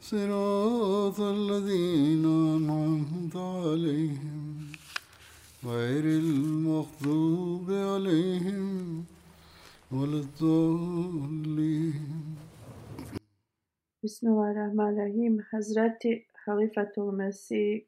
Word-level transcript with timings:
صراط 0.00 1.20
الذين 1.20 2.24
أنعمت 2.56 3.36
عليهم. 3.36 4.72
غير 5.64 6.04
المغضوب 6.04 7.70
عليهم 7.70 9.04
ولا 9.92 10.20
الضالين. 10.24 11.98
Bismillahirrahmanirrahim. 14.02 15.44
Hazreti 15.52 16.24
Halifatul 16.46 17.12
Mesih, 17.12 17.84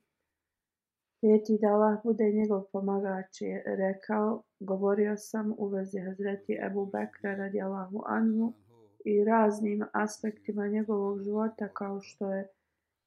prijeti 1.20 1.58
da 1.60 1.68
Allah 1.68 1.98
bude 2.04 2.24
njegov 2.32 2.62
pomagač, 2.72 3.40
je 3.40 3.62
rekao, 3.66 4.42
govorio 4.60 5.16
sam 5.16 5.54
u 5.58 5.68
vezi 5.68 5.98
Hazreti 5.98 6.58
Ebu 6.66 6.86
Bekra 6.86 7.34
radijallahu 7.34 8.02
anhu 8.06 8.52
i 9.04 9.24
raznim 9.24 9.84
aspektima 9.92 10.66
njegovog 10.66 11.22
života 11.22 11.68
kao 11.68 12.00
što 12.00 12.32
je 12.32 12.48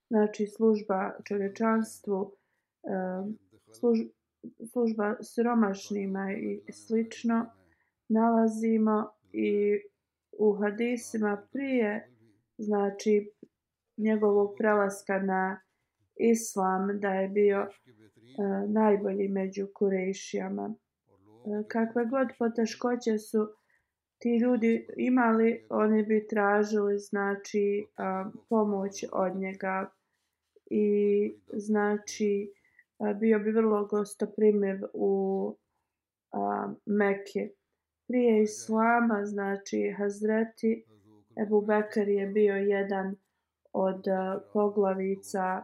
znači 0.09 0.47
služba 0.47 1.11
čovječanstvu, 1.27 2.35
služ, 3.79 3.99
služba 4.71 5.15
siromašnima 5.21 6.31
i 6.31 6.71
slično 6.71 7.45
nalazimo 8.09 9.09
i 9.31 9.79
u 10.39 10.53
hadisima 10.53 11.47
prije 11.51 12.09
znači 12.57 13.31
njegovog 13.97 14.55
prelaska 14.57 15.19
na 15.19 15.59
islam 16.15 16.99
da 16.99 17.09
je 17.09 17.29
bio 17.29 17.67
E, 18.37 18.67
najbolji 18.67 19.27
među 19.27 19.67
kurejšijama. 19.73 20.73
E, 20.73 21.63
kakve 21.67 22.05
god 22.05 22.27
poteškoće 22.39 23.17
su 23.17 23.47
ti 24.17 24.37
ljudi 24.37 24.87
imali, 24.97 25.65
oni 25.69 26.03
bi 26.03 26.27
tražili 26.27 26.99
znači 26.99 27.79
e, 27.79 28.03
pomoć 28.49 29.05
od 29.11 29.35
njega 29.35 29.91
i 30.65 31.35
znači 31.53 32.53
bio 33.19 33.39
bi 33.39 33.51
vrlo 33.51 33.85
gostoprimiv 33.85 34.75
u 34.93 35.55
Mekke. 36.85 37.49
Prije 38.07 38.43
islama, 38.43 39.25
znači 39.25 39.93
Hazreti 39.97 40.85
Ebu 41.41 41.61
Bekr 41.61 42.07
je 42.07 42.27
bio 42.27 42.55
jedan 42.55 43.15
od 43.73 44.03
poglavica 44.53 45.63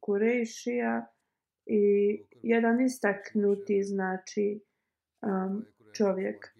Kurejšija 0.00 1.06
Kurešija 1.06 1.13
i 1.66 2.22
jedan 2.42 2.80
istaknuti 2.80 3.82
znači 3.82 4.60
um, 5.22 5.64
čovjek. 5.96 6.54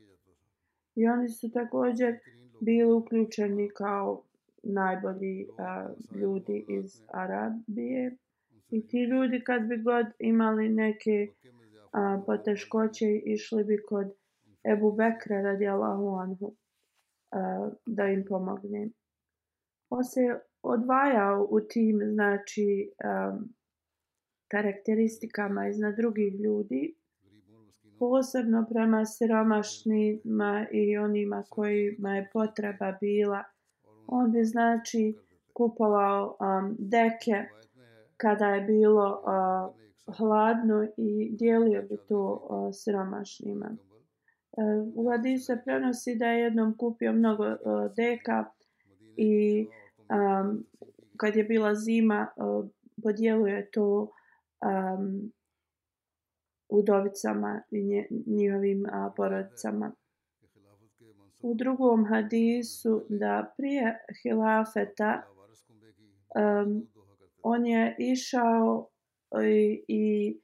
I 0.94 1.06
oni 1.06 1.28
su 1.28 1.50
također 1.50 2.18
bili 2.60 2.92
uključeni 2.92 3.68
kao 3.68 4.22
najbolji 4.62 5.46
uh, 5.48 6.18
ljudi 6.20 6.64
iz 6.68 7.02
Arabije. 7.08 8.16
I 8.70 8.86
ti 8.86 9.02
ljudi 9.02 9.44
kad 9.44 9.62
bi 9.62 9.76
god 9.76 10.06
imali 10.18 10.68
neke 10.68 11.28
uh, 11.28 12.24
poteškoće 12.26 13.06
išli 13.24 13.64
bi 13.64 13.82
kod 13.88 14.06
Ebu 14.72 14.92
Bekra 14.92 15.42
radijallahu 15.42 16.08
anhu 16.08 16.46
uh, 16.46 17.72
da 17.86 18.04
im 18.04 18.24
pomogne. 18.28 18.90
On 19.90 20.04
se 20.04 20.20
odvajao 20.62 21.46
u 21.50 21.60
tim 21.60 22.00
znači 22.12 22.90
um, 23.04 23.54
karakteristikama 24.54 25.68
iznad 25.68 25.96
drugih 25.96 26.40
ljudi 26.40 26.94
posebno 27.98 28.66
prema 28.70 29.04
siromašnima 29.04 30.66
i 30.72 30.96
onima 30.98 31.44
kojima 31.48 32.16
je 32.16 32.30
potreba 32.32 32.92
bila. 33.00 33.44
On 34.06 34.32
bi 34.32 34.44
znači 34.44 35.14
kupovao 35.52 36.36
um, 36.40 36.76
deke 36.78 37.44
kada 38.16 38.46
je 38.46 38.60
bilo 38.60 39.22
uh, 39.22 39.74
hladno 40.16 40.86
i 40.96 41.30
dijelio 41.36 41.82
bi 41.82 41.96
to 42.08 42.46
uh, 42.50 42.74
siromašnima. 42.74 43.76
Uh, 44.52 44.92
u 44.94 45.10
hadisu 45.10 45.44
se 45.44 45.60
prenosi 45.64 46.16
da 46.16 46.26
je 46.26 46.42
jednom 46.42 46.76
kupio 46.76 47.12
mnogo 47.12 47.44
uh, 47.44 47.56
deka 47.96 48.44
i 49.16 49.66
um, 50.08 50.66
kad 51.16 51.36
je 51.36 51.44
bila 51.44 51.74
zima 51.74 52.26
uh, 52.36 52.66
podijelio 53.02 53.56
je 53.56 53.70
to 53.70 54.10
um, 54.64 55.32
udovicama 56.68 57.62
i 57.70 58.04
njihovim 58.26 58.86
a, 58.92 59.12
porodicama. 59.16 59.92
U 61.40 61.54
drugom 61.54 62.06
hadisu 62.06 63.06
da 63.08 63.54
prije 63.56 63.98
hilafeta 64.22 65.22
um, 66.34 66.88
on 67.42 67.66
je 67.66 67.96
išao 67.98 68.88
i, 69.44 69.84
i 69.88 70.36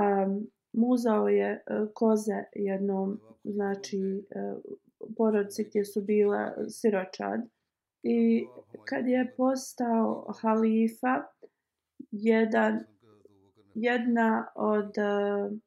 um, 0.00 0.50
muzao 0.72 1.28
je 1.28 1.50
e, 1.50 1.60
koze 1.94 2.44
jednom 2.54 3.20
znači 3.44 4.26
e, 4.30 4.52
uh, 4.52 4.78
porodici 5.16 5.64
gdje 5.64 5.84
su 5.84 6.02
bila 6.02 6.54
siročad 6.68 7.40
i 8.02 8.46
kad 8.88 9.06
je 9.06 9.34
postao 9.36 10.32
halifa 10.42 11.22
jedan 12.10 12.80
jedna 13.74 14.46
od 14.54 14.92
uh, 14.98 15.58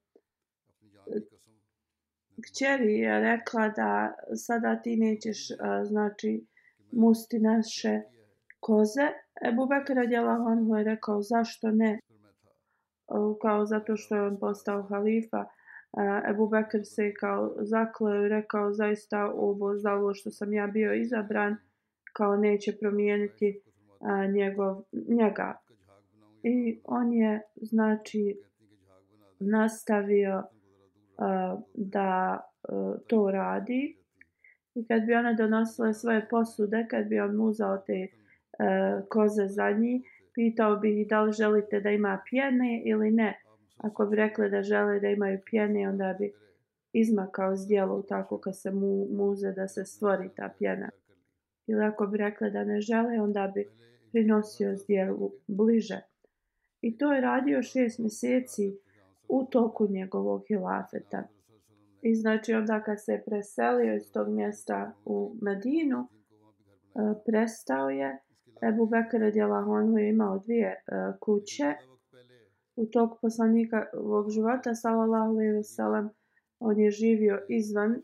kćeri 2.45 2.94
je 2.94 3.19
rekla 3.19 3.69
da 3.69 4.13
sada 4.35 4.81
ti 4.81 4.95
nećeš 4.97 5.51
uh, 5.51 5.57
znači 5.88 6.45
musti 6.91 7.40
naše 7.40 8.01
koze. 8.59 9.07
Ebu 9.47 9.66
Bekir 9.66 9.95
radijalahu 9.95 10.47
anhu 10.47 10.75
je 10.75 10.84
rekao 10.84 11.22
zašto 11.22 11.72
ne? 11.72 12.00
Uh, 13.07 13.38
kao 13.41 13.66
zato 13.66 13.97
što 13.97 14.16
je 14.16 14.22
on 14.22 14.39
postao 14.39 14.81
halifa. 14.84 15.45
Uh, 15.91 16.29
Ebu 16.29 16.47
Bekir 16.47 16.81
se 16.85 17.13
kao 17.13 17.56
zakleo 17.59 18.25
i 18.25 18.29
rekao 18.29 18.74
zaista 18.74 19.31
ovo 19.35 19.78
za 19.78 19.94
ovo 19.94 20.13
što 20.13 20.31
sam 20.31 20.53
ja 20.53 20.68
bio 20.68 20.94
izabran 20.94 21.56
kao 22.13 22.38
neće 22.38 22.77
promijeniti 22.80 23.62
uh, 24.00 24.33
njegov, 24.33 24.83
njega 24.92 25.66
i 26.44 26.80
on 26.84 27.13
je 27.13 27.42
znači 27.56 28.38
nastavio 29.39 30.38
uh, 30.38 31.63
da 31.74 32.39
uh, 32.69 32.95
to 33.07 33.31
radi. 33.31 33.98
I 34.75 34.88
kad 34.88 35.06
bi 35.06 35.13
ona 35.13 35.34
donosila 35.34 35.94
svoje 35.94 36.28
posude 36.30 36.88
kad 36.89 37.07
bi 37.07 37.19
on 37.19 37.42
uzao 37.42 37.78
te 37.78 38.07
uh, 38.07 39.07
koze 39.10 39.48
za 39.48 39.72
njih 39.72 40.18
pitao 40.38 40.75
bi 40.75 41.01
ih 41.01 41.07
da 41.07 41.22
li 41.22 41.31
želite 41.31 41.80
da 41.80 41.89
ima 41.89 42.22
pjene 42.30 42.81
ili 42.86 43.12
ne. 43.12 43.42
Ako 43.78 44.06
bi 44.06 44.16
rekli 44.16 44.50
da 44.50 44.63
žele 44.63 45.00
da 45.00 45.07
imaju 45.07 45.39
pjene 45.45 45.89
onda 45.89 46.16
bi 46.19 46.31
izmakao 46.94 47.56
zdjelo 47.56 48.01
tako 48.01 48.38
kad 48.38 48.60
se 48.60 48.72
mu, 48.72 49.07
muze 49.12 49.51
da 49.51 49.68
se 49.68 49.86
stvori 49.86 50.30
ta 50.36 50.54
pjena. 50.60 50.89
Ili 51.68 51.84
ako 51.84 52.07
bi 52.07 52.18
rekli 52.18 52.51
da 52.51 52.63
ne 52.63 52.81
žele 52.81 53.22
onda 53.22 53.51
bi 53.56 53.66
prinosio 54.12 54.75
zdjelu 54.75 55.31
bliže. 55.48 56.01
I 56.81 56.97
to 56.97 57.13
je 57.13 57.21
radio 57.21 57.63
šest 57.63 58.00
mjeseci 58.00 58.77
u 59.29 59.45
toku 59.45 59.88
njegovog 59.89 60.44
hilafeta. 60.47 61.24
I 62.01 62.15
znači 62.15 62.53
onda 62.53 62.83
kad 62.83 63.03
se 63.03 63.24
preselio 63.25 63.95
iz 63.95 64.12
tog 64.12 64.29
mjesta 64.29 64.94
u 65.06 65.35
Medinu, 65.41 66.00
e, 66.00 66.07
prestao 67.25 67.89
je. 67.89 68.19
Ebu 68.69 68.85
Bekr 68.85 69.18
radijallahu 69.19 69.71
anhu 69.71 69.97
je 69.97 70.09
imao 70.09 70.39
dvije 70.39 70.68
e, 70.68 70.79
kuće 71.19 71.74
u 72.75 72.85
toku 72.85 73.18
poslanikovog 73.21 74.29
života, 74.29 74.75
sallallahu 74.75 75.29
alejhi 75.29 75.51
ve 75.51 75.63
sellem, 75.63 76.09
on 76.59 76.79
je 76.79 76.91
živio 76.91 77.39
izvan, 77.50 77.91
e, 77.91 78.00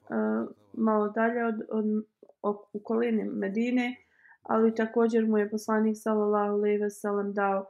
malo 0.73 1.09
dalje 1.09 1.45
od, 1.45 1.55
od, 1.69 1.85
od 2.41 2.55
okolini 2.73 3.23
Medine, 3.23 3.95
ali 4.43 4.75
također 4.75 5.27
mu 5.27 5.37
je 5.37 5.49
poslanik 5.49 5.95
sallallahu 5.97 6.53
alejhi 6.53 6.77
ve 6.77 6.89
sellem 6.89 7.33
dao 7.33 7.65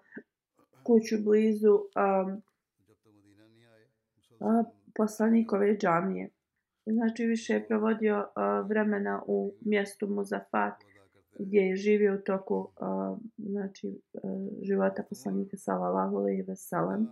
kuću 0.83 1.15
blizu 1.23 1.73
um, 1.73 2.41
poslanikove 4.95 5.77
džamije. 5.77 6.29
Znači 6.85 7.25
više 7.25 7.53
je 7.53 7.67
provodio 7.67 8.17
uh, 8.19 8.69
vremena 8.69 9.23
u 9.27 9.53
mjestu 9.61 10.07
Muzafat 10.07 10.73
gdje 11.39 11.59
je 11.59 11.75
živio 11.75 12.15
u 12.15 12.17
toku 12.17 12.55
uh, 12.55 13.17
znači, 13.37 14.01
uh, 14.13 14.31
života 14.61 15.03
poslanika 15.09 15.57
sallallahu 15.57 16.17
alejhi 16.17 16.41
ve 16.41 16.55
sellem. 16.55 17.07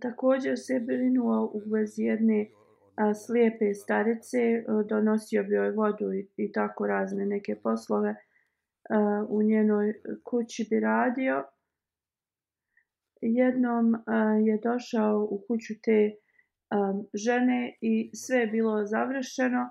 Također 0.00 0.58
se 0.58 0.80
brinuo 0.80 1.50
u 1.54 1.62
vezi 1.66 2.02
jedne 2.02 2.50
a, 2.96 3.14
slijepe 3.14 3.74
starice, 3.74 4.64
a, 4.68 4.82
donosio 4.82 5.44
bi 5.44 5.54
joj 5.54 5.70
vodu 5.70 6.12
i, 6.12 6.28
i 6.36 6.52
tako 6.52 6.86
razne 6.86 7.26
neke 7.26 7.56
poslove 7.62 8.14
a, 8.90 9.24
u 9.28 9.42
njenoj 9.42 9.94
kući 10.24 10.66
bi 10.70 10.80
radio. 10.80 11.44
Jednom 13.22 13.94
eh, 13.94 14.00
je 14.46 14.58
došao 14.62 15.28
u 15.30 15.42
kuću 15.48 15.74
te 15.82 16.00
eh, 16.02 16.14
žene 17.14 17.76
i 17.80 18.10
sve 18.14 18.38
je 18.38 18.46
bilo 18.46 18.86
završeno 18.86 19.70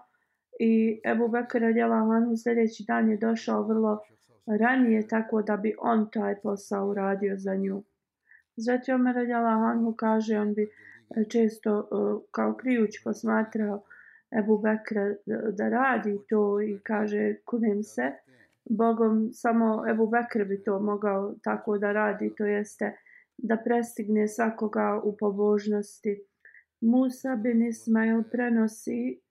i 0.60 1.02
Ebu 1.06 1.28
Bekr 1.28 1.60
radjela 1.60 1.98
Hanu 1.98 2.38
sljedeći 2.44 2.84
dan 2.88 3.10
je 3.10 3.18
došao 3.18 3.68
vrlo 3.68 4.00
ranije 4.60 5.08
tako 5.08 5.42
da 5.42 5.58
bi 5.58 5.76
on 5.80 6.10
taj 6.12 6.36
posao 6.42 6.90
uradio 6.90 7.38
za 7.38 7.56
nju. 7.56 7.84
Zati 8.56 8.92
Omer 8.92 9.16
radjala 9.16 9.94
kaže, 9.98 10.40
on 10.40 10.54
bi 10.54 10.64
eh, 10.64 11.24
često 11.30 11.90
kao 12.32 12.54
krijuć 12.54 13.04
posmatrao 13.04 13.84
Ebu 14.40 14.58
Bekra 14.58 15.14
da 15.52 15.70
radi 15.70 16.20
to 16.30 16.62
i 16.62 16.80
kaže, 16.84 17.36
kunem 17.46 17.84
se, 17.84 18.12
Bogom 18.70 19.30
samo 19.34 19.90
Ebu 19.90 20.08
Bekr 20.08 20.44
bi 20.44 20.64
to 20.64 20.80
mogao 20.80 21.36
tako 21.44 21.78
da 21.78 21.92
radi, 21.92 22.36
to 22.38 22.46
jeste 22.46 22.98
da 23.38 23.58
prestigne 23.58 24.28
svakoga 24.28 25.02
u 25.04 25.18
pobožnosti. 25.18 26.24
Musa 26.82 27.36
bin 27.36 27.68
Ismail 27.68 28.24
prenosi, 28.32 29.22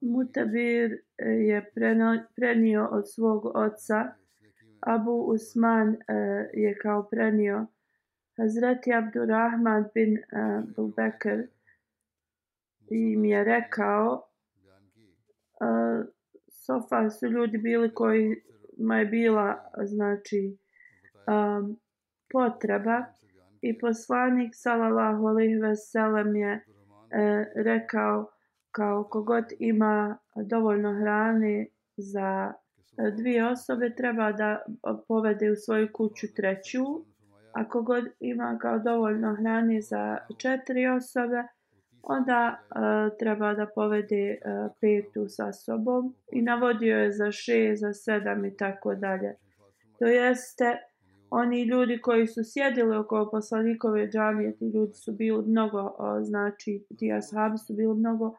Mutabir 0.00 0.92
e, 1.18 1.28
je 1.28 1.54
je 1.54 1.72
prenio 2.36 2.88
od 2.92 3.04
svog 3.14 3.46
oca, 3.46 4.12
Abu 4.80 5.12
Usman 5.12 5.88
e, 5.88 5.96
je 6.52 6.78
kao 6.78 7.08
prenio 7.10 7.66
Hazreti 8.36 8.92
Abdurrahman 8.94 9.84
bin 9.94 10.16
e, 10.16 10.22
Abu 10.68 10.92
Bekr 10.96 11.56
im 12.90 13.24
je 13.24 13.44
rekao 13.44 14.28
uh, 15.60 16.06
Sofa 16.48 17.10
su 17.10 17.26
ljudi 17.26 17.58
bili 17.58 17.94
koji 17.94 18.42
ma 18.78 18.98
je 18.98 19.06
bila 19.06 19.70
znači 19.84 20.58
um, 21.26 21.80
potreba 22.32 23.04
i 23.68 23.78
poslanik 23.78 24.50
sallallahu 24.54 25.26
alejhi 25.26 25.56
ve 25.56 25.76
sellem 25.76 26.36
je 26.36 26.52
e, 26.52 26.62
rekao 27.64 28.30
kao 28.70 29.04
kogod 29.04 29.44
ima 29.58 30.18
dovoljno 30.50 30.92
hrane 31.00 31.66
za 31.96 32.52
e, 32.98 33.10
dvije 33.10 33.48
osobe 33.48 33.94
treba 33.96 34.32
da 34.32 34.62
povede 35.08 35.50
u 35.50 35.56
svoju 35.56 35.88
kuću 35.92 36.26
treću 36.36 36.84
ako 37.56 37.82
god 37.82 38.04
ima 38.20 38.58
kao 38.62 38.78
dovoljno 38.78 39.34
hrane 39.34 39.80
za 39.80 40.18
četiri 40.38 40.86
osobe, 40.86 41.42
onda 42.02 42.58
uh, 42.60 43.18
treba 43.18 43.54
da 43.54 43.66
povede 43.74 44.38
uh, 44.38 44.72
petu 44.80 45.28
sa 45.28 45.52
sobom 45.52 46.14
i 46.32 46.42
navodio 46.42 46.98
je 46.98 47.12
za 47.12 47.32
šest, 47.32 47.80
za 47.80 47.92
sedam 47.92 48.44
i 48.44 48.56
tako 48.56 48.94
dalje. 48.94 49.36
To 49.98 50.06
jeste, 50.06 50.78
oni 51.30 51.62
ljudi 51.62 52.00
koji 52.00 52.26
su 52.26 52.40
sjedili 52.44 52.96
oko 52.96 53.28
poslanikove 53.32 54.08
džamije, 54.08 54.56
ti 54.56 54.64
ljudi 54.64 54.94
su 54.94 55.12
bili 55.12 55.42
mnogo, 55.46 55.96
znači 56.22 56.86
ti 56.98 57.12
ashabi 57.12 57.58
su 57.58 57.74
bili 57.74 57.94
mnogo 57.94 58.36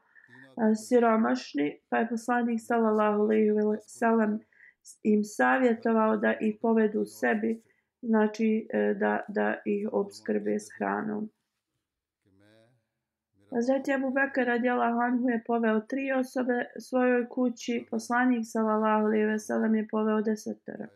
siromašni, 0.88 1.80
pa 1.90 1.98
je 1.98 2.10
poslanik 2.10 2.60
sallallahu 2.62 3.22
alejhi 3.22 3.52
ve 3.52 3.78
sellem 3.82 4.40
im 5.04 5.24
savjetovao 5.24 6.18
da 6.18 6.34
ih 6.42 6.58
povedu 6.62 7.06
sebi 7.06 7.62
znači 8.02 8.68
e, 8.70 8.94
da, 8.94 9.26
da 9.28 9.56
ih 9.66 9.90
obskrbe 9.92 10.60
s 10.60 10.68
hranom. 10.78 11.30
Hazreti 13.52 13.94
Abu 13.94 14.12
Bakr 14.12 14.46
radijallahu 14.46 15.00
anhu 15.00 15.30
je 15.30 15.44
poveo 15.48 15.80
tri 15.80 16.12
osobe 16.12 16.66
svojoj 16.80 17.30
kući, 17.30 17.86
poslanik 17.92 18.42
sallallahu 18.44 19.06
alejhi 19.06 19.26
ve 19.26 19.40
sellem 19.40 19.76
je 19.76 19.88
poveo 19.92 20.22
desetera. 20.22 20.88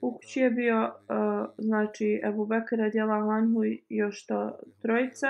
U 0.00 0.12
kući 0.12 0.40
je 0.40 0.50
bio 0.50 0.84
uh, 0.84 1.48
znači 1.58 2.20
Ebu 2.24 2.46
Bakr 2.46 2.76
radijallahu 2.76 3.28
Lanhu 3.28 3.64
i 3.64 3.82
još 3.88 4.26
to 4.26 4.58
trojica. 4.82 5.26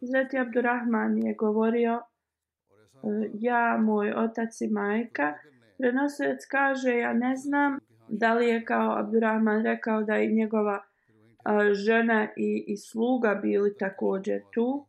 Zreti 0.00 0.38
Abdurrahman 0.38 1.18
je 1.18 1.34
govorio 1.34 2.02
uh, 3.02 3.24
ja, 3.34 3.78
moj 3.80 4.12
otac 4.12 4.60
i 4.60 4.68
majka. 4.68 5.34
Prenosec 5.78 6.46
kaže 6.50 6.96
ja 6.96 7.12
ne 7.12 7.36
znam 7.36 7.78
da 8.08 8.34
li 8.34 8.48
je 8.48 8.64
kao 8.64 8.98
Abdurrahman 8.98 9.62
rekao 9.62 10.02
da 10.02 10.14
je 10.14 10.32
njegova 10.32 10.80
uh, 10.80 11.72
žena 11.72 12.28
i, 12.36 12.64
i 12.66 12.76
sluga 12.76 13.40
bili 13.42 13.76
također 13.76 14.42
tu. 14.54 14.86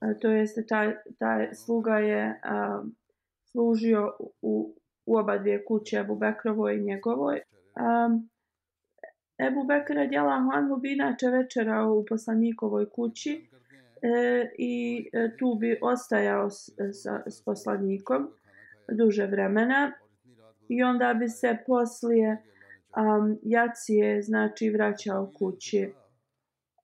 Uh, 0.00 0.20
to 0.20 0.30
jeste 0.30 0.66
taj, 0.66 0.94
taj 1.18 1.54
sluga 1.54 1.98
je 1.98 2.40
uh, 2.44 2.86
služio 3.44 4.16
u, 4.42 4.74
u 5.06 5.16
oba 5.16 5.38
dvije 5.38 5.64
kuće 5.64 5.98
Abu 5.98 6.16
Bekrovoj 6.16 6.76
i 6.76 6.84
njegovoj. 6.84 7.40
Um, 7.76 8.28
Ebu 9.38 9.64
Bekr 9.64 9.94
radjala 9.94 10.48
Hanhu 10.52 10.76
bi 10.76 10.92
inače 10.92 11.26
večera 11.26 11.84
u 11.84 12.04
poslanikovoj 12.08 12.90
kući 12.90 13.48
e, 14.02 14.50
i 14.58 15.08
e, 15.12 15.36
tu 15.38 15.56
bi 15.60 15.78
ostajao 15.82 16.50
s, 16.50 16.68
e, 16.68 16.92
s, 16.92 17.06
s 17.26 17.44
poslanikom 17.44 18.28
duže 18.92 19.26
vremena 19.26 19.92
i 20.68 20.82
onda 20.82 21.14
bi 21.14 21.28
se 21.28 21.56
poslije 21.66 22.42
um, 22.96 23.38
jacije 23.42 24.22
znači 24.22 24.70
vraćao 24.70 25.32
kući. 25.38 25.92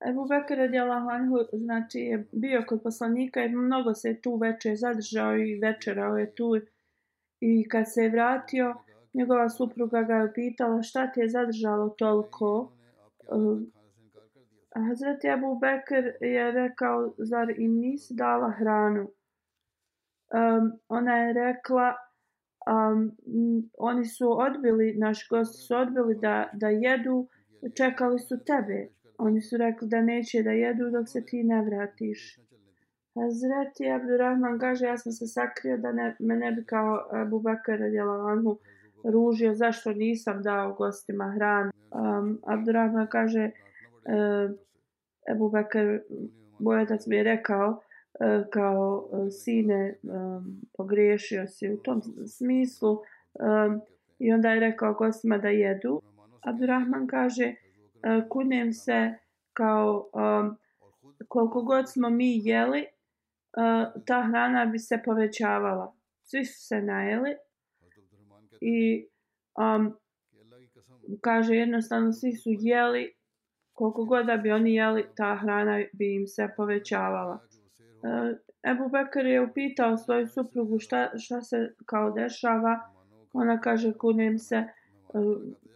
Ebu 0.09 0.27
Bekir 0.29 0.59
radijallahu 0.59 1.09
anhu 1.09 1.37
znači 1.53 1.99
je 1.99 2.27
bio 2.33 2.65
kod 2.69 2.83
poslanika 2.83 3.45
i 3.45 3.49
mnogo 3.49 3.95
se 3.95 4.21
tu 4.21 4.37
večer 4.37 4.77
zadržao 4.77 5.37
i 5.37 5.59
večerao 5.59 6.19
je 6.19 6.35
tu 6.35 6.57
i 7.41 7.69
kad 7.69 7.93
se 7.93 8.03
je 8.03 8.11
vratio 8.11 8.75
njegova 9.15 9.49
supruga 9.49 10.03
ga 10.03 10.15
je 10.15 10.33
pitala 10.33 10.83
šta 10.83 11.13
ti 11.13 11.21
je 11.21 11.29
zadržalo 11.29 11.89
toliko 11.89 12.73
Uh, 13.29 13.61
Hazreti 14.89 15.31
Abu 15.31 15.59
Bekr 15.59 16.05
je 16.21 16.51
rekao 16.51 17.15
zar 17.19 17.51
im 17.51 17.73
nisi 17.81 18.15
dala 18.15 18.51
hranu 18.51 19.03
um, 20.33 20.73
ona 20.89 21.17
je 21.17 21.33
rekla 21.33 21.95
um, 22.71 23.17
oni 23.79 24.05
su 24.05 24.41
odbili, 24.41 24.95
naši 24.99 25.27
gosti 25.31 25.59
su 25.67 25.77
odbili 25.77 26.19
da, 26.19 26.51
da 26.53 26.69
jedu, 26.69 27.29
čekali 27.77 28.19
su 28.19 28.45
tebe. 28.45 28.89
Oni 29.19 29.41
su 29.41 29.57
rekli 29.57 29.89
da 29.89 30.03
neće 30.03 30.43
da 30.43 30.51
jedu 30.51 30.91
dok 30.91 31.09
se 31.09 31.25
ti 31.27 31.43
ne 31.45 31.63
vratiš. 31.65 32.39
Hazreti 33.15 33.91
Abdurrahman 33.91 34.59
kaže, 34.59 34.87
ja 34.87 34.99
sam 34.99 35.13
se 35.13 35.27
sakrio 35.27 35.77
da 35.77 35.93
ne, 35.93 36.17
me 36.19 36.37
ne 36.37 36.53
bi 36.53 36.65
kao 36.65 37.09
Abu 37.11 37.41
Bakr 37.41 37.79
radijala 37.79 38.33
anhu 38.33 38.59
ružio, 39.05 39.55
zašto 39.55 39.93
nisam 39.93 40.43
dao 40.43 40.73
gostima 40.73 41.33
hranu. 41.35 41.73
Um, 41.91 42.41
Abdurrahman 42.47 43.07
kaže, 43.07 43.51
uh, 44.05 44.51
Ebu 45.31 45.51
Bekr, 45.51 45.99
moj 46.59 46.83
otac 46.83 47.07
mi 47.07 47.17
je 47.17 47.23
rekao, 47.23 47.69
uh, 47.71 48.47
kao 48.51 49.09
uh, 49.11 49.29
sine 49.31 49.95
um, 50.03 50.61
pogriješio 50.77 51.47
si 51.47 51.73
u 51.73 51.77
tom 51.77 52.03
smislu 52.27 52.93
um, 52.93 53.81
i 54.19 54.33
onda 54.33 54.51
je 54.51 54.61
rekao 54.61 54.95
gostima 54.95 55.39
da 55.39 55.49
jedu. 55.49 56.03
Abdurrahman 56.43 57.07
kaže 57.07 57.55
uh, 57.55 58.29
kunem 58.29 58.73
se 58.73 59.15
kao 59.53 60.11
um, 60.13 60.57
koliko 61.29 61.63
god 61.63 61.93
smo 61.93 62.11
mi 62.11 62.41
jeli 62.45 62.85
uh, 63.57 64.03
ta 64.07 64.23
hrana 64.23 64.67
bi 64.67 64.79
se 64.79 65.03
povećavala. 65.05 65.95
Svi 66.23 66.45
su 66.45 66.67
se 66.67 66.83
najeli 66.83 67.35
i 68.63 69.07
um, 69.59 69.95
kaže 71.21 71.57
jednostavno 71.57 72.13
svi 72.13 72.33
su 72.33 72.51
jeli 72.51 73.15
koliko 73.73 74.05
god 74.05 74.27
da 74.27 74.37
bi 74.37 74.51
oni 74.51 74.75
jeli 74.75 75.05
ta 75.17 75.39
hrana 75.43 75.85
bi 75.93 76.15
im 76.15 76.27
se 76.27 76.49
povećavala. 76.57 77.39
Uh, 78.03 78.39
Ebu 78.71 78.89
Bekr 78.89 79.27
je 79.27 79.41
upitao 79.41 79.97
svoju 79.97 80.27
suprugu 80.27 80.79
šta, 80.79 81.11
šta 81.19 81.41
se 81.41 81.75
kao 81.87 82.11
dešava. 82.11 82.81
Ona 83.33 83.61
kaže 83.61 83.93
kunem 83.93 84.39
se 84.39 84.57
e, 84.57 84.69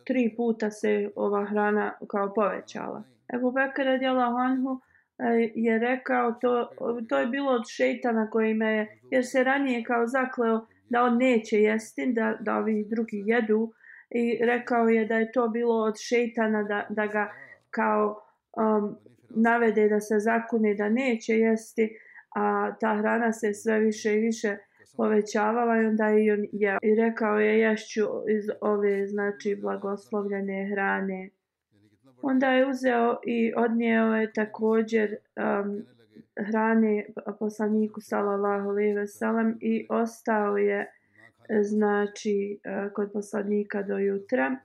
tri 0.04 0.34
puta 0.36 0.70
se 0.70 1.10
ova 1.16 1.44
hrana 1.44 1.92
kao 2.08 2.34
povećala. 2.34 3.02
Ebu 3.34 3.50
Bekr 3.50 3.84
radijallahu 3.84 4.36
anhu 4.36 4.80
e, 5.18 5.50
je 5.54 5.78
rekao 5.78 6.32
to, 6.32 6.70
to 7.08 7.18
je 7.18 7.26
bilo 7.26 7.52
od 7.52 7.62
šeitana 7.68 8.30
koji 8.30 8.54
me 8.54 8.72
je, 8.72 9.00
jer 9.10 9.26
se 9.26 9.44
ranije 9.44 9.82
kao 9.84 10.06
zakleo 10.06 10.66
da 10.88 11.02
on 11.02 11.18
neće 11.18 11.60
jesti, 11.62 12.12
da, 12.12 12.36
da 12.40 12.56
ovi 12.56 12.84
drugi 12.88 13.22
jedu 13.26 13.72
i 14.10 14.38
rekao 14.44 14.88
je 14.88 15.04
da 15.04 15.16
je 15.16 15.32
to 15.32 15.48
bilo 15.48 15.84
od 15.84 15.94
šeitana 15.98 16.62
da, 16.62 16.86
da 16.88 17.06
ga 17.06 17.32
kao 17.70 18.22
um, 18.56 18.96
navede 19.30 19.88
da 19.88 20.00
se 20.00 20.18
zakune 20.18 20.74
da 20.74 20.88
neće 20.88 21.38
jesti, 21.38 21.98
a 22.36 22.74
ta 22.80 22.96
hrana 22.98 23.32
se 23.32 23.54
sve 23.54 23.78
više 23.78 24.14
i 24.14 24.20
više 24.20 24.56
povećavala 24.96 25.82
i 25.82 25.86
onda 25.86 26.10
i 26.10 26.30
on 26.30 26.46
je 26.52 26.78
i 26.82 26.94
rekao 26.94 27.38
je 27.38 27.58
ješću 27.58 28.02
iz 28.28 28.50
ove 28.60 29.06
znači 29.06 29.56
blagoslovljene 29.60 30.68
hrane. 30.72 31.30
Onda 32.22 32.46
je 32.52 32.66
uzeo 32.66 33.18
i 33.26 33.52
odnijeo 33.56 34.14
je 34.14 34.32
također 34.32 35.16
um, 35.36 35.86
hrane 36.36 37.06
poslaniku 37.38 38.00
sallallahu 38.00 38.68
alejhi 38.68 38.94
ve 38.94 39.06
sellem 39.06 39.58
i 39.60 39.86
ostao 39.90 40.56
je 40.56 40.92
znači 41.62 42.60
e, 42.64 42.90
kod 42.94 43.12
poslanika 43.12 43.82
do 43.82 43.98
jutra. 43.98 44.56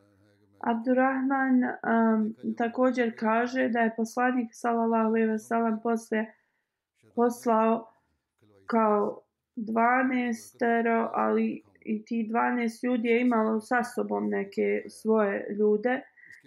Abdurrahman 0.60 1.64
um, 1.64 2.36
također 2.58 3.14
kaže 3.20 3.70
da 3.70 3.80
je 3.80 3.94
poslanik 3.98 4.50
sallallahu 4.52 5.08
alejhi 5.08 5.28
ve 5.28 5.40
sellem 5.40 5.80
posle 5.84 6.26
poslao 7.16 7.88
kao 8.66 9.22
12, 9.58 11.10
ali 11.14 11.64
i 11.86 12.06
ti 12.06 12.30
12 12.32 12.86
ljudi 12.86 13.08
je 13.08 13.22
imalo 13.22 13.60
sa 13.60 13.84
sobom 13.84 14.30
neke 14.30 14.84
svoje 14.90 15.56
ljude 15.60 16.02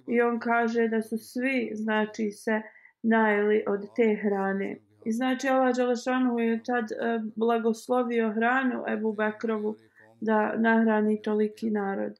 i 0.06 0.20
on 0.20 0.38
kaže 0.38 0.88
da 0.88 1.02
su 1.02 1.18
svi 1.18 1.70
znači 1.74 2.30
se 2.30 2.62
najeli 3.02 3.64
od 3.66 3.86
te 3.96 4.18
hrane. 4.22 4.76
I 5.04 5.12
znači 5.12 5.48
Allah 5.48 5.76
Đalešanu 5.76 6.38
je 6.38 6.62
tad 6.62 6.92
e, 6.92 7.20
blagoslovio 7.36 8.32
hranu 8.32 8.84
Ebu 8.88 9.12
Bekrovu 9.12 9.76
da 10.20 10.56
nahrani 10.56 11.22
toliki 11.22 11.70
narod. 11.70 12.12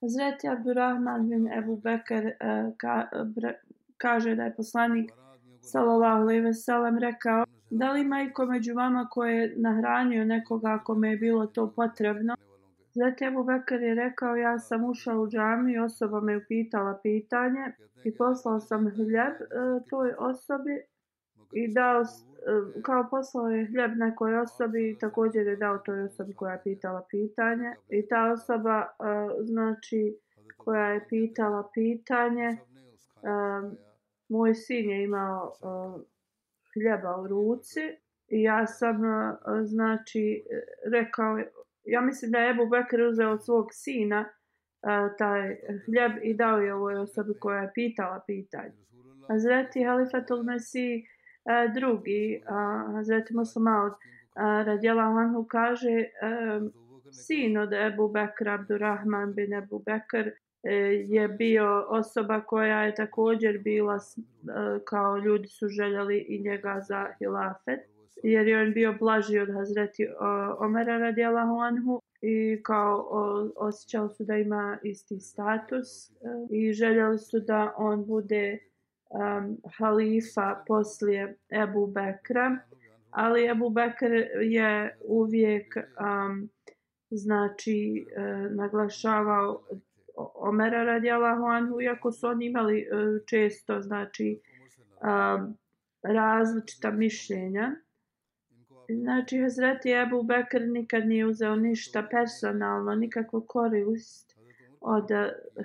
Zreti 0.00 0.48
Abdurrahman 0.48 1.28
bin 1.28 1.52
Ebu 1.52 1.76
Bekr 1.76 2.26
e, 2.26 2.34
ka, 2.78 3.08
bre, 3.24 3.60
kaže 3.96 4.34
da 4.34 4.44
je 4.44 4.54
poslanik 4.54 5.10
sallallahu 5.60 6.22
alejhi 6.22 6.40
ve 6.40 6.54
sellem 6.54 6.98
rekao 6.98 7.44
da 7.70 7.92
li 7.92 8.00
ima 8.00 8.22
iko 8.22 8.46
među 8.46 8.74
vama 8.74 9.08
ko 9.10 9.24
je 9.24 9.54
nahranio 9.56 10.24
nekoga 10.24 10.78
kome 10.84 11.10
je 11.10 11.16
bilo 11.16 11.46
to 11.46 11.72
potrebno 11.76 12.36
Zatim 12.94 13.28
Ebu 13.28 13.44
Bekr 13.44 13.82
je 13.82 13.94
rekao 13.94 14.36
ja 14.36 14.58
sam 14.58 14.84
ušao 14.84 15.20
u 15.20 15.28
džami 15.28 15.78
osoba 15.78 16.20
me 16.20 16.36
upitala 16.36 16.98
pitanje 17.02 17.72
i 18.04 18.14
poslao 18.16 18.60
sam 18.60 18.90
hljeb 18.90 19.34
e, 19.40 19.46
toj 19.90 20.12
osobi 20.18 20.82
i 21.52 21.68
dao 21.68 22.00
e, 22.00 22.04
kao 22.82 23.06
poslao 23.10 23.48
je 23.48 23.66
hljeb 23.66 23.90
nekoj 23.96 24.38
osobi 24.38 24.90
i 24.90 24.98
također 24.98 25.46
je 25.46 25.56
dao 25.56 25.78
toj 25.78 26.02
osobi 26.02 26.34
koja 26.34 26.52
je 26.52 26.62
pitala 26.64 27.06
pitanje. 27.10 27.74
I 27.88 28.08
ta 28.08 28.32
osoba 28.32 28.80
e, 28.80 28.86
znači 29.44 30.16
koja 30.56 30.86
je 30.86 31.06
pitala 31.08 31.70
pitanje 31.74 32.46
e, 32.46 32.58
moj 34.28 34.54
sin 34.54 34.90
je 34.90 35.04
imao 35.04 35.52
hljeba 36.74 37.16
u 37.16 37.26
ruci. 37.26 37.80
I 38.28 38.42
ja 38.42 38.66
sam 38.66 38.96
znači 39.64 40.44
rekao 40.92 41.38
ja 41.84 42.00
mislim 42.00 42.30
da 42.30 42.38
je 42.38 42.50
Ebu 42.50 42.66
Bekr 42.66 43.02
uzeo 43.02 43.30
od 43.30 43.44
svog 43.44 43.66
sina 43.72 44.24
taj 45.18 45.56
hljeb 45.86 46.12
i 46.22 46.34
dao 46.34 46.58
je 46.58 46.74
ovoj 46.74 46.94
osobi 46.94 47.34
koja 47.40 47.62
je 47.62 47.72
pitala 47.74 48.20
pitanje. 48.26 48.86
Hazreti 49.28 49.84
Halifatul 49.84 50.42
Mesih 50.42 51.15
E, 51.46 51.68
drugi, 51.74 52.42
uh, 52.42 52.94
Hazreti 52.94 53.34
Muslimaud 53.34 53.92
radjela 54.36 54.62
radijala 54.62 55.02
Anhu 55.02 55.44
kaže 55.44 55.90
e, 55.90 56.08
sin 57.12 57.58
od 57.58 57.72
Ebu 57.72 58.08
Bekra 58.08 58.54
Abdurrahman 58.54 59.34
bin 59.34 59.54
Ebu 59.54 59.78
Bekr 59.78 60.30
e, 60.62 60.74
je 61.06 61.28
bio 61.28 61.86
osoba 61.88 62.40
koja 62.40 62.82
je 62.82 62.94
također 62.94 63.58
bila 63.58 63.98
kao 64.84 65.16
ljudi 65.16 65.48
su 65.48 65.68
željeli 65.68 66.18
i 66.18 66.42
njega 66.42 66.80
za 66.88 67.06
hilafet 67.18 67.80
jer 68.22 68.48
je 68.48 68.62
on 68.62 68.72
bio 68.72 68.94
blaži 69.00 69.38
od 69.38 69.48
Hazreti 69.54 70.06
Omera 70.58 70.98
radijalahu 70.98 71.58
anhu 71.58 72.02
i 72.22 72.62
kao 72.62 73.08
osjećali 73.56 74.10
su 74.10 74.24
da 74.24 74.36
ima 74.36 74.78
isti 74.82 75.20
status 75.20 75.88
i 76.50 76.72
željeli 76.72 77.18
su 77.18 77.40
da 77.40 77.74
on 77.76 78.06
bude 78.06 78.58
um, 79.10 79.56
halifa 79.78 80.64
poslije 80.66 81.36
Ebu 81.50 81.86
Bekra 81.86 82.58
ali 83.10 83.46
Ebu 83.46 83.70
Bekr 83.70 84.12
je 84.42 84.98
uvijek 85.04 85.76
um, 85.76 86.48
znači 87.10 88.06
uh, 88.06 88.56
naglašavao 88.56 89.62
Omera 90.34 90.84
radijalahu 90.84 91.44
anhu, 91.44 91.80
iako 91.80 92.12
su 92.12 92.26
oni 92.26 92.46
imali 92.46 92.86
uh, 92.92 93.22
često 93.26 93.80
znači 93.80 94.40
različita 96.02 96.90
mišljenja. 96.90 97.72
Znači, 98.88 99.40
Hazreti 99.40 99.90
Ebu 99.90 100.22
Bekr 100.22 100.60
nikad 100.68 101.06
nije 101.06 101.26
uzeo 101.26 101.56
ništa 101.56 102.08
personalno, 102.10 102.94
nikakvu 102.94 103.44
korist 103.48 104.36
od 104.80 105.08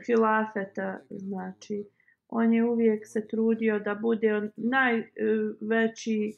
hilafeta, 0.05 0.99
znači. 1.09 1.85
On 2.33 2.53
je 2.53 2.63
uvijek 2.63 3.07
se 3.07 3.27
trudio 3.27 3.79
da 3.79 3.95
bude 3.95 4.49
najveći 4.55 6.37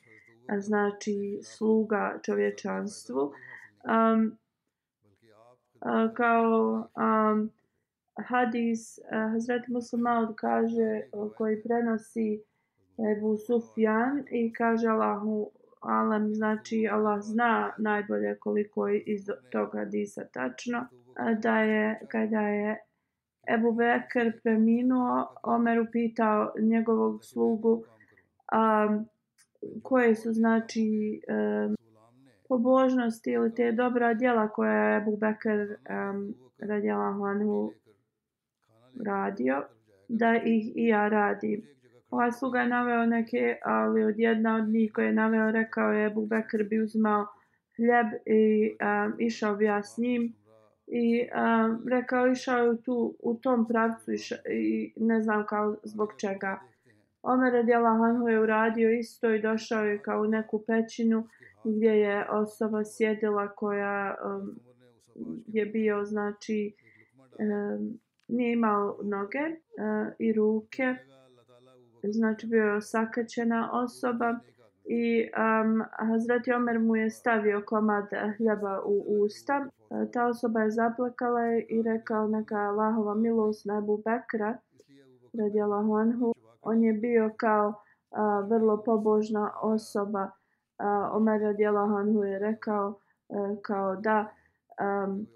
znači, 0.59 1.39
sluga 1.43 2.19
čovječanstvu. 2.25 3.31
Um, 3.83 4.37
kao 6.13 6.87
um, 6.95 7.51
hadis 8.27 8.97
uh, 8.97 9.31
Hazreti 9.31 9.71
Muslimaud 9.71 10.35
kaže 10.35 11.01
koji 11.37 11.63
prenosi 11.63 12.43
Ebu 13.17 13.37
Sufjan 13.37 14.23
i 14.31 14.53
kaže 14.53 14.87
Allahu 14.87 15.51
Alam, 15.81 16.33
znači 16.33 16.87
Allah 16.91 17.21
zna 17.21 17.73
najbolje 17.77 18.37
koliko 18.39 18.87
je 18.87 18.99
iz 18.99 19.29
toga 19.51 19.79
hadisa 19.79 20.25
tačno, 20.33 20.87
da 21.41 21.59
je 21.59 21.99
kada 22.11 22.41
je 22.41 22.77
Ebu 23.47 23.71
Bekr 23.71 24.41
preminuo, 24.43 25.35
Omer 25.43 25.79
upitao 25.79 26.53
njegovog 26.59 27.25
slugu 27.25 27.83
um, 28.53 29.05
koje 29.83 30.15
su 30.15 30.33
znači 30.33 31.21
um, 31.27 31.75
pobožnosti 32.49 33.31
ili 33.31 33.55
te 33.55 33.71
dobra 33.71 34.13
djela 34.13 34.47
koja 34.47 34.71
je 34.73 34.97
Ebu 34.97 35.17
Bekr 35.17 35.49
um, 35.49 36.35
radijalahu 36.59 37.73
radio, 39.05 39.63
da 40.07 40.35
ih 40.35 40.71
i 40.75 40.87
ja 40.87 41.07
radim. 41.07 41.61
Ovaj 42.11 42.31
sluga 42.31 42.59
je 42.59 42.67
naveo 42.67 43.05
neke, 43.05 43.57
ali 43.63 44.03
od 44.03 44.19
jedna 44.19 44.55
od 44.55 44.67
njih 44.67 44.91
koje 44.93 45.05
je 45.05 45.13
naveo 45.13 45.51
rekao 45.51 45.91
je 45.91 46.05
Ebu 46.05 46.25
Bekr 46.25 46.63
bi 46.69 46.81
uzmao 46.81 47.25
hljeb 47.75 48.07
i 48.25 48.75
um, 48.81 49.15
išao 49.19 49.55
bi 49.55 49.65
ja 49.65 49.83
s 49.83 49.97
njim. 49.97 50.33
I 50.87 51.29
a, 51.33 51.77
rekao 51.87 52.27
išao 52.27 52.57
je 52.57 52.81
tu 52.81 53.15
u 53.19 53.35
tom 53.35 53.67
pravcu 53.67 54.11
iša, 54.11 54.35
i 54.49 54.93
ne 54.95 55.21
znam 55.21 55.45
kao 55.45 55.75
zbog 55.83 56.13
čega. 56.17 56.59
Omer 57.23 57.53
radijala 57.53 57.97
Hanhu 57.97 58.27
je 58.27 58.39
uradio 58.39 58.91
isto 58.91 59.33
i 59.33 59.41
došao 59.41 59.83
je 59.83 60.01
kao 60.01 60.21
u 60.21 60.27
neku 60.27 60.63
pećinu 60.67 61.27
gdje 61.63 61.89
je 61.89 62.29
osoba 62.29 62.83
sjedila 62.85 63.47
koja 63.47 64.15
um, 64.25 64.59
je 65.47 65.65
bio 65.65 66.05
znači 66.05 66.73
um, 67.39 67.99
nije 68.27 68.53
imao 68.53 68.99
noge 69.03 69.39
uh, 69.39 70.13
i 70.19 70.33
ruke, 70.33 70.95
znači 72.03 72.47
bio 72.47 72.63
je 72.63 72.75
osakaćena 72.75 73.69
osoba 73.73 74.39
i 74.85 75.29
um, 75.37 75.83
Hazreti 75.91 76.53
Omer 76.53 76.79
mu 76.79 76.95
je 76.95 77.09
stavio 77.09 77.63
komad 77.65 78.05
hljeba 78.37 78.81
u 78.85 79.23
usta. 79.23 79.67
E, 79.93 80.11
ta 80.11 80.27
osoba 80.27 80.61
je 80.61 80.71
zaplakala 80.71 81.41
i 81.69 81.81
rekao 81.81 82.27
neka 82.27 82.57
Allahova 82.57 83.15
milost 83.15 83.65
na 83.65 83.77
Ebu 83.77 83.97
Bekra 83.97 84.57
radi 85.33 85.61
Allahu 85.61 86.33
On 86.61 86.83
je 86.83 86.93
bio 86.93 87.31
kao 87.37 87.73
a, 88.11 88.39
vrlo 88.39 88.83
pobožna 88.83 89.51
osoba. 89.61 90.31
A, 90.77 91.09
Omer 91.13 91.41
radi 91.41 91.65
Allahuanhu 91.65 92.23
je 92.23 92.39
rekao 92.39 92.99
a, 93.29 93.55
kao 93.61 93.95
da 93.95 94.33
um, 94.79 95.27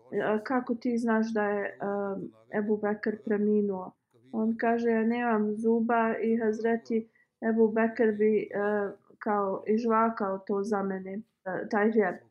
kako 0.43 0.75
ti 0.75 0.97
znaš 0.97 1.33
da 1.33 1.43
je 1.43 1.77
um, 1.81 2.31
Ebu 2.51 2.77
Bekr 2.77 3.17
preminuo? 3.25 3.91
On 4.31 4.57
kaže, 4.57 4.89
ja 4.89 5.03
nemam 5.03 5.55
zuba 5.55 6.17
i 6.17 6.37
Hazreti 6.37 7.09
Ebu 7.49 7.67
Bekr 7.67 8.11
bi 8.11 8.49
uh, 8.55 8.91
kao 9.19 9.63
izvakao 9.67 10.37
to 10.37 10.63
za 10.63 10.83
mene, 10.83 11.15
uh, 11.17 11.69
taj 11.69 11.91
hljeb. 11.91 12.26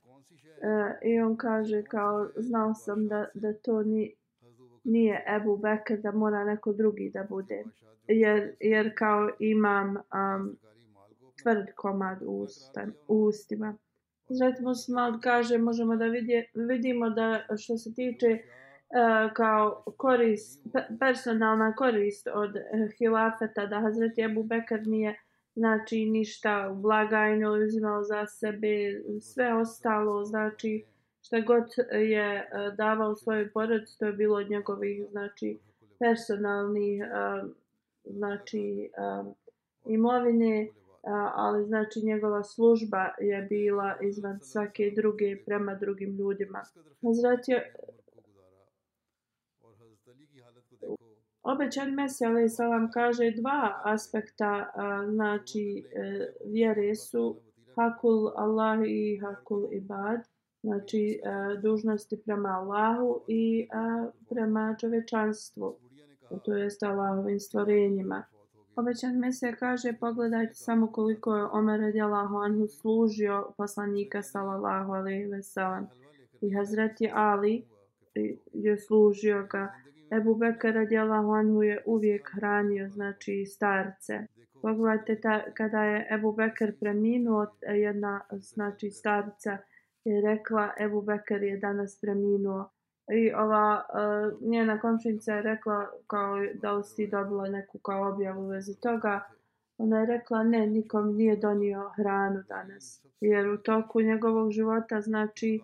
Uh, 0.57 1.09
I 1.09 1.21
on 1.21 1.37
kaže, 1.37 1.83
kao 1.83 2.29
znao 2.37 2.75
sam 2.75 3.09
da, 3.09 3.27
da 3.35 3.53
to 3.53 3.83
ni, 3.83 4.15
nije 4.85 5.25
Ebu 5.37 5.57
Bekr 5.57 5.97
da 5.97 6.13
mora 6.13 6.45
neko 6.45 6.73
drugi 6.73 7.11
da 7.15 7.25
bude. 7.29 7.65
Jer, 8.09 8.55
jer 8.61 8.93
kao 8.99 9.31
imam 9.39 9.89
um, 9.97 10.57
tvrd 11.43 11.67
komad 11.75 12.23
u, 12.23 12.41
ustan, 12.41 12.93
u 13.09 13.25
ustima. 13.25 13.77
Zreti 14.29 14.63
Musman 14.63 15.21
kaže, 15.21 15.59
možemo 15.59 15.97
da 15.97 16.05
vidje, 16.05 16.51
vidimo 16.55 17.11
da 17.11 17.43
što 17.59 17.77
se 17.77 17.95
tiče 17.95 18.27
uh, 18.27 19.33
kao 19.33 19.85
korist, 19.97 20.67
personalna 21.01 21.75
korist 21.75 22.29
od 22.35 22.51
uh, 22.51 22.91
hilafeta, 22.99 23.67
da 23.67 23.81
Hazreti 23.81 24.23
Ebu 24.23 24.43
Bekr 24.43 24.87
nije 24.87 25.17
znači 25.57 26.05
ništa 26.05 26.71
u 26.73 26.81
blagajnu 26.81 27.53
uzimao 27.53 28.03
za 28.03 28.27
sebe, 28.27 29.03
sve 29.21 29.55
ostalo, 29.55 30.25
znači 30.25 30.85
šta 31.23 31.41
god 31.41 31.65
je 31.93 32.37
e, 32.37 32.47
davao 32.77 33.15
svojoj 33.15 33.51
porodici, 33.53 33.99
to 33.99 34.07
je 34.07 34.13
bilo 34.13 34.37
od 34.37 34.51
njegovih 34.51 35.05
znači 35.11 35.59
personalnih 35.99 37.03
e, 37.03 37.07
znači 38.05 38.91
e, 38.97 39.33
imovine, 39.87 40.69
ali 41.35 41.65
znači 41.65 42.01
njegova 42.05 42.43
služba 42.43 43.11
je 43.21 43.43
bila 43.43 43.97
izvan 44.03 44.41
svake 44.41 44.93
druge 44.97 45.37
prema 45.47 45.75
drugim 45.75 46.17
ljudima. 46.17 46.63
Hazret 47.03 47.49
je 47.49 47.75
Obećan 51.53 51.91
Mesija 51.95 52.31
alaih 52.31 52.51
salam 52.53 52.91
kaže 52.91 53.31
dva 53.31 53.81
aspekta 53.85 54.71
a, 54.75 55.07
znači 55.11 55.85
e, 55.95 56.27
vjere 56.45 56.95
su 56.95 57.37
hakul 57.77 58.29
Allah 58.37 58.79
i 58.87 59.19
hakul 59.19 59.69
ibad 59.73 60.21
znači 60.63 60.99
e, 60.99 61.21
dužnosti 61.63 62.23
prema 62.25 62.49
Allahu 62.49 63.21
i 63.29 63.69
a, 63.73 64.11
prema 64.31 64.77
čovečanstvu 64.81 65.77
to 66.45 66.53
jest 66.53 66.83
Allahovim 66.83 67.41
stvorenjima 67.41 68.25
Obećan 68.77 69.19
Mesija 69.19 69.57
kaže 69.57 69.93
pogledajte 70.01 70.55
samo 70.55 70.93
koliko 70.93 71.37
je 71.37 71.45
Omer 71.45 71.81
radijalahu 71.81 72.37
anhu 72.37 72.67
služio 72.67 73.53
poslanika 73.57 74.23
sallallahu 74.23 74.93
alaihi 74.93 75.25
ve 75.25 75.43
sallam. 75.43 75.87
i 76.41 76.55
Hazreti 76.55 77.11
Ali 77.15 77.65
je 78.53 78.79
služio 78.79 79.47
ga 79.51 79.86
Ebu 80.11 80.35
Bekar 80.35 80.75
radijallahu 80.75 81.31
anhu 81.33 81.63
je 81.63 81.83
uvijek 81.87 82.31
hranio, 82.35 82.89
znači 82.89 83.45
starce. 83.47 84.27
Pogledajte, 84.63 85.21
ta, 85.21 85.43
kada 85.55 85.85
je 85.85 86.07
Ebu 86.11 86.33
Bekar 86.33 86.73
preminuo, 86.81 87.47
jedna 87.75 88.21
znači 88.31 88.91
starca 88.91 89.59
je 90.05 90.21
rekla 90.21 90.71
Ebu 90.81 91.03
Bekar 91.03 91.43
je 91.43 91.57
danas 91.57 92.01
preminuo. 92.01 92.71
I 93.13 93.33
ova 93.33 93.83
uh, 93.83 94.49
njena 94.51 94.81
komšinica 94.81 95.35
je 95.35 95.43
rekla 95.43 95.87
kao 96.07 96.37
da 96.55 96.73
li 96.73 96.85
si 96.85 97.07
dobila 97.07 97.49
neku 97.49 97.79
kao 97.79 98.09
objavu 98.09 98.45
u 98.45 98.49
vezi 98.49 98.81
toga. 98.81 99.21
Ona 99.79 100.01
je 100.01 100.07
rekla 100.07 100.43
ne, 100.43 100.67
nikom 100.67 101.17
nije 101.17 101.37
donio 101.37 101.91
hranu 101.97 102.43
danas. 102.49 103.05
Jer 103.21 103.49
u 103.49 103.57
toku 103.57 104.01
njegovog 104.01 104.51
života 104.51 105.01
znači 105.01 105.61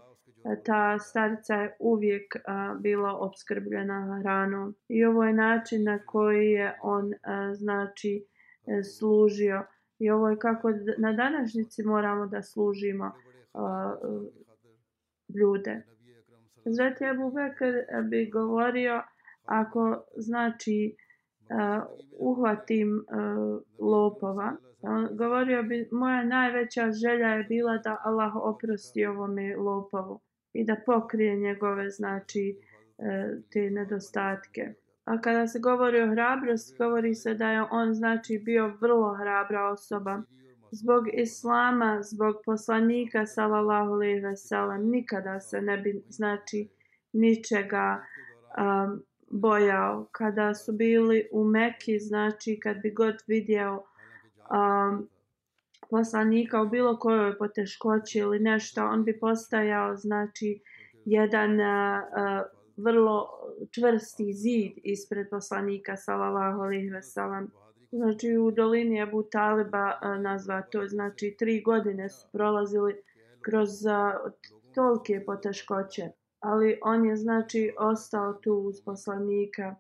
ta 0.65 0.99
starica 0.99 1.55
je 1.55 1.77
uvijek 1.79 2.37
a, 2.47 2.75
bila 2.81 3.13
obskrbljena 3.13 4.19
hranom. 4.21 4.75
I 4.89 5.05
ovo 5.05 5.25
je 5.25 5.33
način 5.33 5.85
na 5.85 5.99
koji 6.07 6.51
je 6.51 6.79
on 6.83 7.13
a, 7.23 7.55
znači 7.55 8.25
e, 8.67 8.83
služio. 8.83 9.65
I 9.99 10.11
ovo 10.11 10.29
je 10.29 10.39
kako 10.39 10.71
na 10.99 11.13
današnjici 11.13 11.83
moramo 11.83 12.27
da 12.27 12.43
služimo 12.43 13.13
a, 13.55 13.95
ljude. 15.35 15.83
Zveti 16.65 17.05
Abu 17.05 17.31
Bekr 17.31 17.75
bi 18.09 18.31
govorio 18.31 19.03
ako 19.45 20.05
znači 20.17 20.97
uh, 20.97 21.85
uhvatim 22.19 22.97
uh, 22.97 23.63
lopova, 23.79 24.53
on 24.83 25.09
govorio 25.17 25.63
bi 25.63 25.89
moja 25.93 26.25
najveća 26.25 26.93
želja 26.93 27.29
je 27.29 27.45
bila 27.45 27.79
da 27.79 27.97
Allah 28.05 28.33
oprosti 28.37 29.07
ovome 29.07 29.57
lopovu 29.57 30.21
i 30.53 30.65
da 30.65 30.77
pokrije 30.87 31.37
njegove 31.37 31.91
znači 31.91 32.57
e, 32.99 33.37
te 33.53 33.71
nedostatke. 33.71 34.75
A 35.05 35.21
kada 35.21 35.47
se 35.47 35.59
govori 35.59 36.03
o 36.03 36.11
hrabrosti, 36.11 36.77
govori 36.79 37.15
se 37.15 37.35
da 37.35 37.51
je 37.51 37.63
on 37.71 37.95
znači 37.95 38.39
bio 38.45 38.77
vrlo 38.81 39.15
hrabra 39.15 39.69
osoba. 39.69 40.23
Zbog 40.71 41.05
islama, 41.13 42.03
zbog 42.03 42.37
poslanika 42.45 43.27
sallallahu 43.27 43.93
alejhi 43.93 44.21
ve 44.21 44.37
sellem 44.37 44.91
nikada 44.91 45.41
se 45.41 45.61
ne 45.61 45.79
bi 45.79 46.03
znači 46.09 46.69
ničega 47.13 48.05
um, 48.59 49.03
bojao. 49.31 50.09
Kada 50.13 50.55
su 50.55 50.73
bili 50.73 51.29
u 51.33 51.45
Mekki, 51.45 51.99
znači 51.99 52.61
kad 52.63 52.77
bi 52.83 52.91
god 52.91 53.15
vidio 53.27 53.83
um, 54.51 55.09
poslanika 55.93 56.63
u 56.63 56.69
bilo 56.69 56.99
kojoj 56.99 57.39
poteškoći 57.39 58.19
ili 58.19 58.39
nešto, 58.39 58.85
on 58.85 59.05
bi 59.05 59.19
postajao 59.19 59.97
znači 59.97 60.61
jedan 61.05 61.61
a, 61.61 62.45
vrlo 62.77 63.29
čvrsti 63.71 64.33
zid 64.33 64.73
ispred 64.85 65.27
poslanika 65.31 65.97
sallallahu 65.97 66.61
alejhi 66.61 66.91
ve 66.91 67.03
sellem. 67.03 67.51
Znači 67.91 68.37
u 68.37 68.51
dolini 68.51 69.03
Abu 69.03 69.23
Taliba 69.23 69.99
a, 70.01 70.19
nazva 70.19 70.63
to 70.63 70.89
znači 70.89 71.37
tri 71.39 71.63
godine 71.63 72.09
su 72.09 72.29
prolazili 72.33 72.95
kroz 73.41 73.87
a, 73.87 74.13
tolke 74.75 75.23
poteškoće, 75.27 76.03
ali 76.41 76.79
on 76.83 77.07
je 77.07 77.17
znači 77.17 77.75
ostao 77.79 78.33
tu 78.33 78.53
uz 78.55 78.81
poslanika 78.85 79.77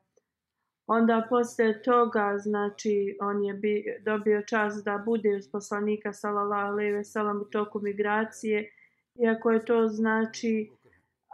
Onda 0.86 1.26
posle 1.28 1.82
toga, 1.82 2.38
znači, 2.38 3.18
on 3.20 3.44
je 3.44 3.54
bi, 3.54 3.84
dobio 4.04 4.42
čas 4.42 4.84
da 4.84 5.02
bude 5.04 5.36
uz 5.36 5.48
poslanika 5.52 6.12
sallallahu 6.12 6.72
alejhi 6.72 6.92
ve 6.92 7.04
sellem 7.04 7.40
u 7.40 7.44
toku 7.44 7.80
migracije, 7.80 8.70
iako 9.14 9.50
je 9.50 9.64
to 9.64 9.88
znači 9.88 10.70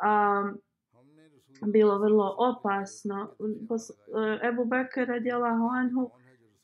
um, 0.04 0.58
bilo 1.72 1.98
vrlo 1.98 2.36
opasno. 2.38 3.34
Pos, 3.68 3.90
uh, 3.90 4.48
Ebu 4.48 4.64
Bekr 4.64 5.08
radijallahu 5.08 5.68
anhu 5.68 6.10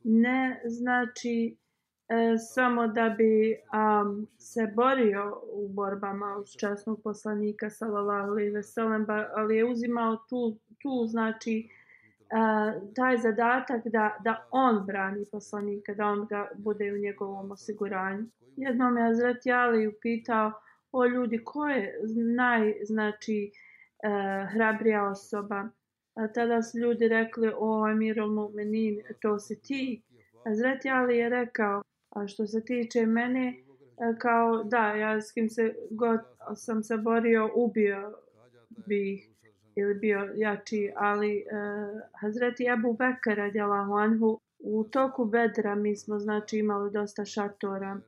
ne 0.05 0.61
znači 0.65 1.57
e, 2.09 2.39
samo 2.39 2.87
da 2.87 3.09
bi 3.09 3.55
um, 3.55 4.27
se 4.39 4.73
borio 4.75 5.43
u 5.53 5.69
borbama 5.69 6.37
uz 6.37 6.49
časnog 6.61 7.03
poslanika 7.03 7.71
sallallahu 7.71 8.31
alejhi 8.31 8.51
ve 8.51 8.63
sellem, 8.63 9.07
ali 9.35 9.57
je 9.57 9.65
uzimao 9.65 10.17
tu 10.17 10.59
tu 10.83 11.07
znači 11.07 11.69
taj 12.97 13.19
zadatak 13.19 13.87
da, 13.87 14.17
da 14.25 14.47
on 14.51 14.87
brani 14.87 15.25
poslanika, 15.33 15.95
da 15.95 16.07
on 16.07 16.27
ga 16.27 16.49
bude 16.55 16.93
u 16.93 16.99
njegovom 16.99 17.51
osiguranju. 17.51 18.27
Jednom 18.57 18.97
je 18.97 19.11
Azret 19.11 19.47
Jali 19.47 19.87
upitao 19.87 20.53
o 20.93 21.07
ljudi 21.07 21.45
ko 21.45 21.69
je 21.69 22.01
naj, 22.37 22.75
znači, 22.85 23.51
uh, 23.51 24.53
hrabrija 24.53 25.05
osoba. 25.05 25.69
A 26.15 26.29
tada 26.29 26.63
su 26.63 26.79
ljudi 26.79 27.09
rekli 27.09 27.53
o 27.59 27.89
Emirul 27.89 28.31
Mu'minin, 28.31 29.03
to 29.23 29.39
si 29.39 29.63
ti. 29.63 30.03
Azret 30.45 30.85
Jali 30.85 31.17
je 31.17 31.29
rekao, 31.29 31.83
a 32.11 32.27
što 32.27 32.47
se 32.47 32.65
tiče 32.65 33.07
mene, 33.07 33.49
e, 33.49 33.55
kao 34.19 34.65
da, 34.65 34.87
ja 34.87 35.21
s 35.21 35.33
kim 35.33 35.49
se 35.51 35.75
god 35.91 36.21
sam 36.57 36.83
se 36.83 36.97
borio, 36.97 37.51
ubio 37.55 38.13
bih 38.87 39.34
ili 39.77 39.95
bio 39.95 40.33
jači, 40.35 40.93
ali 40.97 41.45
uh, 41.47 42.01
Hazreti 42.21 42.71
Abu 42.71 42.93
Bekr 42.93 43.37
radijalahu 43.37 43.93
anhu 43.93 44.41
u 44.59 44.85
toku 44.85 45.25
bedra 45.25 45.75
mi 45.75 45.97
smo 45.97 46.19
znači 46.19 46.59
imali 46.59 46.91
dosta 46.91 47.25
šatora. 47.25 48.01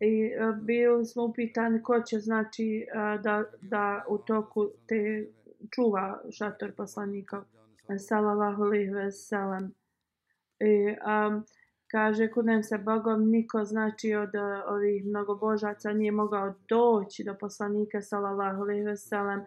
I 0.00 0.30
uh, 0.34 0.56
bili 0.56 1.04
smo 1.04 1.24
upitani 1.24 1.82
ko 1.82 2.00
će 2.00 2.18
znači 2.18 2.86
uh, 2.94 3.22
da, 3.22 3.44
da 3.60 4.04
u 4.08 4.18
toku 4.18 4.70
te 4.86 5.26
čuva 5.74 6.20
šator 6.30 6.72
poslanika 6.72 7.44
sallallahu 7.98 8.62
alejhi 8.62 8.90
ve 8.90 9.12
sellem 9.12 9.74
i 10.60 10.88
um, 10.88 11.44
kaže 11.90 12.30
kunem 12.30 12.62
se 12.62 12.78
Bogom 12.78 13.30
niko 13.30 13.64
znači 13.64 14.14
od 14.14 14.28
uh, 14.34 14.72
ovih 14.72 15.04
mnogobožaca 15.04 15.92
nije 15.92 16.12
mogao 16.12 16.54
doći 16.68 17.24
do 17.24 17.34
poslanika 17.40 18.02
sallallahu 18.02 18.62
alejhi 18.62 18.82
ve 18.82 18.96
sellem 18.96 19.44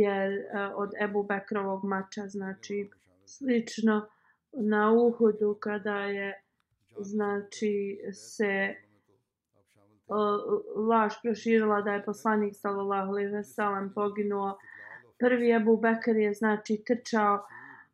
je 0.00 0.26
e, 0.26 0.40
od 0.76 0.90
Ebu 1.00 1.22
Bekrovog 1.22 1.84
mača, 1.84 2.28
znači 2.28 2.90
slično 3.26 4.08
na 4.52 4.92
Uhudu 4.92 5.56
kada 5.60 5.96
je 5.96 6.42
znači 6.98 8.00
se 8.12 8.74
uh, 10.08 10.86
laž 10.88 11.12
proširila 11.22 11.80
da 11.80 11.92
je 11.92 12.04
poslanik 12.04 12.54
sallallahu 12.56 13.08
alejhi 13.08 13.30
ve 13.30 13.44
sellem 13.44 13.92
poginuo. 13.94 14.58
Prvi 15.18 15.54
Abu 15.54 15.76
Bekr 15.76 16.16
je 16.16 16.34
znači 16.34 16.82
trčao 16.86 17.34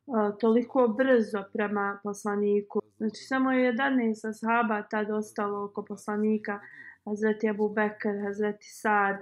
uh, 0.07 0.39
toliko 0.41 0.89
brzo 0.89 1.45
prema 1.53 2.01
poslaniku. 2.03 2.81
Znači 2.97 3.17
samo 3.17 3.53
je 3.53 3.73
11 3.73 4.29
ashaba 4.29 4.83
tad 4.83 5.11
ostalo 5.11 5.65
oko 5.65 5.85
poslanika. 5.85 6.61
Hazreti 7.05 7.49
Abu 7.49 7.69
Bekr, 7.69 8.25
Hazreti 8.25 8.67
Sad, 8.67 9.17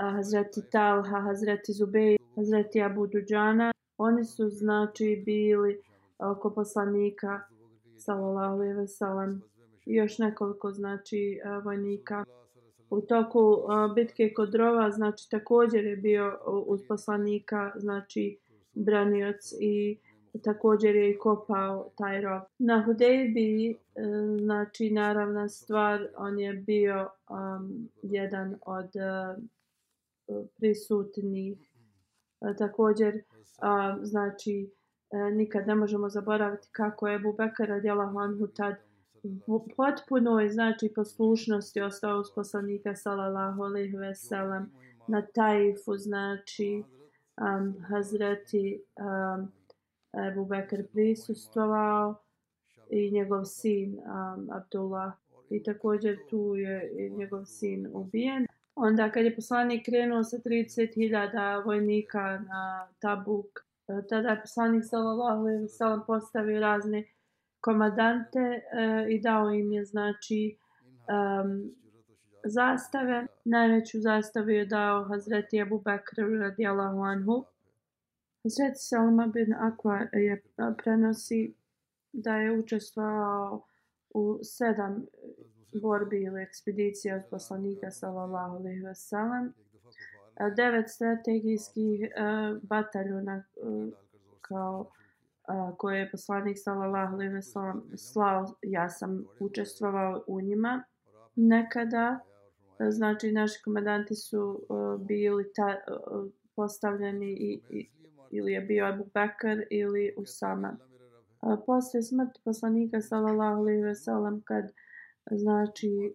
Hazreti 0.00 0.60
Talha, 0.72 1.20
Hazreti 1.20 1.72
Zubej, 1.72 2.16
Hazreti 2.36 2.82
Abu 2.82 3.06
Dujana 3.06 3.72
Oni 3.98 4.24
su 4.24 4.48
znači 4.48 5.22
bili 5.26 5.82
oko 6.18 6.50
poslanika 6.50 7.40
sallallahu 7.96 8.54
alejhi 8.54 8.74
ve 8.74 8.86
sellem 8.86 9.42
i 9.86 9.94
još 9.94 10.18
nekoliko 10.18 10.72
znači 10.72 11.40
e, 11.44 11.60
vojnika. 11.64 12.24
U 12.90 13.00
toku 13.00 13.38
e, 13.40 13.94
bitke 13.94 14.32
kod 14.36 14.54
Rova 14.54 14.90
znači 14.90 15.30
također 15.30 15.84
je 15.84 15.96
bio 15.96 16.38
uz 16.66 16.80
poslanika 16.88 17.72
znači 17.76 18.38
branioc 18.74 19.52
i 19.60 19.98
također 20.44 20.96
je 20.96 21.10
i 21.10 21.18
kopao 21.18 21.90
taj 21.96 22.20
rov. 22.20 22.40
Na 22.58 22.82
Hudejbi, 22.86 23.70
e, 23.70 23.76
znači 24.38 24.90
naravna 24.90 25.48
stvar, 25.48 26.08
on 26.16 26.38
je 26.38 26.52
bio 26.52 27.08
um, 27.30 27.88
jedan 28.02 28.56
od 28.66 28.90
uh, 28.96 29.44
prisutnih. 30.56 31.58
E, 32.40 32.56
također, 32.56 33.22
a, 33.58 33.98
znači, 34.02 34.70
e, 35.10 35.30
nikad 35.30 35.66
ne 35.66 35.74
možemo 35.74 36.08
zaboraviti 36.08 36.68
kako 36.72 37.08
je 37.08 37.16
Ebu 37.16 37.32
Bekara 37.32 37.74
radijalahu 37.74 38.18
anhu 38.18 38.46
tad 38.46 38.74
u 39.46 39.66
potpunoj 39.76 40.48
znači 40.48 40.92
poslušnosti 40.94 41.80
ostao 41.80 42.20
uz 42.20 42.26
poslanika 42.34 42.94
sallallahu 42.94 43.62
alejhi 43.62 43.96
ve 43.96 44.14
sellem 44.14 44.70
na 45.06 45.26
Taifu 45.26 45.96
znači 45.96 46.84
um, 47.36 47.74
Hazreti 47.88 48.82
um, 48.96 49.52
Ebu 50.28 50.44
Bekr 50.44 50.86
prisustovao 50.92 52.14
i 52.90 53.10
njegov 53.10 53.44
sin 53.44 53.98
um, 53.98 54.48
Abdullah 54.50 55.12
i 55.50 55.62
također 55.62 56.18
tu 56.30 56.54
je 56.56 57.10
njegov 57.10 57.44
sin 57.44 57.88
ubijen. 57.92 58.46
Onda 58.80 59.10
kad 59.10 59.24
je 59.24 59.34
poslanik 59.36 59.84
krenuo 59.84 60.24
sa 60.24 60.36
30.000 60.36 61.64
vojnika 61.64 62.38
na 62.38 62.88
Tabuk, 62.98 63.46
e, 63.88 64.06
tada 64.08 64.28
je 64.28 64.40
poslanik 64.40 64.84
sallallahu 64.84 65.40
alejhi 65.40 65.62
ve 65.62 65.68
sellem 65.68 66.00
postavio 66.06 66.60
razne 66.60 67.04
komandante 67.60 68.38
e, 68.38 68.60
i 69.08 69.20
dao 69.20 69.50
im 69.50 69.72
je 69.72 69.84
znači 69.84 70.56
um, 71.08 71.74
zastave. 72.44 73.26
Najveću 73.44 74.00
zastavu 74.00 74.48
je 74.48 74.64
dao 74.66 75.04
Hazreti 75.04 75.62
Abu 75.62 75.80
Bakr 75.80 76.16
radijallahu 76.40 77.02
anhu. 77.02 77.44
Hazreti 78.42 78.78
Salma 78.78 79.26
bin 79.26 79.54
Akwa 79.54 80.06
je 80.12 80.42
prenosi 80.82 81.54
da 82.12 82.36
je 82.36 82.58
učestvovao 82.58 83.64
u 84.10 84.38
sedam 84.42 85.06
borbi 85.72 86.22
ili 86.22 86.42
ekspedicija 86.42 87.16
od 87.16 87.22
poslanika 87.30 87.90
sallallahu 87.90 88.56
alejhi 88.56 88.82
ve 88.82 88.94
sellem 88.94 89.54
devet 90.56 90.90
strategijskih 90.90 92.00
uh, 92.00 92.62
bataljuna 92.62 93.44
uh, 93.56 93.88
kao 94.40 94.90
eh, 95.48 95.74
koje 95.76 95.98
je 95.98 96.10
poslanik 96.10 96.58
sallallahu 96.58 97.14
alejhi 97.14 97.32
ve 97.32 97.42
sellem 97.42 97.82
slao. 97.96 98.46
Ja 98.62 98.88
sam 98.88 99.24
učestvovao 99.40 100.24
u 100.26 100.40
njima. 100.40 100.84
Nekada 101.36 102.18
znači 102.90 103.32
naši 103.32 103.62
komandanti 103.64 104.14
su 104.14 104.66
uh, 104.68 105.00
bili 105.00 105.52
ta, 105.54 105.76
uh, 106.10 106.30
postavljeni 106.56 107.32
i, 107.32 107.60
i 107.70 107.88
ili 108.30 108.52
je 108.52 108.60
bio 108.60 108.86
Abu 108.86 109.04
Bakr 109.14 109.62
ili 109.70 110.14
Usama. 110.16 110.76
Uh, 111.42 111.58
posle 111.66 112.02
smrti 112.02 112.40
poslanika 112.44 113.00
sallallahu 113.00 113.60
alejhi 113.60 113.82
ve 113.82 113.94
sellem 113.94 114.40
kad 114.40 114.72
znači 115.30 116.14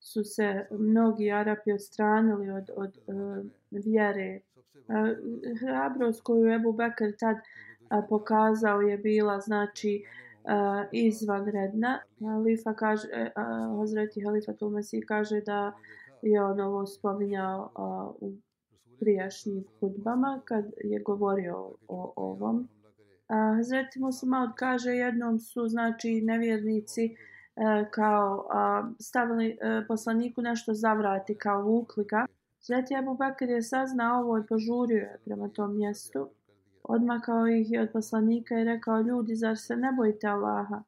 su 0.00 0.24
se 0.24 0.66
mnogi 0.70 1.30
Arapi 1.32 1.72
odstranili 1.72 2.50
od 2.50 2.70
od 2.76 2.98
vjere 3.70 4.40
hrabrost 5.60 6.22
koju 6.22 6.44
je 6.44 6.54
Abu 6.54 6.76
tad 7.18 7.36
pokazao 8.08 8.80
je 8.80 8.98
bila 8.98 9.40
znači 9.40 10.04
izvanredna. 10.92 11.98
Halifa 12.20 12.74
kaže, 12.74 13.08
e, 13.12 13.30
Hazreti 13.78 14.24
Halifa 14.24 14.52
Tulmesi 14.52 15.00
kaže 15.00 15.40
da 15.40 15.72
je 16.22 16.44
on 16.44 16.60
ovo 16.60 16.86
spominjao 16.86 17.70
u 18.20 18.32
prijašnjim 19.00 19.64
hudbama 19.80 20.40
kad 20.44 20.64
je 20.84 21.00
govorio 21.00 21.56
o, 21.56 21.76
o 21.88 22.12
ovom. 22.16 22.68
Hazreti 23.56 24.00
Muslimad 24.00 24.50
kaže 24.56 24.90
jednom 24.90 25.38
su 25.38 25.68
znači 25.68 26.20
nevjernici 26.20 27.04
uh, 27.04 27.29
E, 27.60 27.90
kao 27.90 28.46
stavili 29.00 29.58
e, 29.60 29.84
poslaniku 29.88 30.42
nešto 30.42 30.74
zavrati 30.74 31.34
kao 31.34 31.62
vukli 31.62 32.04
ga. 32.04 32.26
Sveti 32.58 32.96
Abu 32.96 33.14
Bakr 33.14 33.44
je 33.44 33.62
saznao 33.62 34.20
ovo 34.20 34.38
i 34.38 34.46
požurio 34.48 34.96
je 34.96 35.20
prema 35.24 35.48
tom 35.48 35.76
mjestu. 35.76 36.28
Odmakao 36.82 37.46
ih 37.46 37.70
je 37.70 37.82
od 37.82 37.88
poslanika 37.92 38.60
i 38.60 38.64
rekao 38.64 39.00
ljudi 39.00 39.34
zar 39.34 39.58
se 39.58 39.76
ne 39.76 39.92
bojite 39.92 40.26
Allaha? 40.26 40.82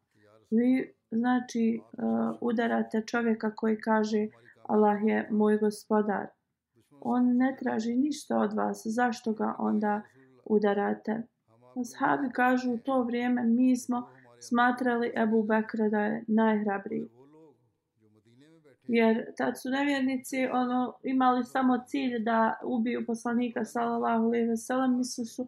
Vi 0.51 0.93
znači 1.11 1.81
uh, 1.93 2.37
udarate 2.41 3.03
čovjeka 3.07 3.55
koji 3.55 3.81
kaže 3.81 4.29
Allah 4.63 4.99
je 5.05 5.29
moj 5.31 5.59
gospodar. 5.59 6.27
On 7.01 7.37
ne 7.37 7.57
traži 7.61 7.95
ništa 7.95 8.39
od 8.39 8.53
vas. 8.53 8.83
Zašto 8.85 9.33
ga 9.33 9.55
onda 9.59 10.03
udarate? 10.45 11.23
Ashabi 11.81 12.33
kažu 12.33 12.73
u 12.73 12.79
to 12.79 13.03
vrijeme 13.03 13.45
mi 13.45 13.77
smo 13.77 14.09
smatrali 14.43 15.13
Ebu 15.17 15.43
Bekra 15.43 15.89
da 15.89 16.01
je 16.01 16.25
najhrabriji. 16.27 17.09
Jer 18.89 19.25
tad 19.37 19.61
su 19.61 19.71
nevjernici 19.71 20.47
ono 20.53 20.95
imali 21.03 21.45
samo 21.45 21.79
cilj 21.87 22.19
da 22.19 22.59
ubiju 22.65 23.07
poslanika 23.07 23.65
sallallahu 23.65 24.25
alejhi 24.25 24.47
ve 24.47 24.57
sellem. 24.57 24.97
Misle 24.97 25.25
su 25.25 25.47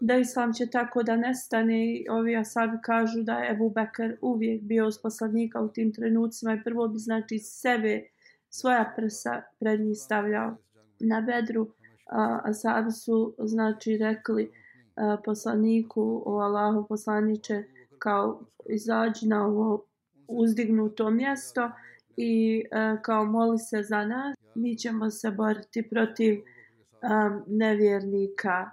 da 0.00 0.16
islam 0.16 0.52
će 0.52 0.66
tako 0.66 1.02
da 1.02 1.16
nestane 1.16 1.86
i 1.86 2.06
ovi 2.10 2.36
asabi 2.36 2.76
kažu 2.82 3.22
da 3.22 3.38
je 3.38 3.52
Ebu 3.52 3.70
Bekr 3.70 4.16
uvijek 4.20 4.62
bio 4.62 4.86
uz 4.86 4.98
poslanika 5.02 5.60
u 5.60 5.68
tim 5.68 5.92
trenucima 5.92 6.54
i 6.54 6.62
prvo 6.64 6.88
bi 6.88 6.98
znači 6.98 7.38
sebe 7.38 8.02
svoja 8.48 8.92
prsa 8.96 9.42
pred 9.60 9.80
njih 9.80 9.98
stavljao 9.98 10.56
na 11.00 11.20
bedru. 11.20 11.68
A, 12.10 12.40
asabi 12.44 12.90
su 12.90 13.34
znači 13.38 13.96
rekli 13.96 14.50
a, 14.96 15.16
poslaniku 15.24 16.22
o 16.26 16.38
Allahu 16.38 16.86
poslaniće 16.88 17.64
kao 18.04 18.40
izađi 18.68 19.26
na 19.26 19.46
ovo 19.46 19.84
uzdignuto 20.28 21.10
mjesto 21.10 21.70
i 22.16 22.64
e, 22.70 22.96
kao 23.02 23.24
moli 23.24 23.58
se 23.58 23.82
za 23.82 24.04
nas. 24.04 24.36
Mi 24.54 24.76
ćemo 24.76 25.10
se 25.10 25.30
boriti 25.30 25.88
protiv 25.90 26.34
um, 26.34 27.42
nevjernika. 27.46 28.70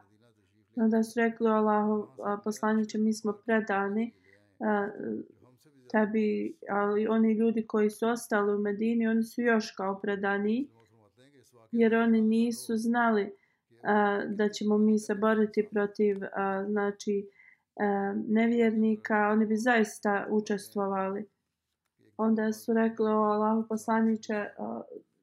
Onda 0.76 1.04
su 1.04 1.20
rekli 1.20 1.48
Allahu 1.48 2.08
poslaniće, 2.44 2.98
mi 2.98 3.14
smo 3.14 3.34
predani 3.46 4.12
uh, 4.60 4.68
tebi, 5.92 6.58
ali 6.70 7.08
oni 7.08 7.34
ljudi 7.34 7.68
koji 7.68 7.90
su 7.90 8.08
ostali 8.08 8.56
u 8.56 8.60
Medini, 8.60 9.08
oni 9.08 9.24
su 9.24 9.42
još 9.42 9.72
kao 9.72 10.00
predani, 10.00 10.68
jer 11.72 11.96
oni 11.96 12.22
nisu 12.22 12.78
znali 12.78 13.24
uh, 13.24 14.36
da 14.36 14.50
ćemo 14.50 14.78
mi 14.78 15.00
se 15.00 15.16
boriti 15.16 15.68
protiv 15.72 16.18
uh, 16.18 16.72
znači, 16.72 17.28
E, 17.76 17.84
nevjernika, 18.28 19.30
oni 19.32 19.46
bi 19.46 19.58
zaista 19.58 20.28
učestvovali. 20.30 21.26
Onda 22.18 22.54
su 22.54 22.74
rekli 22.74 23.06
o 23.06 23.24
Allahu 23.24 23.68
poslaniće, 23.70 24.34
e, 24.34 24.50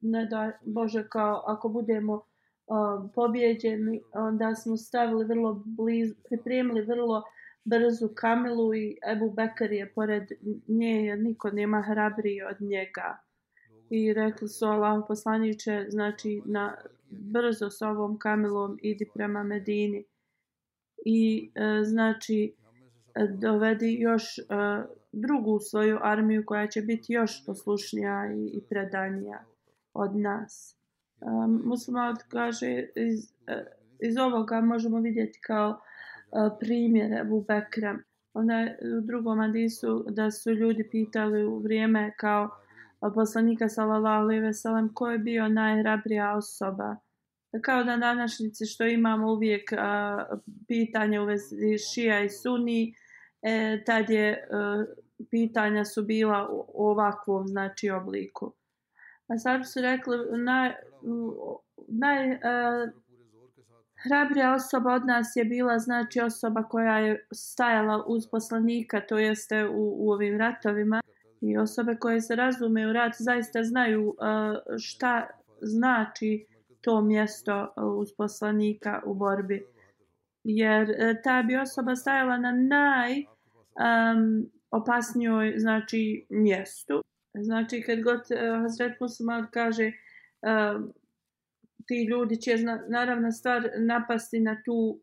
ne 0.01 0.27
da 0.27 0.53
Bože 0.65 1.09
kao 1.09 1.43
ako 1.47 1.69
budemo 1.69 2.23
um, 2.69 3.11
pobjeđeni, 3.15 4.03
onda 4.13 4.55
smo 4.55 4.77
stavili 4.77 5.25
vrlo 5.25 5.63
blizu, 5.65 6.15
pripremili 6.29 6.83
vrlo 6.83 7.23
brzu 7.65 8.09
kamilu 8.15 8.75
i 8.75 8.99
Ebu 9.13 9.31
Bekar 9.31 9.73
je 9.73 9.93
pored 9.93 10.23
nje, 10.69 11.05
jer 11.05 11.19
niko 11.19 11.51
nema 11.51 11.83
hrabriji 11.83 12.43
od 12.43 12.61
njega. 12.61 13.19
I 13.91 14.13
rekli 14.13 14.49
su 14.49 14.67
Allah 14.67 15.05
poslaniće, 15.09 15.87
znači 15.89 16.43
na 16.45 16.77
brzo 17.11 17.71
s 17.71 17.83
ovom 17.83 18.19
kamilom 18.19 18.79
idi 18.83 19.07
prema 19.15 19.43
Medini. 19.43 20.05
I 21.09 21.51
e, 21.55 21.85
znači 21.85 22.55
e, 23.15 23.27
dovedi 23.27 23.97
još 24.01 24.39
e, 24.39 24.43
drugu 25.13 25.59
svoju 25.61 25.99
armiju 26.03 26.43
koja 26.47 26.67
će 26.67 26.81
biti 26.81 27.13
još 27.13 27.47
poslušnija 27.47 28.33
i, 28.37 28.59
i 28.59 28.61
predanija 28.69 29.45
od 29.95 30.17
nas 30.17 30.79
E, 31.21 31.27
muslimat 31.65 32.23
kaže 32.29 32.87
iz, 32.97 33.33
e, 33.47 33.65
iz 34.01 34.17
ovoga 34.17 34.61
možemo 34.61 35.01
vidjeti 35.01 35.39
kao 35.47 35.71
e, 35.71 35.79
primjer 36.61 37.13
Ebu 37.21 37.45
Bekra. 37.49 37.99
Onda 38.35 38.55
u 38.99 39.01
drugom 39.01 39.41
adisu 39.41 40.05
da 40.11 40.31
su 40.31 40.51
ljudi 40.51 40.89
pitali 40.91 41.45
u 41.45 41.59
vrijeme 41.59 42.15
kao 42.17 42.45
e, 42.45 42.51
poslanika 43.15 43.69
sallallahu 43.69 44.23
alejhi 44.23 44.43
ve 44.43 44.55
sellem 44.55 44.95
ko 44.95 45.11
je 45.11 45.19
bio 45.19 45.49
najhrabrija 45.49 46.37
osoba. 46.37 46.97
Kao 47.63 47.85
da 47.85 47.97
današnjici 47.97 48.67
što 48.67 48.87
imamo 48.87 49.33
uvijek 49.33 49.73
a, 49.73 50.25
pitanje 50.69 51.21
u 51.21 51.25
vezi 51.25 51.79
šija 51.93 52.23
i 52.23 52.29
suni, 52.29 52.95
e, 53.43 53.83
tad 53.87 54.11
je 54.11 54.49
a, 54.51 54.85
pitanja 55.31 55.85
su 55.85 56.03
bila 56.03 56.49
u 56.51 56.89
ovakvom 56.91 57.49
znači 57.49 57.91
obliku. 57.91 58.53
A 59.29 59.39
sad 59.39 59.73
su 59.73 59.81
rekli 59.81 60.17
naj, 60.45 60.73
naj 61.89 62.33
a, 62.33 62.87
Hrabrija 64.03 64.55
osoba 64.55 64.95
od 64.95 65.07
nas 65.07 65.37
je 65.37 65.45
bila 65.45 65.79
znači 65.79 66.21
osoba 66.21 66.63
koja 66.63 66.99
je 66.99 67.27
stajala 67.35 68.05
uz 68.07 68.27
poslanika, 68.31 69.01
to 69.01 69.19
jeste 69.19 69.69
u, 69.69 70.07
u 70.07 70.11
ovim 70.11 70.39
ratovima 70.39 71.01
i 71.41 71.59
osobe 71.59 71.97
koje 71.97 72.21
se 72.21 72.37
razume 72.37 72.89
u 72.89 72.93
rat 72.93 73.13
zaista 73.19 73.63
znaju 73.63 74.09
uh, 74.09 74.17
šta 74.79 75.27
znači 75.61 76.47
to 76.89 77.01
mjesto 77.01 77.53
e, 77.53 77.81
uz 77.81 78.09
poslanika 78.17 79.03
u 79.07 79.15
borbi. 79.15 79.67
Jer 80.45 80.91
e, 80.91 81.23
ta 81.23 81.43
bi 81.43 81.57
osoba 81.57 81.97
stajala 81.97 82.37
na 82.37 82.53
naj 82.53 83.13
um, 83.13 84.51
opasnijoj 84.71 85.55
znači 85.57 86.27
mjestu. 86.31 87.03
Znači 87.35 87.83
kad 87.83 88.01
god 88.03 88.21
uh, 88.21 88.63
Hazret 88.63 89.01
Muslimar 89.01 89.45
kaže 89.53 89.87
uh, 89.87 90.91
ti 91.87 92.07
ljudi 92.11 92.37
će 92.37 92.57
naravna 92.89 93.33
stvar 93.33 93.71
napasti 93.79 94.41
na 94.41 94.63
tu 94.65 95.01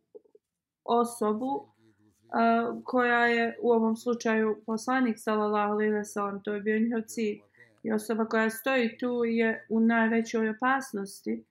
osobu 0.84 1.46
uh, 1.46 2.84
koja 2.84 3.26
je 3.26 3.58
u 3.62 3.72
ovom 3.72 3.96
slučaju 3.96 4.64
poslanik 4.66 5.16
sallallahu 5.20 5.72
alejhi 5.72 5.94
ve 5.94 6.04
sellem 6.04 6.42
to 6.44 6.54
je 6.54 6.62
bio 6.62 6.80
njihov 6.80 7.02
cilj 7.02 7.40
i 7.84 7.92
osoba 7.92 8.26
koja 8.26 8.50
stoji 8.50 8.98
tu 8.98 9.24
je 9.26 9.66
u 9.70 9.80
najvećoj 9.80 10.50
opasnosti 10.50 11.44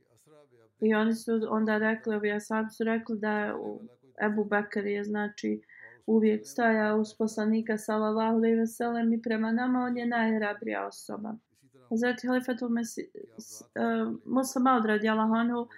i 0.85 0.94
oni 0.94 1.14
su 1.14 1.40
onda 1.51 1.79
rekli 1.79 2.14
ovi 2.14 2.33
asabi 2.33 2.70
su 2.70 2.85
rekli 2.85 3.18
da 3.18 3.55
Ebu 4.27 4.44
Bekr 4.44 4.87
je 4.87 5.05
znači 5.05 5.61
uvijek 6.07 6.47
staja 6.47 6.94
uz 6.94 7.09
poslanika 7.18 7.79
sallallahu 7.79 8.37
alejhi 8.37 8.57
ve 8.57 8.66
sellem 8.66 9.12
i 9.12 9.23
prema 9.23 9.53
nama 9.53 9.79
on 9.79 9.97
je 9.97 10.07
najhrabrija 10.07 10.87
osoba 10.87 11.35
Hazreti 11.90 12.27
Halifatul 12.27 12.68
uh, 12.68 12.79
e, 12.79 14.16
Musa 14.25 14.61
Maud 14.61 14.85
radijalahu 14.85 15.35
anhu 15.35 15.61
uh, 15.61 15.68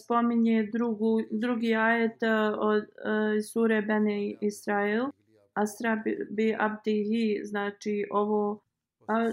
spominje 0.00 0.68
drugu, 0.72 1.20
drugi 1.30 1.74
ajet 1.74 2.22
uh, 2.22 2.58
od 2.58 2.82
uh, 2.82 3.44
sure 3.52 3.82
Bene 3.82 4.36
Israel. 4.40 5.06
Asra 5.54 5.96
bi, 5.96 6.26
bi 6.30 6.56
abdihi, 6.58 7.40
znači 7.44 8.06
ovo 8.10 8.50
uh, 8.52 8.58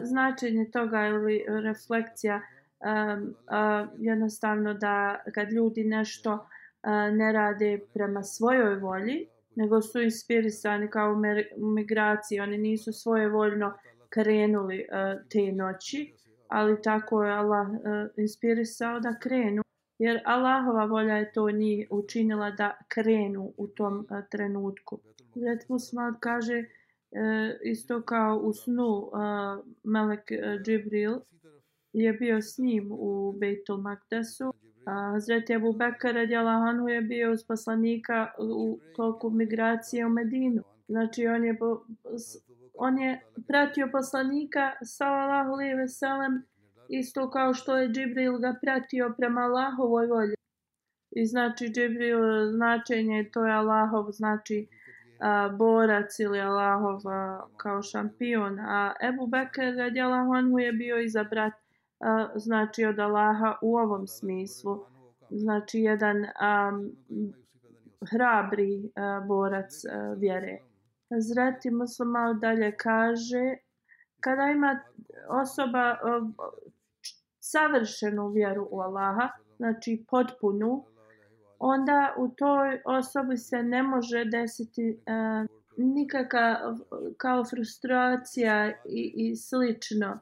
značenje 0.04 0.70
toga 0.72 1.08
ili 1.08 1.46
reflekcija 1.64 2.42
um, 2.80 3.24
uh, 3.24 3.90
jednostavno 3.98 4.74
da 4.74 5.20
kad 5.34 5.52
ljudi 5.52 5.84
nešto 5.84 6.34
uh, 6.34 7.18
ne 7.18 7.32
rade 7.32 7.80
prema 7.94 8.24
svojoj 8.24 8.76
volji, 8.76 9.28
nego 9.56 9.82
su 9.82 10.02
inspirisani 10.02 10.90
kao 10.90 11.22
u 11.58 11.68
migraciji, 11.68 12.40
oni 12.40 12.58
nisu 12.58 12.94
svoje 12.94 13.30
voljno 13.30 13.74
krenuli 14.10 14.80
uh, 14.80 15.30
te 15.30 15.52
noći, 15.52 16.14
ali 16.48 16.82
tako 16.82 17.24
je 17.24 17.34
Allah 17.34 17.70
uh, 17.70 17.78
inspirisao 18.18 19.00
da 19.00 19.20
krenu, 19.20 19.64
jer 20.00 20.22
Allahova 20.26 20.86
volja 20.86 21.18
je 21.18 21.32
to 21.32 21.52
njih 21.52 21.88
učinila 21.90 22.52
da 22.52 22.78
krenu 22.88 23.54
u 23.58 23.68
tom 23.68 24.00
uh, 24.00 24.18
trenutku. 24.32 25.00
Zet 25.36 25.70
Musmal 25.70 26.14
kaže 26.20 26.60
uh, 26.60 27.18
isto 27.64 28.02
kao 28.02 28.38
u 28.38 28.54
snu 28.54 28.84
uh, 28.88 29.10
Melek 29.84 30.20
uh, 30.32 30.62
Džibril 30.62 31.20
je 32.02 32.14
bio 32.14 32.42
s 32.42 32.58
njim 32.58 32.88
u 32.92 33.32
Bejtul 33.40 33.78
Makdesu. 33.78 34.54
Hazreti 34.86 35.56
Abu 35.56 35.74
Bakr 35.74 36.14
radijalahu 36.14 36.64
anhu 36.64 36.88
je 36.90 37.02
bio 37.02 37.32
uz 37.32 37.44
poslanika 37.44 38.32
u 38.40 38.80
toku 38.96 39.30
migracije 39.30 40.06
u 40.06 40.10
Medinu. 40.10 40.64
Znači 40.88 41.28
on 41.28 41.46
je 41.46 41.58
on 42.78 42.98
je 42.98 43.22
pratio 43.48 43.90
poslanika 43.92 44.72
sallallahu 44.84 45.52
alejhi 45.52 45.74
ve 45.74 45.88
sellem 45.88 46.44
isto 46.90 47.30
kao 47.30 47.54
što 47.54 47.78
je 47.78 47.90
Džibril 47.90 48.38
ga 48.38 48.56
pratio 48.62 49.14
prema 49.18 49.42
Allahovoj 49.42 50.08
volji. 50.08 50.36
I 51.12 51.26
znači 51.26 51.66
Džibril 51.66 52.52
značenje 52.52 53.30
to 53.34 53.46
je 53.46 53.54
Allahov 53.54 54.12
znači 54.12 54.68
a, 55.20 55.50
borac 55.50 56.20
ili 56.20 56.40
Allahov 56.40 57.02
a, 57.08 57.48
kao 57.58 57.82
šampion. 57.82 58.60
A 58.60 58.94
Ebu 59.02 59.28
Bekr 59.28 59.78
radijalahu 59.78 60.34
anhu 60.34 60.60
je 60.60 60.72
bio 60.72 61.00
izabrat 61.00 61.54
a, 61.54 61.67
znači 62.36 62.86
od 62.86 63.00
Allaha 63.00 63.56
u 63.62 63.78
ovom 63.78 64.08
smislu. 64.08 64.86
Znači 65.30 65.80
jedan 65.80 66.18
um, 66.18 66.92
hrabri 68.12 68.78
uh, 68.78 69.28
borac 69.28 69.72
uh, 69.86 70.20
vjere. 70.20 70.58
Zreti 71.20 71.70
malo 72.06 72.34
dalje 72.34 72.76
kaže 72.78 73.58
kada 74.20 74.44
ima 74.44 74.80
osoba 75.30 75.98
savršenu 77.40 78.28
vjeru 78.28 78.68
u 78.72 78.80
Allaha, 78.80 79.30
znači 79.58 80.06
potpunu, 80.10 80.84
onda 81.60 82.14
u 82.18 82.28
toj 82.28 82.82
osobi 82.86 83.38
se 83.38 83.64
ne 83.64 83.84
može 83.84 84.26
desiti 84.26 85.00
uh, 85.00 85.50
nikakva 85.78 86.76
kao 87.18 87.46
frustracija 87.46 88.70
i, 88.86 89.14
i 89.16 89.36
slično. 89.36 90.20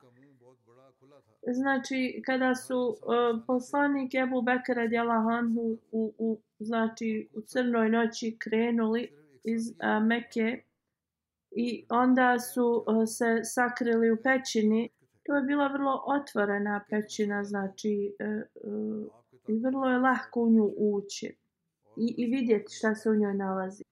Znači, 1.47 2.21
kada 2.25 2.55
su 2.55 2.77
uh, 2.77 2.95
poslanik 3.47 4.13
Ebu 4.13 4.41
Bekara 4.41 4.81
radijalahu 4.81 5.29
anhu 5.29 5.77
u, 5.91 6.13
u, 6.17 6.39
znači, 6.59 7.29
u 7.33 7.41
crnoj 7.41 7.89
noći 7.89 8.35
krenuli 8.39 9.11
iz 9.43 9.69
uh, 9.69 10.07
Mekke, 10.07 10.63
i 11.51 11.85
onda 11.89 12.39
su 12.39 12.83
uh, 12.87 13.03
se 13.07 13.43
sakrili 13.43 14.11
u 14.11 14.17
pećini. 14.23 14.89
To 15.23 15.35
je 15.35 15.41
bila 15.43 15.67
vrlo 15.67 16.03
otvorena 16.07 16.83
pećina, 16.89 17.43
znači 17.43 18.15
uh, 18.19 18.43
uh, 18.73 19.07
i 19.47 19.59
vrlo 19.59 19.89
je 19.89 19.97
lahko 19.97 20.41
u 20.41 20.51
nju 20.51 20.73
ući 20.77 21.35
i, 21.97 22.15
i 22.17 22.25
vidjeti 22.25 22.73
šta 22.73 22.95
se 22.95 23.09
u 23.09 23.15
njoj 23.15 23.33
nalazi. 23.33 23.83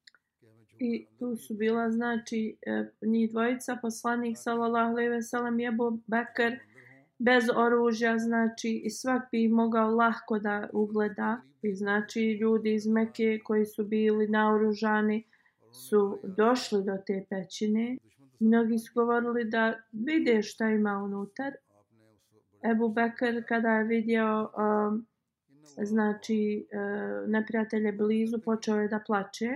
I 0.79 1.07
tu 1.19 1.35
su 1.35 1.53
bila, 1.53 1.91
znači, 1.91 2.57
uh, 3.01 3.09
njih 3.09 3.31
dvojica, 3.31 3.77
poslanik 3.81 4.37
sallallahu 4.37 4.91
alejhi 4.91 5.09
ve 5.09 5.21
sellem 5.21 5.59
je 5.59 5.71
Bekr 6.07 6.72
bez 7.19 7.43
oružja, 7.55 8.17
znači 8.17 8.81
i 8.85 8.89
svak 8.89 9.21
bi 9.31 9.47
mogao 9.47 9.95
lahko 9.95 10.39
da 10.39 10.69
ugleda. 10.73 11.41
I 11.61 11.75
znači 11.75 12.21
ljudi 12.41 12.73
iz 12.73 12.87
Mekke 12.87 13.39
koji 13.43 13.65
su 13.65 13.83
bili 13.85 14.27
naoružani, 14.27 15.23
su 15.71 16.19
došli 16.37 16.83
do 16.83 16.97
te 17.07 17.25
pećine, 17.29 17.97
mnogi 18.39 18.77
su 18.79 18.91
govorili 18.95 19.49
da 19.49 19.73
vide 19.91 20.41
šta 20.41 20.69
ima 20.69 21.01
unutar. 21.05 21.53
Ebu 22.71 22.89
Bekr 22.89 23.43
kada 23.47 23.69
je 23.69 23.83
vidio 23.83 24.41
um, 24.41 25.07
znači 25.83 26.67
uh, 26.73 27.29
neprijatelje 27.29 27.91
blizu, 27.91 28.41
počeo 28.45 28.75
je 28.75 28.87
da 28.87 29.03
plače 29.07 29.49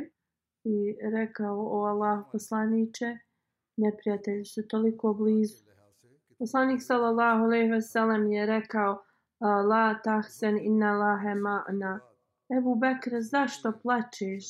i 0.63 0.95
rekao 1.11 1.57
o 1.59 1.85
Allah 1.85 2.25
poslaniće, 2.31 3.17
neprijatelji 3.77 4.45
su 4.45 4.67
toliko 4.67 5.13
blizu. 5.13 5.66
Poslanik 6.39 6.81
sallallahu 6.81 7.43
alejhi 7.43 7.71
ve 7.71 7.81
sellem 7.81 8.31
je 8.31 8.45
rekao 8.45 9.03
la 9.41 9.99
tahsen 10.03 10.57
inna 10.57 10.91
lahe 10.93 11.33
ma'na. 11.33 11.99
Ebu 12.57 12.75
Bekr, 12.75 13.21
zašto 13.21 13.71
plačeš? 13.83 14.45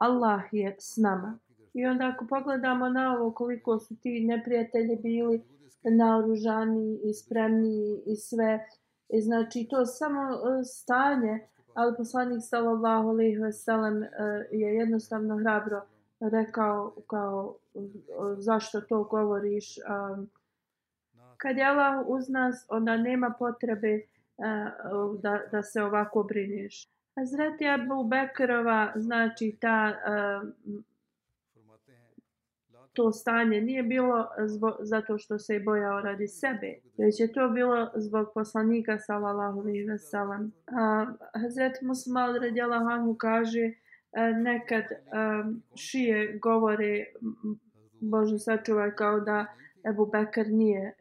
Allah 0.00 0.42
je 0.52 0.76
s 0.78 0.96
nama. 0.96 1.38
I 1.74 1.86
onda 1.86 2.08
ako 2.08 2.26
pogledamo 2.26 2.88
na 2.88 3.14
ovo 3.14 3.32
koliko 3.32 3.78
su 3.78 3.96
ti 3.96 4.24
neprijatelji 4.24 4.96
bili 4.96 5.44
naoružani 5.84 7.00
i 7.04 7.14
spremni 7.14 8.02
i 8.06 8.16
sve, 8.16 8.66
i 9.08 9.20
znači 9.20 9.66
to 9.70 9.86
samo 9.86 10.22
e, 10.22 10.64
stanje, 10.64 11.48
ali 11.74 11.96
poslanik 11.96 12.40
sallallahu 12.42 13.08
alejhi 13.08 13.36
ve 13.36 13.52
sellem 13.52 14.02
e, 14.02 14.08
je 14.52 14.74
jednostavno 14.74 15.38
hrabro 15.38 15.82
rekao 16.20 16.94
kao 17.06 17.56
zašto 18.38 18.80
to 18.80 19.04
govoriš 19.04 19.78
kad 21.38 21.56
je 21.56 21.64
Allah 21.64 22.06
uz 22.06 22.28
nas 22.28 22.66
onda 22.68 22.96
nema 22.96 23.34
potrebe 23.38 24.00
uh, 24.36 25.20
da, 25.20 25.40
da 25.52 25.62
se 25.62 25.82
ovako 25.82 26.22
brineš. 26.22 26.88
Hazreti 27.18 27.68
Abu 27.68 28.04
Bekrova, 28.04 28.92
znači 28.96 29.56
ta 29.60 29.94
uh, 30.06 30.48
to 32.98 33.12
stanje 33.12 33.60
nije 33.60 33.82
bilo 33.82 34.28
zbog, 34.46 34.74
zato 34.80 35.18
što 35.18 35.38
se 35.38 35.54
je 35.54 35.60
bojao 35.60 36.00
radi 36.00 36.28
sebe, 36.28 36.74
već 36.96 37.20
je 37.20 37.32
to 37.32 37.48
bilo 37.48 37.90
zbog 37.94 38.26
poslanika 38.34 38.98
sallallahu 38.98 39.60
alejhi 39.60 39.84
ve 39.84 39.98
sellem. 39.98 40.42
Uh, 40.42 41.08
Hazreti 41.42 41.84
Musmal 41.84 42.34
radijallahu 42.34 42.88
anhu 42.88 43.14
kaže 43.14 43.66
uh, 43.66 44.36
nekad 44.36 44.84
um, 44.84 45.62
šije 45.74 46.38
govore 46.42 47.04
Bože 48.00 48.38
sačuvaj 48.38 48.94
kao 48.94 49.20
da 49.20 49.46
Ebu 49.88 50.06
Bekr 50.06 50.46
nije 50.46 50.86
e, 50.86 50.94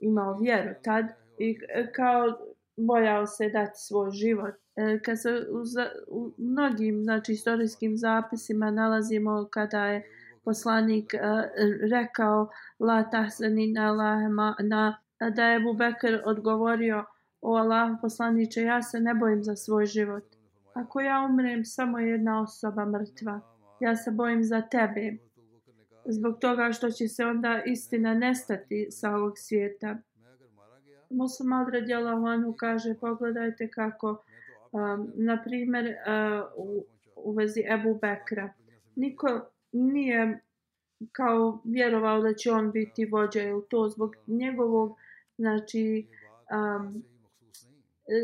imao 0.00 0.38
vjeru 0.38 0.74
tad 0.82 1.06
i 1.38 1.58
e, 1.68 1.92
kao 1.92 2.24
bojao 2.76 3.26
se 3.26 3.48
dati 3.48 3.72
svoj 3.74 4.10
život 4.10 4.54
E, 4.76 5.00
kad 5.04 5.22
se 5.22 5.30
u, 5.50 5.62
u 6.08 6.32
mnogim 6.38 7.02
znači 7.02 7.32
istorijskim 7.32 7.96
zapisima 7.96 8.70
nalazimo 8.70 9.48
kada 9.50 9.86
je 9.86 10.06
poslanik 10.44 11.14
e, 11.14 11.18
rekao 11.90 12.48
la 12.78 13.10
tahzani 13.10 13.72
na 13.72 13.92
lahema 13.92 14.56
na 14.60 14.98
da 15.36 15.44
je 15.44 15.56
Abu 15.56 15.74
Bekr 15.74 16.22
odgovorio 16.24 17.04
o 17.40 17.54
Allah 17.54 17.98
poslaniče 18.02 18.62
ja 18.62 18.82
se 18.82 19.00
ne 19.00 19.14
bojim 19.14 19.42
za 19.44 19.56
svoj 19.56 19.86
život 19.86 20.24
Ako 20.74 21.00
ja 21.00 21.26
umrem, 21.30 21.64
samo 21.64 21.98
jedna 21.98 22.42
osoba 22.42 22.84
mrtva. 22.84 23.40
Ja 23.80 23.96
se 23.96 24.10
bojim 24.10 24.44
za 24.44 24.60
tebe. 24.60 25.16
Zbog 26.08 26.38
toga 26.40 26.72
što 26.72 26.90
će 26.90 27.08
se 27.08 27.24
onda 27.24 27.62
istina 27.66 28.14
nestati 28.14 28.86
sa 28.90 29.10
ovog 29.10 29.38
svijeta. 29.38 29.96
Muslim 31.10 31.52
Adra 31.52 31.80
Djelavanu 31.80 32.52
kaže, 32.52 32.94
pogledajte 33.00 33.70
kako, 33.70 34.24
um, 34.72 35.12
na 35.14 35.42
primjer, 35.42 35.86
uh, 35.86 36.66
u, 36.66 36.84
u 37.16 37.32
vezi 37.32 37.64
Ebu 37.68 37.98
Bekra. 38.02 38.52
Niko 38.96 39.50
nije 39.72 40.40
kao 41.12 41.60
vjerovao 41.64 42.20
da 42.20 42.34
će 42.34 42.50
on 42.50 42.72
biti 42.72 43.04
vođa 43.04 43.42
ili 43.42 43.62
to 43.68 43.88
zbog 43.88 44.16
njegovog, 44.26 44.96
znači, 45.38 46.06
um, 46.54 47.04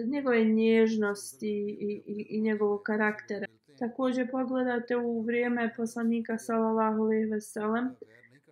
njegove 0.06 0.44
nježnosti 0.44 1.76
i, 1.80 2.02
i, 2.06 2.26
i 2.28 2.40
njegovog 2.40 2.82
karaktera. 2.82 3.46
Također 3.82 4.30
pogledate 4.30 4.96
u 4.96 5.22
vrijeme 5.22 5.74
poslanika 5.76 6.38
sallallahu 6.38 7.02
alejhi 7.02 7.24
ve 7.24 7.40
sellem 7.40 7.96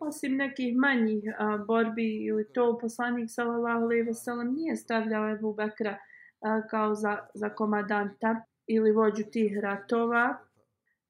osim 0.01 0.37
nekih 0.37 0.77
manjih 0.77 1.25
a, 1.39 1.59
borbi 1.67 2.25
ili 2.27 2.53
to 2.53 2.79
poslanik 2.81 3.31
sallallahu 3.31 3.85
alejhi 3.85 4.03
ve 4.03 4.15
sellem 4.15 4.55
nije 4.55 4.77
stavljao 4.77 5.31
Ebu 5.31 5.55
Bekra 5.55 5.99
a, 6.41 6.67
kao 6.67 6.95
za, 6.95 7.19
za 7.35 7.49
komadanta 7.49 8.43
ili 8.67 8.93
vođu 8.93 9.23
tih 9.33 9.59
ratova. 9.59 10.39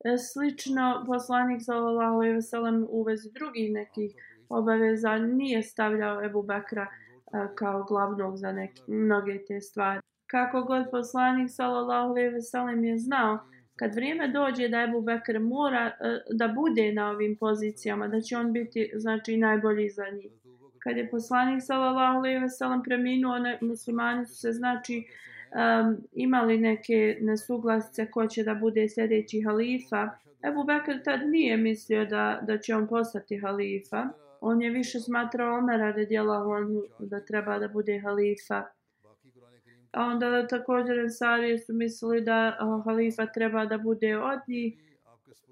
E, 0.05 0.19
slično 0.19 1.05
poslanik 1.07 1.61
sallallahu 1.63 2.15
alejhi 2.15 2.35
ve 2.35 2.43
sellem 2.43 2.87
u 2.89 3.03
vezi 3.03 3.31
drugih 3.33 3.73
nekih 3.73 4.15
obaveza 4.49 5.19
nije 5.19 5.63
stavljao 5.63 6.25
Ebu 6.25 6.43
Bekra 6.43 6.87
a, 7.33 7.55
kao 7.55 7.85
glavnog 7.85 8.37
za 8.37 8.53
neke 8.53 8.83
mnoge 8.87 9.45
te 9.49 9.61
stvari. 9.61 10.01
Kako 10.27 10.63
god 10.63 10.91
poslanik 10.91 11.51
sallallahu 11.51 12.11
alejhi 12.11 12.29
ve 12.29 12.43
sellem 12.43 12.85
je 12.85 12.99
znao 12.99 13.39
kad 13.81 13.95
vrijeme 13.95 14.29
dođe 14.29 14.69
da 14.69 14.83
Ebu 14.83 15.01
Bekr 15.01 15.39
mora 15.39 15.87
e, 15.87 16.19
da 16.31 16.49
bude 16.49 16.93
na 16.93 17.11
ovim 17.11 17.37
pozicijama, 17.37 18.09
da 18.09 18.21
će 18.21 18.37
on 18.37 18.53
biti 18.53 18.91
znači 18.95 19.37
najbolji 19.37 19.89
za 19.89 20.05
njih. 20.17 20.33
Kad 20.79 20.97
je 20.97 21.11
poslanik 21.11 21.63
sallallahu 21.63 22.19
alejhi 22.19 22.39
ve 22.39 22.49
sellem 22.49 22.83
preminuo, 22.83 23.39
ne, 23.39 23.59
muslimani 23.61 24.27
su 24.27 24.35
se 24.35 24.53
znači 24.53 25.05
um, 25.05 25.97
imali 26.13 26.59
neke 26.59 27.19
nesuglasice 27.21 28.11
ko 28.11 28.27
će 28.27 28.45
da 28.45 28.55
bude 28.55 28.89
sljedeći 28.89 29.43
halifa. 29.43 30.09
Ebu 30.49 30.65
Bekr 30.65 31.03
tad 31.05 31.21
nije 31.29 31.57
mislio 31.57 32.05
da, 32.05 32.41
da 32.47 32.59
će 32.59 32.75
on 32.75 32.89
postati 32.89 33.39
halifa. 33.39 34.09
On 34.41 34.63
je 34.63 34.71
više 34.71 35.01
smatrao 35.01 35.59
Omera 35.59 35.91
radijallahu 35.91 36.51
anhu 36.51 36.83
da 36.99 37.25
treba 37.25 37.59
da 37.59 37.69
bude 37.69 37.99
halifa. 37.99 38.65
A 39.91 40.05
onda 40.05 40.47
također 40.47 41.01
Ansarije 41.01 41.59
su 41.59 41.73
mislili 41.73 42.21
da 42.21 42.57
halifa 42.85 43.27
treba 43.27 43.65
da 43.65 43.79
bude 43.79 44.19
od 44.19 44.41
njih. 44.49 44.91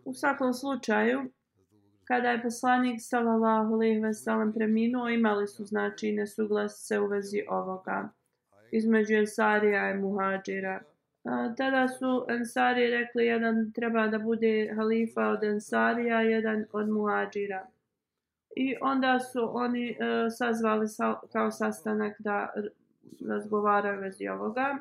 U 0.05 0.15
svakom 0.15 0.55
slučaju, 0.55 1.31
kada 2.05 2.31
je 2.31 2.43
poslanik 2.43 2.97
sallallahu 3.01 3.75
alejhi 3.75 4.01
ve 4.01 4.15
sellem 4.15 4.53
preminuo, 4.53 5.09
imali 5.09 5.49
su 5.49 5.65
znači 5.65 6.13
nesuglasice 6.13 7.01
u 7.01 7.07
vezi 7.07 7.43
ovoga 7.49 8.09
između 8.71 9.15
Ensarija 9.15 9.91
i 9.91 9.99
Muhadžira. 9.99 10.81
Tada 11.57 11.89
su 11.89 12.27
Ensari 12.29 12.91
rekli 12.91 13.27
jedan 13.27 13.73
treba 13.73 14.07
da 14.07 14.19
bude 14.19 14.73
halifa 14.77 15.29
od 15.29 15.45
Ensarija, 15.45 16.21
jedan 16.21 16.65
od 16.73 16.89
Muhadžira. 16.89 17.67
I 18.57 18.75
onda 18.81 19.21
su 19.21 19.57
oni 19.57 19.91
e, 19.91 19.97
sazvali 20.31 20.89
sa, 20.89 21.21
kao 21.33 21.51
sastanak 21.51 22.17
da 22.19 22.53
razgovaraju 23.29 24.01
vezi 24.01 24.29
ovoga. 24.29 24.77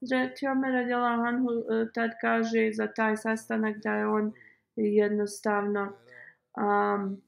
Zreti 0.00 0.46
Omer 0.46 0.72
radijala 0.72 1.08
Anhu 1.08 1.50
e, 1.50 1.92
tad 1.94 2.10
kaže 2.20 2.70
za 2.72 2.86
taj 2.86 3.16
sastanak 3.16 3.76
da 3.76 3.94
je 3.94 4.06
on 4.06 4.32
jednostavno 4.76 5.92
um, 6.56 7.22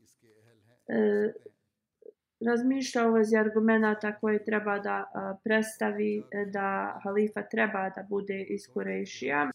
e, 0.89 1.33
razmišlja 2.41 3.07
u 3.09 3.13
vezi 3.13 3.37
argumenta 3.37 4.13
koje 4.13 4.45
treba 4.45 4.79
da 4.79 5.05
a, 5.15 5.35
predstavi 5.45 6.23
e, 6.31 6.45
da 6.45 7.01
halifa 7.05 7.43
treba 7.43 7.91
da 7.97 8.07
bude 8.09 8.43
iz 8.43 8.69
Kurešija 8.73 9.51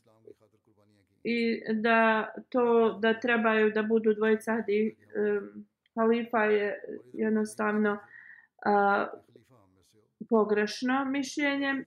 i 1.24 1.62
da 1.74 2.30
to 2.50 2.98
da 3.02 3.20
trebaju 3.20 3.72
da 3.72 3.84
budu 3.84 4.14
dvojica 4.14 4.62
di, 4.68 4.96
um, 5.16 5.66
halifa 5.96 6.44
je 6.44 6.80
jednostavno 7.14 7.98
a, 8.66 9.08
pogrešno 10.30 11.06
mišljenje 11.06 11.86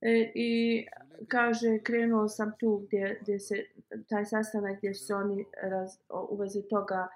e, 0.00 0.32
i 0.34 0.86
kaže 1.28 1.78
krenuo 1.82 2.28
sam 2.28 2.52
tu 2.58 2.84
gdje, 2.86 3.18
gdje 3.22 3.38
se 3.38 3.54
taj 4.08 4.24
sastanak 4.24 4.78
gdje 4.78 4.94
su 4.94 5.14
oni 5.14 5.44
raz, 5.62 5.90
u 6.30 6.36
vezi 6.36 6.62
toga 6.70 7.08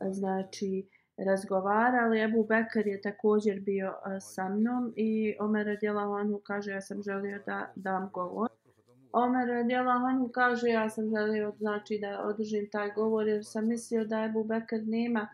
znači 0.00 0.88
razgovarali. 1.16 2.22
Ebu 2.22 2.44
Bekar 2.44 2.86
je 2.86 3.00
također 3.00 3.60
bio 3.60 3.88
e, 3.88 4.20
sa 4.20 4.48
mnom 4.48 4.92
i 4.96 5.36
Omer 5.40 5.66
Radjelahanu 5.66 6.40
kaže 6.44 6.70
ja 6.70 6.80
sam 6.80 7.02
želio 7.02 7.38
da 7.46 7.72
dam 7.76 8.10
govor. 8.12 8.48
Omer 9.12 9.48
Radjelahanu 9.48 10.28
kaže 10.28 10.68
ja 10.68 10.90
sam 10.90 11.10
želio 11.10 11.52
znači 11.58 11.98
da 11.98 12.22
održim 12.24 12.68
taj 12.72 12.92
govor 12.92 13.28
jer 13.28 13.44
sam 13.44 13.68
mislio 13.68 14.04
da 14.04 14.24
Ebu 14.24 14.44
Bekar 14.44 14.80
nema 14.82 15.28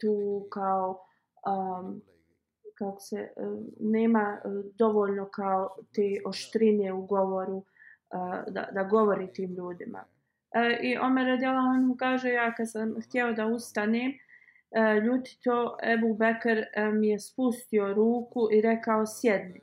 tu 0.00 0.46
kao 0.50 1.06
um, 1.46 2.02
kako 2.74 3.00
se 3.00 3.16
e, 3.16 3.30
nema 3.80 4.38
e, 4.44 4.48
dovoljno 4.78 5.28
kao 5.28 5.76
te 5.94 6.20
oštrine 6.26 6.92
u 6.92 7.06
govoru 7.06 7.58
e, 7.58 8.50
da, 8.50 8.68
da 8.72 8.82
govori 8.82 9.32
tim 9.32 9.54
ljudima. 9.54 10.04
I 10.82 10.98
Omer 10.98 11.26
Radjelan 11.26 11.86
mu 11.86 11.96
kaže, 11.96 12.28
ja 12.28 12.54
kad 12.54 12.70
sam 12.70 12.94
htjeo 13.06 13.32
da 13.32 13.46
ustanem, 13.46 14.12
ljuti 15.04 15.38
to, 15.44 15.76
Ebu 15.82 16.14
Bekr 16.14 16.62
mi 16.92 17.08
je 17.08 17.18
spustio 17.18 17.94
ruku 17.94 18.48
i 18.52 18.60
rekao 18.60 19.06
sjedni. 19.06 19.60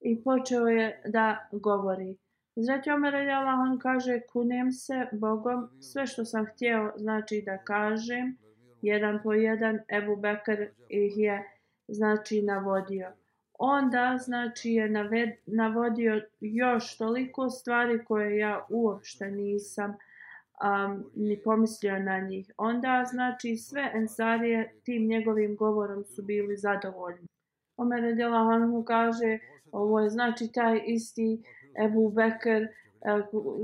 I 0.00 0.22
počeo 0.24 0.66
je 0.66 1.02
da 1.06 1.48
govori. 1.52 2.16
Znači 2.56 2.90
Omer 2.90 3.12
Radjelan 3.12 3.78
kaže, 3.78 4.20
kunem 4.32 4.72
se 4.72 5.06
Bogom, 5.12 5.68
sve 5.80 6.06
što 6.06 6.24
sam 6.24 6.46
htjeo 6.46 6.92
znači 6.96 7.42
da 7.46 7.58
kažem, 7.58 8.36
jedan 8.82 9.20
po 9.22 9.32
jedan, 9.32 9.78
Ebu 9.88 10.16
Bekr 10.16 10.62
ih 10.88 11.12
je 11.16 11.59
znači 11.90 12.42
navodio. 12.42 13.12
Onda 13.58 14.18
znači 14.20 14.70
je 14.70 14.88
naved, 14.88 15.30
navodio 15.46 16.22
još 16.40 16.96
toliko 16.96 17.50
stvari 17.50 18.04
koje 18.04 18.38
ja 18.38 18.66
uopšte 18.70 19.30
nisam 19.30 19.90
um, 19.90 21.10
ni 21.14 21.40
pomislio 21.42 21.98
na 21.98 22.18
njih. 22.18 22.50
Onda 22.56 23.04
znači 23.10 23.56
sve 23.56 23.90
ensarije 23.94 24.74
tim 24.84 25.06
njegovim 25.08 25.56
govorom 25.56 26.04
su 26.04 26.22
bili 26.22 26.56
zadovoljni. 26.56 27.26
Omer 27.76 28.02
Radjela 28.02 28.58
mu 28.58 28.84
kaže 28.84 29.38
ovo 29.72 30.00
je 30.00 30.10
znači 30.10 30.52
taj 30.52 30.80
isti 30.86 31.42
Ebu 31.84 32.10
Bekr 32.10 32.66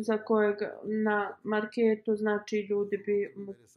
za 0.00 0.18
kojeg 0.18 0.56
na 0.84 1.36
marketu 1.42 2.16
znači 2.16 2.66
ljudi 2.70 2.96
bi 2.96 3.34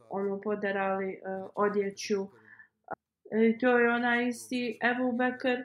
ono 0.10 0.42
podarali 0.42 1.08
uh, 1.08 1.50
odjeću 1.56 2.28
I 3.32 3.58
to 3.58 3.80
je 3.80 3.90
ona 3.90 4.22
isti 4.22 4.80
Ebu 4.84 5.12
Bekr, 5.12 5.58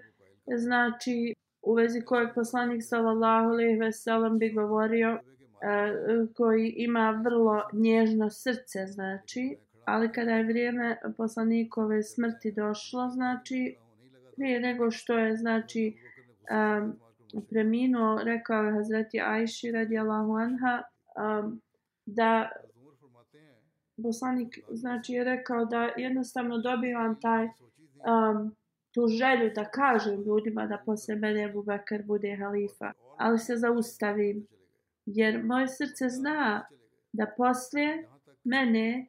znači 0.57 1.35
u 1.63 1.75
vezi 1.75 2.01
kojeg 2.01 2.29
poslanik 2.35 2.83
sallallahu 2.83 3.49
alejhi 3.49 3.79
ve 3.79 3.93
sellem 3.93 4.39
bi 4.39 4.53
govorio 4.53 5.09
e, 5.11 5.21
koji 6.37 6.75
ima 6.77 7.23
vrlo 7.25 7.63
nježno 7.73 8.31
srce 8.31 8.87
znači 8.87 9.57
ali 9.85 10.13
kada 10.13 10.31
je 10.31 10.45
vrijeme 10.45 10.99
poslanikove 11.17 12.03
smrti 12.03 12.53
došlo 12.53 13.09
znači 13.09 13.77
prije 14.37 14.61
nego 14.61 14.91
što 14.91 15.19
je 15.19 15.37
znači 15.37 15.97
um, 16.81 17.01
preminuo 17.51 18.21
rekao 18.23 18.63
je 18.63 18.73
Hazreti 18.73 19.21
Ajši 19.21 19.71
radijallahu 19.71 20.33
anha 20.33 20.83
um, 21.17 21.61
da 22.07 22.51
poslanik 24.03 24.59
znači 24.71 25.13
je 25.13 25.25
rekao 25.25 25.65
da 25.65 25.91
jednostavno 25.97 26.59
dobivam 26.59 27.21
taj 27.21 27.45
um, 27.45 28.57
tu 28.93 29.07
želju 29.09 29.51
da 29.55 29.65
kažem 29.65 30.23
ljudima 30.23 30.67
da 30.67 30.83
posle 30.87 31.17
mene 31.17 31.45
Ebu 31.45 31.63
Bekr 31.63 32.03
bude 32.05 32.37
halifa, 32.37 32.93
ali 33.19 33.39
se 33.39 33.57
zaustavim 33.57 34.47
jer 35.07 35.45
moje 35.45 35.69
srce 35.69 36.09
zna 36.09 36.67
da 37.13 37.27
posle 37.37 38.05
mene 38.45 39.07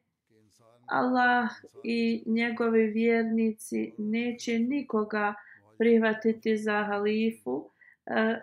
Allah 0.86 1.50
i 1.84 2.24
njegovi 2.26 2.88
vjernici 2.88 3.94
neće 3.98 4.60
nikoga 4.60 5.34
prihvatiti 5.78 6.58
za 6.58 6.84
halifu 6.84 7.52
uh, 7.52 7.66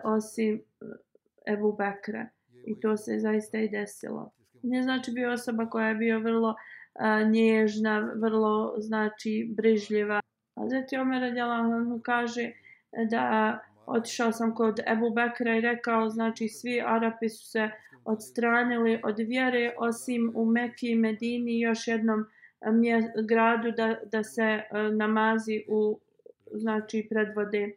osim 0.03 0.61
uh, 0.81 0.87
Ebu 1.53 1.71
Bekra. 1.71 2.27
I 2.65 2.79
to 2.79 2.97
se 2.97 3.19
zaista 3.19 3.57
i 3.57 3.69
desilo 3.69 4.31
ne 4.63 4.83
znači 4.83 5.11
bio 5.11 5.31
osoba 5.31 5.69
koja 5.69 5.87
je 5.87 5.95
bio 5.95 6.19
vrlo 6.19 6.55
a, 6.93 7.23
nježna, 7.23 8.11
vrlo 8.15 8.75
znači 8.77 9.53
brižljiva. 9.57 10.21
A 10.55 10.69
zati 10.69 10.97
Omer 10.97 11.23
Adjalahu 11.23 11.99
kaže 12.03 12.51
da 13.09 13.59
Otišao 13.85 14.31
sam 14.31 14.55
kod 14.55 14.79
Ebu 14.87 15.09
Bekra 15.09 15.57
i 15.57 15.61
rekao, 15.61 16.09
znači 16.09 16.47
svi 16.47 16.81
Arapi 16.85 17.29
su 17.29 17.51
se 17.51 17.69
odstranili 18.05 19.01
od 19.03 19.19
vjere, 19.19 19.75
osim 19.77 20.31
u 20.35 20.45
Mekiji 20.45 20.91
i 20.91 20.95
Medini 20.95 21.51
i 21.51 21.59
još 21.59 21.87
jednom 21.87 22.25
mje, 22.71 23.11
gradu 23.27 23.71
da, 23.71 23.95
da 24.11 24.23
se 24.23 24.41
e, 24.41 24.63
namazi 24.91 25.63
u, 25.67 25.99
znači, 26.51 27.07
predvode 27.09 27.71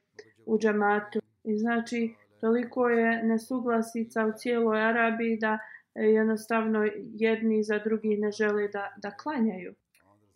u 0.46 0.58
džamatu. 0.58 1.20
I 1.44 1.58
znači, 1.58 2.14
toliko 2.40 2.88
je 2.88 3.22
nesuglasica 3.22 4.26
u 4.26 4.32
cijeloj 4.32 4.82
Arabiji 4.82 5.36
da 5.36 5.52
e, 5.52 5.58
E, 5.96 6.04
jednostavno 6.04 6.88
jedni 7.14 7.62
za 7.62 7.78
drugi 7.78 8.16
ne 8.16 8.32
žele 8.32 8.68
da, 8.68 8.92
da 8.96 9.10
klanjaju. 9.10 9.74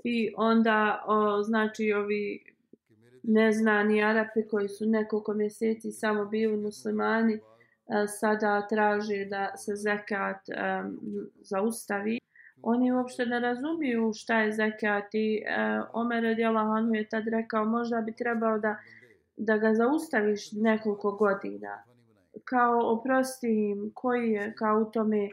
I 0.04 0.32
onda, 0.36 1.04
o, 1.06 1.42
znači, 1.42 1.92
ovi 1.92 2.44
neznani 3.22 4.04
Arapi 4.04 4.48
koji 4.50 4.68
su 4.68 4.86
nekoliko 4.86 5.34
mjeseci 5.34 5.92
samo 5.92 6.24
bili 6.24 6.56
muslimani, 6.56 7.38
a, 7.88 8.06
sada 8.06 8.66
traže 8.68 9.24
da 9.24 9.56
se 9.56 9.76
zekat 9.76 10.48
um, 10.48 10.98
zaustavi. 11.40 12.18
Oni 12.62 12.92
uopšte 12.92 13.26
ne 13.26 13.40
razumiju 13.40 14.12
šta 14.16 14.40
je 14.40 14.52
zekat 14.52 15.14
i 15.14 15.42
uh, 15.42 15.88
Omer 15.92 16.26
Adjelahanu 16.26 16.94
je 16.94 17.08
tad 17.08 17.28
rekao 17.28 17.64
možda 17.64 18.00
bi 18.00 18.12
trebao 18.12 18.58
da, 18.58 18.76
da 19.36 19.56
ga 19.56 19.74
zaustaviš 19.74 20.52
nekoliko 20.52 21.12
godina. 21.12 21.89
Kao 22.44 22.92
oprosti 22.92 23.70
im 23.70 23.90
koji 23.94 24.30
je 24.30 24.54
kao 24.54 24.80
u 24.80 24.90
tome 24.90 25.24
e, 25.24 25.30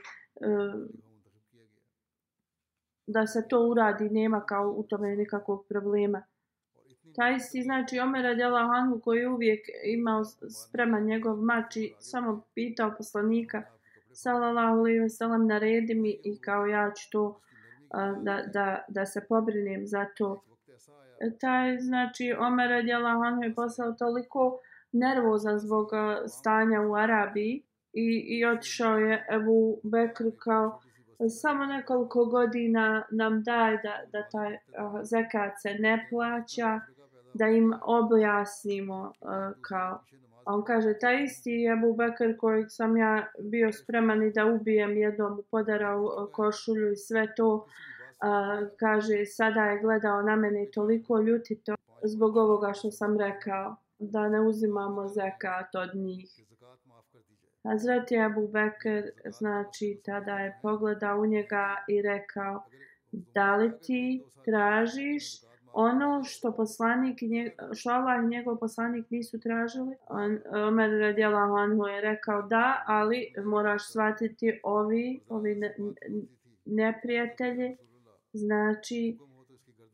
da 3.07 3.27
se 3.27 3.47
to 3.49 3.67
uradi 3.67 4.09
nema 4.09 4.45
kao 4.45 4.71
u 4.71 4.83
tome 4.83 5.15
nikakvog 5.15 5.65
problema. 5.69 6.23
Taj 7.15 7.39
si, 7.39 7.61
znači 7.61 7.99
Omer 7.99 8.23
radijala 8.23 8.67
Hanhu 8.67 8.99
koji 8.99 9.25
uvijek 9.25 9.65
imao 9.85 10.23
spreman 10.65 11.03
njegov 11.03 11.41
mač 11.41 11.75
i 11.75 11.93
samo 11.99 12.41
pitao 12.53 12.95
poslanika 12.97 13.63
sallallahu 14.11 14.77
alejhi 14.77 14.99
ve 14.99 15.09
sellem 15.09 15.47
naredi 15.47 15.95
mi 15.95 16.19
i 16.23 16.41
kao 16.41 16.65
ja 16.65 16.91
ću 16.91 17.11
to 17.11 17.39
da, 18.21 18.43
da, 18.53 18.85
da 18.87 19.05
se 19.05 19.25
pobrinem 19.29 19.87
za 19.87 20.05
to. 20.17 20.43
E, 21.19 21.37
taj 21.39 21.79
znači 21.79 22.33
Omer 22.39 22.69
radijala 22.69 23.23
Hanhu 23.23 23.43
je 23.43 23.55
poslao 23.55 23.91
toliko 23.91 24.59
nervozan 24.91 25.59
zbog 25.59 25.89
stanja 26.27 26.81
u 26.81 26.95
Arabiji 26.95 27.63
i, 27.93 28.25
i 28.27 28.45
otišao 28.45 28.97
je 28.97 29.25
Ebu 29.31 29.79
Bekr 29.83 30.23
kao 30.39 30.79
samo 31.29 31.65
nekoliko 31.65 32.25
godina 32.25 33.03
nam 33.11 33.43
daje 33.43 33.79
da, 33.83 33.99
da 34.11 34.29
taj 34.29 34.53
uh, 34.53 34.59
zekat 35.03 35.61
se 35.61 35.73
ne 35.73 36.07
plaća 36.09 36.79
da 37.33 37.47
im 37.47 37.73
objasnimo 37.81 39.13
uh, 39.21 39.31
kao. 39.61 39.99
On 40.45 40.63
kaže 40.63 40.93
taj 40.99 41.23
isti 41.23 41.69
Abu 41.77 41.93
Bekr 41.93 42.37
koji 42.37 42.69
sam 42.69 42.97
ja 42.97 43.27
bio 43.39 43.71
spreman 43.71 44.23
i 44.23 44.31
da 44.31 44.45
ubijem 44.45 44.97
jednom 44.97 45.41
podarao 45.51 46.29
košulju 46.33 46.91
i 46.91 46.95
sve 46.95 47.35
to 47.35 47.55
uh, 47.55 47.65
kaže 48.79 49.25
sada 49.25 49.65
je 49.65 49.81
gledao 49.81 50.21
na 50.21 50.35
mene 50.35 50.65
toliko 50.73 51.19
ljutito 51.19 51.75
zbog 52.03 52.37
ovoga 52.37 52.73
što 52.73 52.91
sam 52.91 53.17
rekao 53.19 53.75
da 53.99 54.29
ne 54.29 54.41
uzimamo 54.41 55.07
zekat 55.07 55.75
od 55.75 55.95
njih. 55.95 56.29
Hazreti 57.63 58.19
Abu 58.19 58.47
Bekr 58.47 59.03
znači 59.31 60.01
tada 60.05 60.39
je 60.39 60.59
pogledao 60.61 61.19
u 61.19 61.25
njega 61.25 61.75
i 61.87 62.01
rekao 62.01 62.63
da 63.11 63.55
li 63.55 63.71
ti 63.81 64.23
tražiš 64.45 65.23
ono 65.73 66.23
što 66.23 66.55
poslanik 66.55 67.17
što 67.73 67.89
Allah 67.89 68.23
i 68.23 68.27
njegov 68.27 68.57
poslanik 68.57 69.09
nisu 69.09 69.39
tražili? 69.39 69.95
On 70.09 70.39
Omer 70.67 70.89
radijallahu 70.99 71.53
anhu 71.53 71.87
je 71.87 72.01
rekao 72.01 72.41
da 72.41 72.83
ali 72.87 73.33
moraš 73.45 73.89
shvatiti 73.89 74.59
ovi 74.63 75.21
ovi 75.29 75.55
ne, 75.55 75.75
neprijatelji 76.65 77.77
znači 78.33 79.17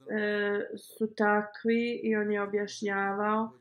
e, 0.09 0.77
su 0.77 1.15
takvi 1.15 1.99
i 2.03 2.15
on 2.15 2.31
je 2.31 2.41
objašnjavao 2.41 3.51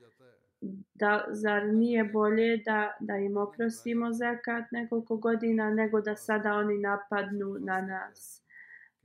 da 0.95 1.25
zar 1.31 1.67
nije 1.67 2.05
bolje 2.05 2.57
da 2.57 2.97
da 3.01 3.17
im 3.17 3.37
oprostimo 3.37 4.13
zakat 4.13 4.65
nekoliko 4.71 5.17
godina 5.17 5.71
nego 5.71 6.01
da 6.01 6.17
sada 6.17 6.53
oni 6.53 6.79
napadnu 6.79 7.57
na 7.61 7.81
nas? 7.81 8.43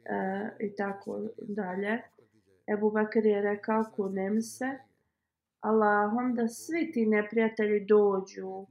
E, 0.05 0.65
i 0.65 0.75
tako 0.75 1.21
dalje. 1.39 2.01
Ebu 2.73 2.91
Bakr 2.91 3.25
je 3.25 3.41
rekao, 3.41 3.83
kunem 3.95 4.41
se. 4.41 4.77
Allahom 5.59 6.35
da 6.35 6.47
svi 6.47 6.91
ti 6.91 7.05
neprijatelji 7.05 7.85
dođu 7.85 8.65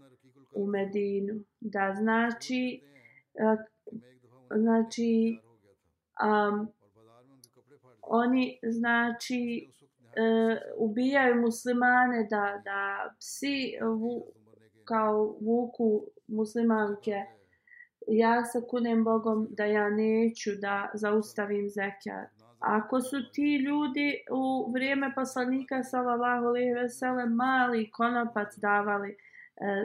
u 0.53 0.67
Medinu. 0.67 1.45
Da 1.61 1.95
znači, 1.99 2.81
e, 3.35 3.57
znači, 4.57 5.39
um, 6.27 6.69
oni 8.03 8.59
znači 8.63 9.69
e, 10.17 10.61
ubijaju 10.77 11.41
muslimane 11.41 12.27
da, 12.31 12.63
da 12.65 13.15
psi 13.19 13.79
vu, 13.83 14.25
kao 14.85 15.37
vuku 15.41 16.05
muslimanke. 16.29 17.25
Ja 18.09 18.45
se 18.45 18.61
kunem 18.71 19.05
Bogom 19.05 19.47
da 19.51 19.65
ja 19.65 19.91
neću 19.91 20.51
da 20.61 20.91
zaustavim 20.95 21.69
zekat. 21.69 22.31
Ako 22.59 23.01
su 23.01 23.17
ti 23.33 23.57
ljudi 23.57 24.25
u 24.31 24.73
vrijeme 24.73 25.13
poslanika 25.15 25.83
sallallahu 25.83 26.47
alejhi 26.47 26.73
ve 26.73 26.89
sellem 26.89 27.33
mali 27.33 27.91
konopac 27.91 28.57
davali 28.57 29.11
e, 29.11 29.17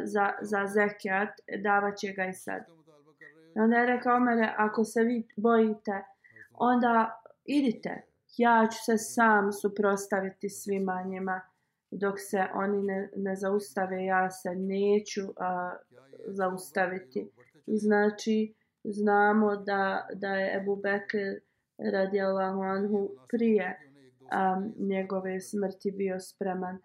za 0.04 0.30
za 0.42 0.68
zekat 0.68 1.30
davaće 1.64 2.14
ga 2.14 2.26
i 2.26 2.34
sad. 2.34 2.62
Onda 3.56 3.78
je 3.78 3.86
rekao 3.86 4.20
mene 4.20 4.54
ako 4.58 4.84
se 4.84 5.04
vi 5.04 5.28
bojite 5.36 6.04
onda 6.54 7.22
idite 7.46 8.02
ja 8.38 8.68
ću 8.72 8.78
se 8.86 8.98
sam 8.98 9.52
suprostaviti 9.54 10.50
svima 10.50 11.04
njima. 11.08 11.42
Dok 11.92 12.16
se 12.20 12.46
oni 12.54 12.84
ne, 12.84 13.10
ne 13.16 13.36
zaustave 13.36 14.06
ja 14.06 14.30
se 14.32 14.50
neću 14.56 15.22
a, 15.38 15.76
zaustaviti. 16.28 17.32
I 17.66 17.78
znači 17.78 18.54
znamo 18.84 19.56
da 19.56 20.08
da 20.14 20.28
je 20.28 20.58
Ebu 20.58 20.76
Bekr 20.76 21.42
radijallahu 21.92 22.62
anhu 22.62 23.10
prije 23.30 23.80
a, 24.32 24.62
njegove 24.80 25.42
smrti 25.42 25.92
bio 25.92 26.20
spreman 26.20 26.80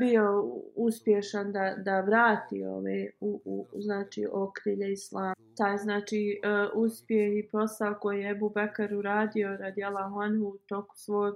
bio 0.00 0.52
uspješan 0.74 1.52
da, 1.52 1.74
da 1.78 2.00
vrati 2.00 2.64
ove 2.64 3.10
u, 3.20 3.40
u 3.44 3.66
znači 3.80 4.26
okrilje 4.32 4.92
islam 4.92 5.34
taj 5.56 5.76
znači 5.76 6.40
uh, 6.44 6.82
uspjeh 6.84 7.38
i 7.38 7.48
posao 7.52 7.94
koji 8.00 8.20
je 8.20 8.30
Ebu 8.30 8.50
Bekar 8.50 8.94
uradio 8.94 9.56
radi 9.56 9.82
anhu 9.84 10.46
u 10.46 10.58
toku 10.66 10.96
svog 10.96 11.34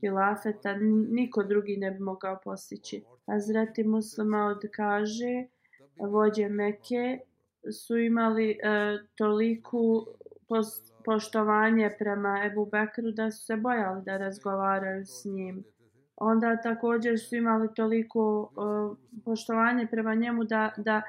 hilafeta 0.00 0.76
niko 1.10 1.42
drugi 1.42 1.76
ne 1.76 1.90
bi 1.90 1.98
mogao 1.98 2.38
postići 2.44 3.04
Hazreti 3.26 3.84
muslima 3.84 4.46
odkaže 4.46 5.46
vođe 6.00 6.48
Meke 6.48 7.18
su 7.72 7.96
imali 7.96 8.50
uh, 8.50 9.06
toliku 9.16 10.06
post, 10.48 10.92
poštovanje 11.04 11.90
prema 11.98 12.42
Ebu 12.44 12.66
Bekru 12.66 13.10
da 13.10 13.30
su 13.30 13.44
se 13.44 13.56
bojali 13.56 14.02
da 14.04 14.16
razgovaraju 14.16 15.06
s 15.06 15.24
njim. 15.24 15.64
Onda 16.20 16.56
također 16.56 17.20
su 17.20 17.36
imali 17.36 17.74
toliko 17.74 18.40
uh, 18.40 18.96
poštovanje 19.24 19.86
prema 19.86 20.14
njemu 20.14 20.44
da, 20.44 20.72
da 20.76 21.02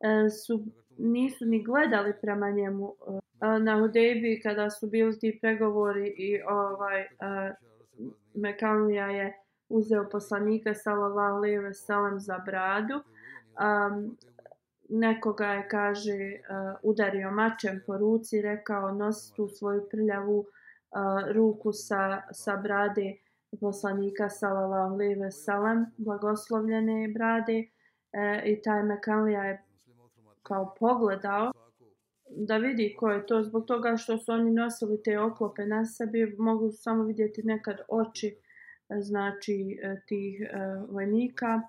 uh, 0.00 0.32
su 0.46 0.64
nisu 0.98 1.44
ni 1.44 1.64
gledali 1.64 2.14
prema 2.20 2.50
njemu 2.50 2.84
uh, 2.84 3.20
na 3.62 3.80
Hudebi 3.80 4.40
kada 4.42 4.70
su 4.70 4.86
bili 4.86 5.18
ti 5.18 5.38
pregovori 5.40 6.08
i 6.08 6.40
ovaj 6.42 7.00
uh, 7.00 7.54
Mekanlija 8.34 9.06
je 9.06 9.36
uzeo 9.68 10.08
poslanika 10.08 10.74
sallallahu 10.74 11.36
alejhi 11.36 11.58
ve 11.58 11.74
sellem 11.74 12.20
za 12.20 12.38
bradu. 12.38 12.94
Um, 12.94 14.16
nekoga 14.88 15.46
je, 15.46 15.68
kaže, 15.68 16.12
uh, 16.12 16.78
udario 16.82 17.30
mačem 17.30 17.82
po 17.86 17.98
ruci, 17.98 18.42
rekao 18.42 18.92
nosi 18.92 19.34
tu 19.34 19.48
svoju 19.48 19.88
prljavu 19.90 20.38
uh, 20.38 20.46
ruku 21.32 21.72
sa, 21.72 22.22
sa 22.32 22.56
brade 22.56 23.16
poslanika 23.60 24.28
sallallahu 24.28 24.94
alejhi 24.94 25.20
ve 25.20 25.30
sellem 25.30 25.86
blagoslovljene 25.96 27.08
brade 27.08 27.58
e, 28.12 28.42
i 28.44 28.62
taj 28.62 28.82
Mekanlija 28.82 29.44
je 29.44 29.62
kao 30.42 30.74
pogledao 30.80 31.52
da 32.30 32.56
vidi 32.56 32.94
ko 32.98 33.10
je 33.10 33.26
to 33.26 33.42
zbog 33.42 33.66
toga 33.66 33.96
što 33.96 34.18
su 34.18 34.32
oni 34.32 34.50
nosili 34.50 35.02
te 35.02 35.18
oklope 35.20 35.66
na 35.66 35.84
sebi 35.84 36.36
mogu 36.38 36.70
samo 36.70 37.04
vidjeti 37.04 37.42
nekad 37.42 37.76
oči 37.88 38.36
e, 38.88 39.00
znači 39.00 39.78
e, 39.82 40.00
tih 40.06 40.40
e, 40.40 40.46
vojnika 40.88 41.62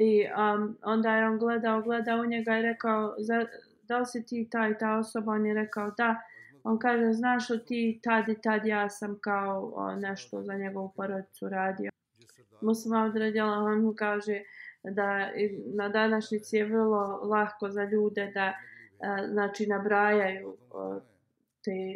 I 0.00 0.24
um, 0.24 0.78
onda 0.82 1.16
je 1.16 1.26
on 1.26 1.38
gledao, 1.38 1.82
gledao 1.82 2.20
u 2.20 2.26
njega 2.26 2.58
i 2.58 2.62
rekao, 2.62 3.14
za, 3.18 3.46
da 3.82 3.98
li 3.98 4.06
si 4.06 4.26
ti 4.26 4.48
taj 4.50 4.78
ta 4.78 4.98
osoba? 4.98 5.32
On 5.32 5.46
je 5.46 5.54
rekao, 5.54 5.90
da. 5.96 6.16
On 6.64 6.78
kaže, 6.78 7.12
znaš 7.12 7.50
li 7.50 7.64
ti 7.64 8.00
tad 8.02 8.28
i 8.28 8.40
tad 8.42 8.66
ja 8.66 8.88
sam 8.88 9.18
kao 9.20 9.72
o, 9.74 9.96
nešto 9.96 10.42
za 10.42 10.54
njegovu 10.54 10.92
porodicu 10.96 11.48
radio. 11.48 11.90
Muslima 12.60 13.04
odredila, 13.04 13.46
on 13.46 13.80
mu 13.80 13.94
kaže, 13.94 14.42
da 14.82 15.30
na 15.74 15.88
današnjici 15.88 16.56
je 16.56 16.64
vrlo 16.64 17.20
lahko 17.22 17.70
za 17.70 17.84
ljude 17.84 18.30
da 18.34 18.54
a, 19.00 19.26
znači 19.28 19.66
nabrajaju 19.66 20.56
a, 20.74 21.00
te 21.64 21.94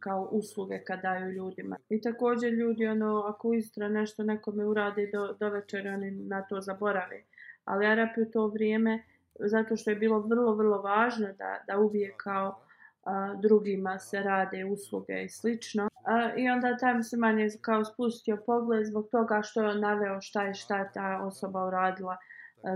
kao 0.00 0.28
usluge 0.32 0.84
kad 0.84 1.02
daju 1.02 1.32
ljudima. 1.32 1.76
I 1.88 2.00
također 2.00 2.52
ljudi, 2.52 2.86
ono, 2.86 3.24
ako 3.26 3.52
istra 3.54 3.88
nešto 3.88 4.22
nekome 4.22 4.64
uradi 4.64 5.10
do, 5.12 5.36
do 5.40 5.48
večera, 5.48 5.94
oni 5.94 6.10
na 6.10 6.42
to 6.42 6.60
zaborave. 6.60 7.22
Ali 7.64 7.86
Arapi 7.86 8.20
u 8.20 8.30
to 8.30 8.46
vrijeme, 8.46 9.02
zato 9.38 9.76
što 9.76 9.90
je 9.90 9.96
bilo 9.96 10.20
vrlo, 10.20 10.54
vrlo 10.54 10.82
važno 10.82 11.26
da, 11.38 11.64
da 11.66 11.78
uvijek 11.78 12.16
kao 12.16 12.65
a, 13.06 13.34
drugima 13.42 13.98
se 13.98 14.20
rade 14.20 14.64
usluge 14.64 15.24
i 15.24 15.28
slično. 15.28 15.88
A, 16.04 16.34
I 16.36 16.48
onda 16.48 16.76
taj 16.76 16.94
musliman 16.94 17.38
je 17.38 17.48
kao 17.60 17.84
spustio 17.84 18.42
pogled 18.46 18.86
zbog 18.86 19.08
toga 19.10 19.40
što 19.42 19.62
je 19.62 19.68
on 19.68 19.80
naveo 19.80 20.20
šta 20.20 20.42
je 20.42 20.54
šta 20.54 20.90
ta 20.92 21.20
osoba 21.22 21.66
uradila 21.66 22.16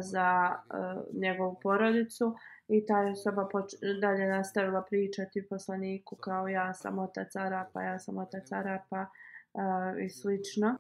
za 0.01 0.21
a, 0.21 1.03
njegovu 1.13 1.59
porodicu 1.63 2.37
i 2.69 2.87
ta 2.87 3.01
osoba 3.13 3.49
poč 3.53 3.65
dalje 4.01 4.27
nastavila 4.27 4.83
pričati 4.83 5.47
poslaniku 5.51 6.17
kao 6.17 6.49
ja 6.49 6.75
sam 6.75 6.99
otac 6.99 7.37
Arapa, 7.37 7.83
ja 7.83 7.99
sam 7.99 8.19
otac 8.19 8.53
Arapa 8.53 9.07
a, 9.55 9.95
i 10.05 10.11
slično. 10.11 10.77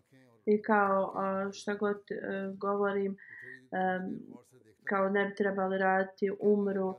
I 0.46 0.62
kao 0.62 1.14
što 1.52 1.60
šta 1.60 1.74
god 1.74 1.96
a, 1.96 2.52
govorim, 2.56 3.16
a, 3.72 4.00
kao 4.84 5.08
ne 5.08 5.26
bi 5.26 5.34
trebali 5.34 5.78
raditi, 5.78 6.30
umru 6.40 6.94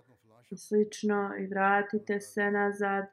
i 0.51 0.57
slično 0.57 1.31
i 1.39 1.47
vratite 1.47 2.19
se 2.19 2.51
nazad. 2.51 3.05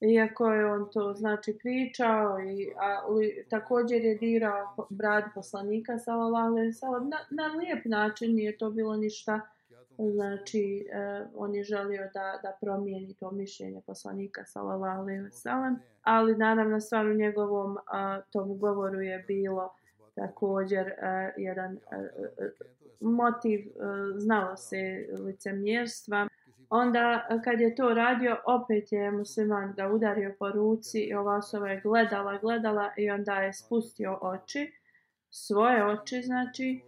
Iako 0.00 0.52
je 0.52 0.66
on 0.66 0.90
to 0.92 1.14
znači 1.14 1.58
pričao 1.58 2.40
i 2.40 2.72
a, 2.76 3.06
li, 3.06 3.46
također 3.50 4.04
je 4.04 4.14
dirao 4.14 4.86
brad 4.90 5.24
poslanika 5.34 5.98
sallallahu 5.98 6.46
alejhi 6.46 6.66
ve 6.66 6.72
sellem. 6.72 7.08
Na, 7.08 7.18
na 7.30 7.46
lijep 7.46 7.84
način 7.84 8.34
nije 8.34 8.58
to 8.58 8.70
bilo 8.70 8.96
ništa. 8.96 9.40
Znači 9.98 10.88
eh, 10.92 11.26
on 11.34 11.54
je 11.54 11.64
želio 11.64 12.10
da 12.14 12.40
da 12.42 12.56
promijeni 12.60 13.14
to 13.14 13.30
mišljenje 13.30 13.80
poslanika 13.86 14.44
sallallahu 14.44 15.00
alejhi 15.00 15.22
ve 15.22 15.30
sellem 15.30 15.78
ali 16.02 16.36
naravno 16.36 16.80
stvar 16.80 17.06
u 17.06 17.14
njegovom 17.14 17.78
a, 17.86 18.20
tom 18.20 18.58
govoru 18.58 19.00
je 19.00 19.24
bilo 19.28 19.74
također 20.14 20.86
eh, 20.88 21.32
jedan 21.36 21.76
eh, 21.76 21.80
motiv 23.00 23.60
eh, 23.60 23.72
znalo 24.18 24.56
se 24.56 25.06
licemjerstva. 25.18 26.28
Onda 26.70 27.26
e, 27.30 27.42
kad 27.44 27.60
je 27.60 27.74
to 27.74 27.94
radio, 27.94 28.36
opet 28.46 28.92
je 28.92 29.10
musliman 29.10 29.72
ga 29.76 29.88
udario 29.88 30.34
po 30.38 30.50
ruci 30.50 31.00
i 31.00 31.14
ova 31.14 31.36
osoba 31.36 31.68
je 31.68 31.80
gledala, 31.80 32.38
gledala 32.38 32.92
i 32.96 33.10
onda 33.10 33.34
je 33.34 33.52
spustio 33.52 34.18
oči, 34.22 34.72
svoje 35.30 35.84
oči 35.84 36.22
znači, 36.22 36.80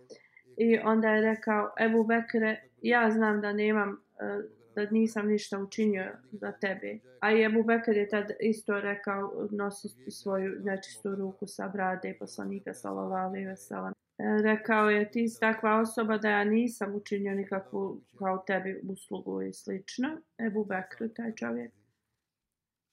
i 0.57 0.78
onda 0.78 1.09
je 1.09 1.20
rekao, 1.20 1.72
Ebu 1.80 2.05
Bekre, 2.05 2.62
ja 2.83 3.11
znam 3.11 3.41
da 3.41 3.53
nemam, 3.53 3.91
e, 4.20 4.43
da 4.74 4.91
nisam 4.91 5.28
ništa 5.28 5.59
učinio 5.59 6.05
za 6.33 6.53
tebe. 6.53 6.99
A 7.20 7.33
i 7.33 7.43
Ebu 7.43 7.62
Bekr 7.62 7.97
je 7.97 8.09
tad 8.09 8.30
isto 8.41 8.80
rekao, 8.80 9.49
nosi 9.51 9.89
svoju 10.11 10.53
znači, 10.61 10.64
nečistu 10.64 11.14
ruku 11.14 11.47
sa 11.47 11.68
brade 11.68 12.16
poslanika, 12.18 12.74
sallallahu 12.74 13.28
alaihi 13.28 13.47
veselam. 13.47 13.93
E, 14.23 14.43
rekao 14.43 14.91
je 14.91 15.11
ti 15.11 15.29
si 15.29 15.41
takva 15.41 15.81
osoba 15.81 16.18
da 16.18 16.31
ja 16.31 16.45
nisam 16.45 16.95
učinio 16.95 17.35
nikakvu 17.35 18.01
kao 18.18 18.45
tebi 18.47 18.81
uslugu 18.89 19.43
i 19.43 19.53
slično. 19.53 20.09
Ebu 20.47 20.64
Bekru, 20.64 21.09
taj 21.09 21.35
čovjek. 21.35 21.73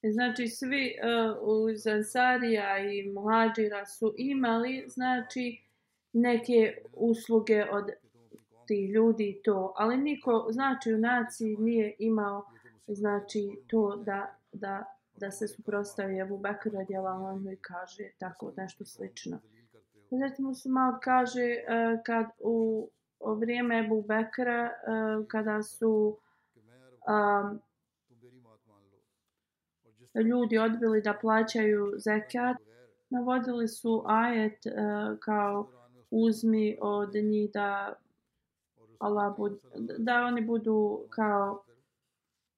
E, 0.01 0.11
znači 0.11 0.47
svi 0.47 0.95
uh, 1.43 1.73
iz 1.73 1.87
Ansarija 1.87 2.77
i 2.79 3.11
Muhađira 3.11 3.85
su 3.85 4.13
imali 4.17 4.85
znači 4.87 5.61
neke 6.13 6.77
usluge 6.93 7.65
od 7.71 7.89
tih 8.67 8.89
ljudi 8.89 9.41
to, 9.43 9.73
ali 9.77 9.97
niko 9.97 10.47
znači 10.51 10.93
u 10.93 10.97
naciji 10.97 11.57
nije 11.57 11.95
imao 11.99 12.45
znači 12.87 13.49
to 13.67 13.95
da, 14.05 14.35
da, 14.51 14.85
da 15.15 15.31
se 15.31 15.47
suprostavi 15.47 16.19
Ebu 16.19 16.37
Bekru 16.37 16.71
radijalahu 16.71 17.51
i 17.51 17.55
kaže 17.61 18.09
tako 18.17 18.53
nešto 18.57 18.85
slično. 18.85 19.39
Recimo 20.11 20.53
se 20.53 20.69
malo 20.69 20.99
kaže 21.01 21.41
uh, 21.41 22.03
kad 22.03 22.25
u, 22.39 22.89
u 23.19 23.33
vrijeme 23.33 23.79
Ebu 23.79 24.01
Bekra 24.01 24.69
uh, 24.69 25.27
kada 25.27 25.63
su 25.63 26.17
um, 27.07 27.59
ljudi 30.23 30.57
odbili 30.57 31.01
da 31.01 31.13
plaćaju 31.21 31.93
zekat, 31.97 32.57
navodili 33.09 33.67
su 33.67 34.03
ajet 34.05 34.65
uh, 34.65 35.19
kao 35.19 35.67
uzmi 36.11 36.77
od 36.81 37.15
njih 37.15 37.51
da 37.51 37.93
Allah 38.99 39.37
bud, 39.37 39.61
da 39.97 40.25
oni 40.25 40.41
budu 40.41 41.05
kao 41.09 41.63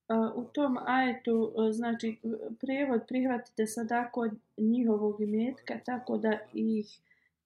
uh, 0.10 0.36
u 0.36 0.44
tom 0.44 0.78
ajetu 0.86 1.54
uh, 1.56 1.72
znači 1.72 2.20
prijevod 2.60 3.02
prihvatite 3.08 3.68
sadako 3.68 4.30
njihovog 4.58 5.22
imetka 5.22 5.80
tako 5.86 6.18
da 6.18 6.40
ih 6.54 7.00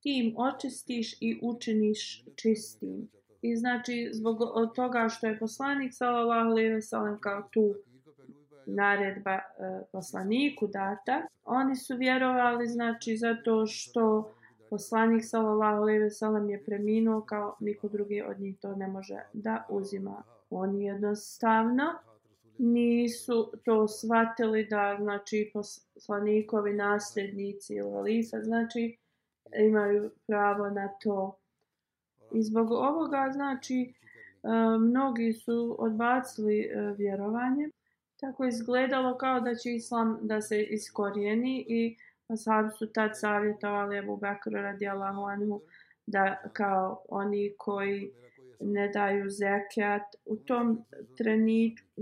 tim 0.06 0.36
očistiš 0.38 1.22
i 1.22 1.40
učiniš 1.42 2.24
čistim. 2.36 3.10
I 3.42 3.56
znači 3.56 4.10
zbog 4.14 4.38
toga 4.76 5.10
što 5.10 5.28
je 5.28 5.40
poslanik 5.40 5.94
sallallahu 5.94 6.50
alejhi 6.50 6.70
ve 6.70 6.82
sellem 6.82 7.20
kao 7.20 7.48
tu 7.52 7.76
naredba 8.66 9.32
e, 9.32 9.42
poslaniku 9.92 10.68
data, 10.68 11.28
oni 11.46 11.76
su 11.76 11.98
vjerovali 11.98 12.68
znači 12.68 13.18
zato 13.18 13.66
što 13.68 14.34
poslanik 14.70 15.26
sallallahu 15.26 15.82
alejhi 15.82 16.00
ve 16.00 16.12
sellem 16.12 16.50
je 16.50 16.64
preminuo 16.64 17.22
kao 17.22 17.56
niko 17.60 17.88
drugi 17.88 18.22
od 18.22 18.40
njih 18.40 18.58
to 18.60 18.76
ne 18.76 18.88
može 18.88 19.18
da 19.34 19.66
uzima. 19.70 20.24
Oni 20.50 20.86
jednostavno 20.86 21.84
nisu 22.58 23.52
to 23.64 23.88
shvatili 23.88 24.68
da 24.68 24.98
znači 25.02 25.52
poslanikovi 25.54 26.74
nasljednici 26.74 27.74
ili 27.74 27.92
halifa 27.92 28.42
znači 28.44 28.98
imaju 29.68 30.12
pravo 30.28 30.70
na 30.70 30.88
to. 30.88 31.38
I 32.32 32.44
zbog 32.44 32.72
ovoga, 32.72 33.30
znači, 33.34 33.94
e, 34.44 34.48
mnogi 34.80 35.34
su 35.34 35.76
odbacili 35.80 36.60
e, 36.60 36.94
vjerovanje. 36.98 37.70
Tako 38.20 38.46
izgledalo 38.46 39.18
kao 39.18 39.40
da 39.40 39.56
će 39.56 39.74
islam 39.74 40.20
da 40.22 40.42
se 40.42 40.64
iskorijeni 40.64 41.66
i 41.68 41.98
ashabi 42.28 42.70
su 42.78 42.88
tad 42.88 43.12
savjetovali 43.14 43.98
Abu 43.98 44.18
Bakr 44.18 44.52
radijallahu 44.52 45.24
anhu 45.24 45.62
da 46.08 46.42
kao 46.54 47.02
oni 47.10 47.54
koji 47.58 48.12
ne 48.60 48.88
daju 48.88 49.30
zekijat 49.30 50.16
u 50.26 50.36
tom 50.36 50.86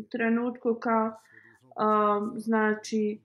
trenutku 0.10 0.76
kao 0.76 1.08
um, 1.08 2.34
znači 2.40 3.22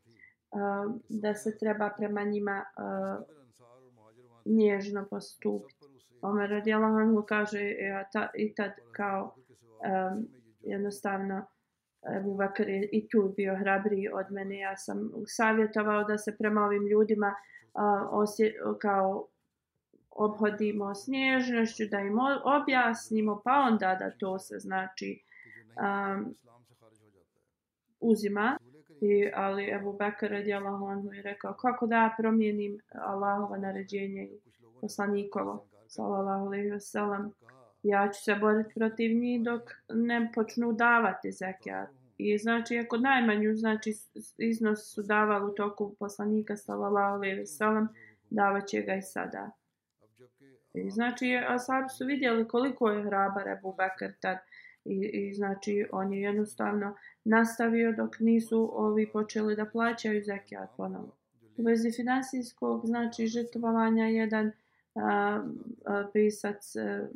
um, 0.50 1.02
da 1.08 1.34
se 1.34 1.58
treba 1.58 1.90
prema 1.96 2.24
njima 2.24 2.64
uh, 2.76 3.37
nježno 4.48 5.06
postupiti. 5.10 5.86
Omer 6.22 6.50
radijalahu 6.50 7.22
kaže 7.28 7.58
e, 7.58 7.84
ja, 7.84 8.08
ta, 8.12 8.28
i 8.34 8.54
tad 8.54 8.70
kao 8.92 9.34
um, 9.34 10.26
jednostavno 10.60 11.46
Ebu 12.16 12.34
Bakr 12.34 12.68
je 12.68 12.88
i 12.92 13.08
tu 13.08 13.34
bio 13.36 13.56
hrabriji 13.56 14.08
od 14.12 14.26
mene. 14.30 14.58
Ja 14.58 14.76
sam 14.76 15.10
savjetovao 15.26 16.04
da 16.04 16.18
se 16.18 16.36
prema 16.38 16.60
ovim 16.60 16.86
ljudima 16.86 17.26
uh, 17.28 18.08
osje, 18.10 18.54
kao 18.80 19.28
obhodimo 20.10 20.94
s 20.94 21.06
nježnošću, 21.06 21.84
da 21.90 21.98
im 21.98 22.18
objasnimo, 22.60 23.42
pa 23.44 23.52
onda 23.52 23.96
da 24.00 24.10
to 24.10 24.38
se 24.38 24.54
znači 24.58 25.22
um, 25.76 26.34
uzima. 28.00 28.58
I, 29.00 29.30
ali 29.34 29.70
Ebu 29.70 29.92
Bekir 29.92 30.30
radijallahu 30.30 30.86
anhu 30.86 31.12
je 31.12 31.22
rekao 31.22 31.54
kako 31.54 31.86
da 31.86 31.96
ja 31.96 32.14
promijenim 32.18 32.78
Allahova 32.94 33.56
naređenje 33.56 34.24
i 34.24 34.40
poslanikovo? 34.80 35.66
Sallallahu 35.86 36.46
alejhi 36.46 36.70
ve 36.70 36.80
sellem 36.80 37.32
ja 37.82 38.10
ću 38.12 38.22
se 38.22 38.34
boriti 38.34 38.74
protiv 38.74 39.16
njih 39.16 39.42
dok 39.42 39.62
ne 39.88 40.30
počnu 40.34 40.72
davati 40.72 41.32
zekat. 41.32 41.88
I 42.18 42.38
znači 42.38 42.78
ako 42.78 42.96
najmanju 42.96 43.54
znači 43.54 43.92
iznos 44.38 44.94
su 44.94 45.02
davali 45.02 45.50
u 45.50 45.54
toku 45.54 45.94
poslanika 45.98 46.56
sallallahu 46.56 47.14
alejhi 47.14 47.36
ve 47.36 47.46
sellem 47.46 47.88
davaće 48.30 48.82
ga 48.82 48.94
i 48.94 49.02
sada. 49.02 49.50
I 50.74 50.90
znači 50.90 51.36
ashabi 51.48 51.88
su 51.98 52.06
vidjeli 52.06 52.48
koliko 52.48 52.88
je 52.88 53.04
hrabar 53.04 53.48
Abu 53.48 53.74
Bekr 53.78 54.12
tad. 54.20 54.38
I, 54.84 55.10
I 55.12 55.34
znači 55.34 55.86
on 55.92 56.12
je 56.12 56.20
jednostavno 56.20 56.96
nastavio 57.24 57.92
dok 57.92 58.20
nisu 58.20 58.70
ovi 58.72 59.12
počeli 59.12 59.56
da 59.56 59.66
plaćaju 59.66 60.24
zekijat 60.24 60.70
ponovno. 60.76 61.12
U 61.56 61.62
vezi 61.62 61.92
finansijskog 61.96 62.86
znači 62.86 63.26
žrtvovanja 63.26 64.04
jedan 64.04 64.52
a, 64.94 65.42
a, 65.84 66.04
pisac 66.12 66.76
a, 66.76 67.08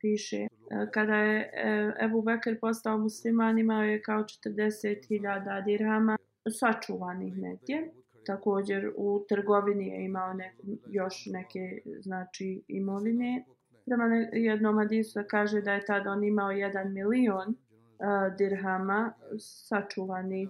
piše 0.00 0.36
e, 0.36 0.48
kada 0.92 1.16
je 1.16 1.40
e, 1.40 1.92
Ebu 2.04 2.22
Bekir 2.22 2.60
postao 2.60 2.98
musliman 2.98 3.58
imao 3.58 3.82
je 3.82 4.02
kao 4.02 4.22
40.000 4.22 5.64
dirhama 5.64 6.16
sačuvanih 6.50 7.38
negdje. 7.38 7.90
Također 8.26 8.92
u 8.96 9.24
trgovini 9.28 9.88
je 9.88 10.04
imao 10.04 10.34
ne, 10.34 10.54
još 10.90 11.26
neke 11.26 11.80
znači 12.00 12.62
imovine 12.68 13.44
Prema 13.88 14.04
jednom 14.32 14.78
hadisu 14.78 15.20
kaže 15.28 15.60
da 15.60 15.72
je 15.72 15.84
tad 15.84 16.06
on 16.06 16.24
imao 16.24 16.50
jedan 16.50 16.92
milion 16.92 17.48
uh, 17.48 18.36
dirhama 18.38 19.12
sačuvani 19.38 20.48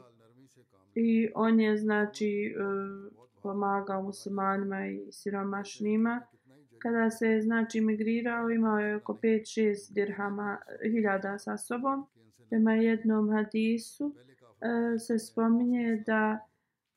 i 0.95 1.28
on 1.34 1.61
je 1.61 1.76
znači 1.76 2.55
uh, 2.57 3.12
pomagao 3.43 4.03
muslimanima 4.03 4.86
i 4.86 5.12
siromašnima. 5.12 6.20
Kada 6.78 7.11
se 7.11 7.41
znači 7.43 7.80
migrirao 7.80 8.51
imao 8.51 8.78
je 8.78 8.97
oko 8.97 9.18
5-6 9.22 9.93
dirhama 9.95 10.59
hiljada 10.82 11.39
sa 11.39 11.57
sobom. 11.57 12.07
Prema 12.51 12.74
jednom 12.74 13.30
hadisu 13.30 14.07
uh, 14.07 14.12
se 15.07 15.18
spominje 15.18 16.03
da 16.07 16.39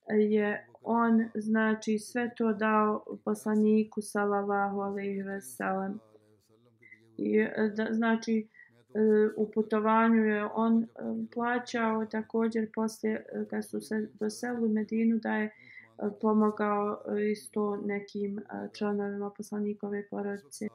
je 0.10 0.68
on 0.82 1.30
znači 1.36 2.00
sve 2.00 2.32
to 2.38 2.54
dao 2.54 3.06
poslaniku 3.26 4.02
sallallahu 4.02 4.80
alejhi 4.80 5.22
ve 5.22 5.42
sellem 5.42 6.00
i 7.22 7.39
e, 7.39 7.72
da, 7.76 7.88
znači 7.91 8.47
e, 8.93 8.99
u 9.38 9.51
putovanju 9.51 10.26
je 10.26 10.45
on 10.45 10.84
e, 10.84 10.88
plaćao 11.34 12.05
također 12.05 12.69
poslije 12.76 13.26
kad 13.49 13.69
su 13.69 13.82
se 13.82 14.09
doselili 14.19 14.65
u 14.65 14.74
Medinu 14.74 15.19
da 15.19 15.36
je 15.36 15.51
pomogao 16.22 17.03
isto 17.32 17.76
nekim 17.76 18.39
članovima 18.74 19.30
poslanikove 19.38 20.07
porodice 20.09 20.67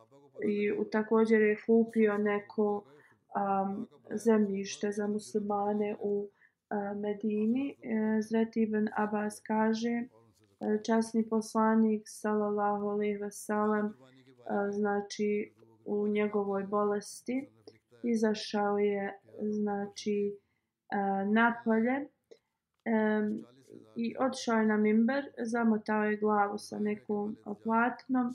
i 0.48 0.72
također 0.92 1.42
je 1.42 1.56
kupio 1.66 2.18
neko 2.18 2.84
um, 2.84 3.88
zemljište 4.24 4.92
za 4.92 5.06
muslimane 5.06 5.96
u 6.00 6.20
uh, 6.20 6.28
Medini. 7.00 7.76
Zret 8.20 8.56
ibn 8.56 8.88
Abbas 8.96 9.40
kaže 9.40 10.02
časni 10.86 11.28
poslanik 11.28 12.02
sallallahu 12.06 12.88
alejhi 12.88 13.16
ve 13.16 13.30
sellem 13.30 13.94
znači 14.70 15.52
u 15.86 16.08
njegovoj 16.08 16.62
bolesti 16.62 17.48
izašao 18.02 18.78
je 18.78 19.18
znači 19.40 20.38
e, 20.90 20.96
napolje 21.24 21.92
e, 21.92 22.08
i 23.96 24.14
odšao 24.18 24.58
je 24.58 24.66
na 24.66 24.76
mimber, 24.76 25.24
zamotao 25.38 26.04
je 26.04 26.16
glavu 26.16 26.58
sa 26.58 26.78
nekom 26.78 27.36
platnom. 27.64 28.34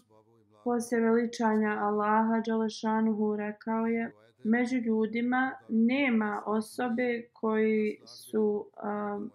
Poslije 0.63 1.01
veličanja 1.01 1.69
Allaha 1.69 2.41
Đalešanuhu 2.45 3.35
rekao 3.35 3.85
je 3.85 4.11
među 4.43 4.77
ljudima 4.77 5.51
nema 5.69 6.43
osobe 6.45 7.23
koji 7.33 7.97
su 8.05 8.65
um, 8.83 9.31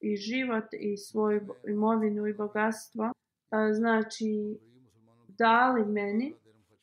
i 0.00 0.16
život 0.16 0.64
i 0.72 0.96
svoju 0.96 1.40
imovinu 1.68 2.26
i 2.26 2.34
bogatstvo 2.34 3.04
uh, 3.04 3.12
znači 3.72 4.58
dali 5.38 5.84
meni 5.84 6.34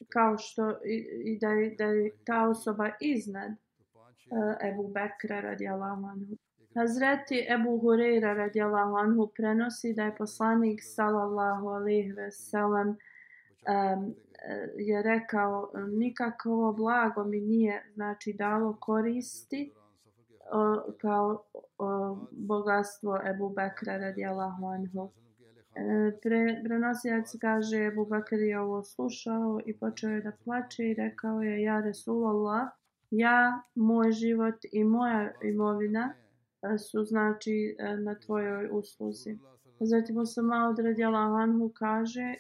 kao 0.09 0.37
što 0.37 0.69
i, 0.85 0.95
i 1.23 1.39
da, 1.39 1.49
je, 1.49 1.75
da 1.75 1.85
je 1.85 2.11
ta 2.25 2.49
osoba 2.49 2.89
iznad 3.01 3.51
uh, 3.51 4.69
Ebu 4.69 4.87
Bekra 4.87 5.39
radijallahu 5.39 6.05
anhu. 6.05 6.37
Hazreti 6.75 7.47
Ebu 7.49 7.79
Hureyra 7.81 8.33
radijallahu 8.33 8.95
anhu 8.95 9.27
prenosi 9.27 9.93
da 9.93 10.03
je 10.03 10.15
poslanik 10.15 10.79
sallallahu 10.83 11.67
alaihi 11.67 12.11
ve 12.11 12.31
sellem 12.31 12.87
um, 12.87 14.15
je 14.77 15.01
rekao 15.01 15.71
nikakvo 15.87 16.73
blago 16.73 17.23
mi 17.23 17.41
nije 17.41 17.91
znači 17.93 18.33
dalo 18.33 18.77
koristi 18.79 19.73
uh, 19.73 20.95
kao 20.97 21.43
uh, 21.77 22.17
bogatstvo 22.31 23.19
Ebu 23.29 23.49
Bekra 23.49 23.97
radijallahu 23.97 24.65
anhu. 24.65 25.11
E, 25.75 26.11
pre, 26.21 26.61
prenosijac 26.63 27.35
kaže 27.41 27.85
Abu 27.85 28.05
Bakr 28.05 28.39
je 28.39 28.59
ovo 28.59 28.83
slušao 28.83 29.59
i 29.65 29.77
počeo 29.77 30.09
je 30.09 30.21
da 30.21 30.31
plače 30.43 30.89
i 30.89 30.93
rekao 30.93 31.41
je 31.41 31.61
ja 31.61 31.81
Resulullah 31.81 32.67
ja, 33.11 33.61
moj 33.75 34.11
život 34.11 34.55
i 34.71 34.83
moja 34.83 35.31
imovina 35.43 36.13
e, 36.13 36.77
su 36.77 37.03
znači 37.03 37.75
e, 37.79 37.97
na 37.97 38.19
tvojoj 38.19 38.69
usluzi. 38.71 39.37
Zatim 39.79 40.25
se 40.25 40.41
malo 40.41 40.75
radijala 40.83 41.19
Anhu 41.19 41.71
kaže 41.73 42.21
e, 42.21 42.35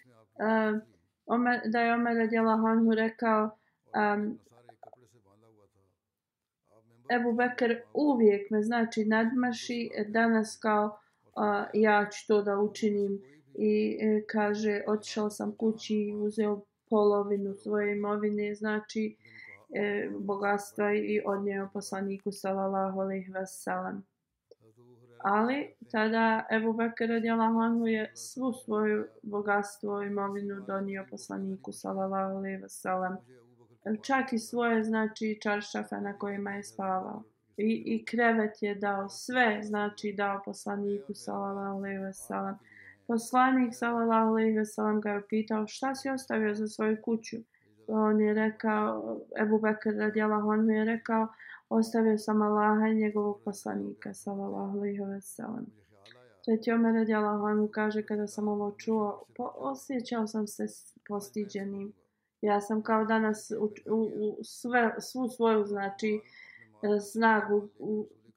da 1.71 1.79
je 1.79 1.93
Omer 1.93 2.17
radijala 2.17 2.51
Anhu 2.51 2.93
rekao 2.93 3.43
um, 3.43 4.39
Ebu 7.11 7.33
Bekr 7.33 7.75
uvijek 7.93 8.51
me 8.51 8.61
znači 8.61 9.05
nadmaši 9.05 9.89
danas 10.07 10.59
kao 10.61 10.97
a, 11.35 11.65
ja 11.73 12.09
ću 12.11 12.27
to 12.27 12.41
da 12.41 12.59
učinim. 12.59 13.21
I 13.57 13.97
e, 14.01 14.23
kaže 14.27 14.81
otišao 14.87 15.29
sam 15.29 15.55
kući 15.55 15.95
i 15.95 16.15
uzeo 16.15 16.61
polovinu 16.89 17.53
svoje 17.53 17.97
imovine 17.97 18.55
znači 18.55 19.15
e, 19.73 20.09
bogatstva 20.19 20.93
i 20.93 21.21
odnio 21.25 21.69
poslaniku 21.73 22.31
sallallahu 22.31 22.99
alejhi 22.99 23.31
ve 23.31 23.45
ali 25.27 25.75
tada 25.91 26.45
Ebu 26.51 26.73
Bekr 26.73 27.07
radijalahu 27.09 27.59
anhu 27.59 27.87
je 27.87 28.11
svu 28.15 28.53
svoju 28.53 29.05
bogatstvo 29.23 30.03
i 30.03 30.07
imovinu 30.07 30.61
donio 30.67 31.05
poslaniku 31.11 31.71
sallallahu 31.71 32.37
alejhi 32.37 32.57
ve 32.57 32.69
čak 34.01 34.33
i 34.33 34.39
svoje 34.39 34.83
znači 34.83 35.39
čaršafe 35.41 35.95
na 35.95 36.17
kojima 36.17 36.51
je 36.51 36.63
spavao 36.63 37.23
i, 37.57 37.83
i 37.85 38.05
krevet 38.05 38.63
je 38.63 38.75
dao 38.75 39.09
sve, 39.09 39.59
znači 39.63 40.13
dao 40.13 40.41
poslaniku 40.45 41.13
sallallahu 41.13 41.77
alejhi 41.77 41.99
ve 41.99 42.13
sellem. 42.13 42.55
Poslanik 43.07 43.75
sallallahu 43.75 44.29
alejhi 44.29 44.57
ve 44.57 44.65
sellem 44.65 45.01
ga 45.01 45.09
je 45.09 45.27
pitao 45.29 45.67
šta 45.67 45.95
si 45.95 46.09
ostavio 46.09 46.55
za 46.55 46.67
svoju 46.67 46.97
kuću. 47.01 47.37
On 47.87 48.21
je 48.21 48.33
rekao 48.33 49.17
Ebu 49.41 49.59
Bekr 49.59 49.89
radijallahu 49.97 50.51
anhu 50.51 50.69
je 50.69 50.85
rekao 50.85 51.27
ostavio 51.69 52.17
sam 52.17 52.41
Allaha 52.41 52.87
i 52.87 52.95
njegovog 52.95 53.41
poslanika 53.45 54.13
sallallahu 54.13 54.77
alejhi 54.77 55.01
ve 55.01 55.21
sellem. 55.21 55.65
Treći 56.45 56.71
Omer 56.71 56.93
radijallahu 56.93 57.45
anhu 57.45 57.67
kaže 57.67 58.03
kada 58.03 58.27
sam 58.27 58.47
ovo 58.47 58.75
čuo, 58.77 59.23
po, 59.35 59.51
osjećao 59.55 60.27
sam 60.27 60.47
se 60.47 60.65
postiđenim. 61.07 61.93
Ja 62.41 62.61
sam 62.61 62.81
kao 62.81 63.05
danas 63.05 63.51
u, 63.59 63.71
u, 63.91 64.01
u 64.39 64.43
sve, 64.43 64.95
svu 64.99 65.29
svoju 65.29 65.65
znači 65.65 66.21
E, 66.85 66.99
snagu 66.99 67.69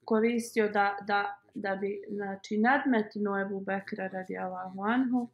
koristio 0.05 0.69
da, 0.69 0.97
da, 1.07 1.39
da 1.53 1.75
bi 1.75 2.01
znači, 2.09 2.57
nadmetnuo 2.57 3.41
Ebu 3.41 3.59
Bekra 3.59 4.07
radi 4.07 4.37
Allahu 4.37 4.83
Anhu, 4.83 5.27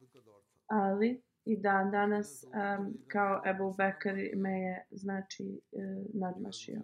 ali 0.68 1.22
i 1.45 1.57
dan 1.57 1.91
danas 1.91 2.43
um, 2.43 2.93
kao 3.07 3.41
Ebu 3.45 3.74
Bekr 3.74 4.16
me 4.36 4.59
je 4.59 4.86
znači 4.91 5.61
uh, 5.72 5.82
nadmašio. 6.13 6.82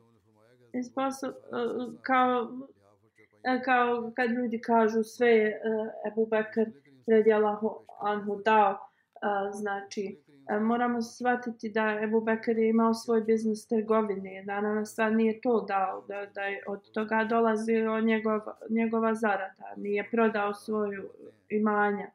E, 0.73 0.79
Isposu, 0.79 1.27
uh, 1.27 1.93
kao, 2.01 2.41
uh, 2.41 3.63
kao 3.65 4.11
kad 4.15 4.29
ljudi 4.29 4.61
kažu 4.61 5.03
sve 5.03 5.27
je 5.27 5.61
uh, 5.65 6.11
Ebu 6.11 6.25
Bekr 6.25 6.71
radi 7.07 7.33
Allahu 7.33 7.69
Anhu 8.01 8.41
dao, 8.45 8.71
uh, 8.71 8.79
znači 9.53 10.19
moramo 10.61 11.01
shvatiti 11.01 11.69
da 11.69 11.99
Ebu 12.03 12.21
Bekir 12.21 12.57
je 12.57 12.69
imao 12.69 12.93
svoj 12.93 13.21
biznis 13.21 13.67
trgovine, 13.67 14.43
da 14.45 14.61
nam 14.61 14.85
sad 14.85 15.13
nije 15.13 15.41
to 15.41 15.65
dao, 15.67 16.05
da, 16.07 16.25
da 16.35 16.41
je 16.41 16.63
od 16.67 16.91
toga 16.91 17.27
dolazi 17.29 17.73
njegov, 18.03 18.39
njegova 18.69 19.15
zarada, 19.15 19.73
nije 19.77 20.09
prodao 20.11 20.53
svoju 20.53 21.09
imanja. 21.49 22.07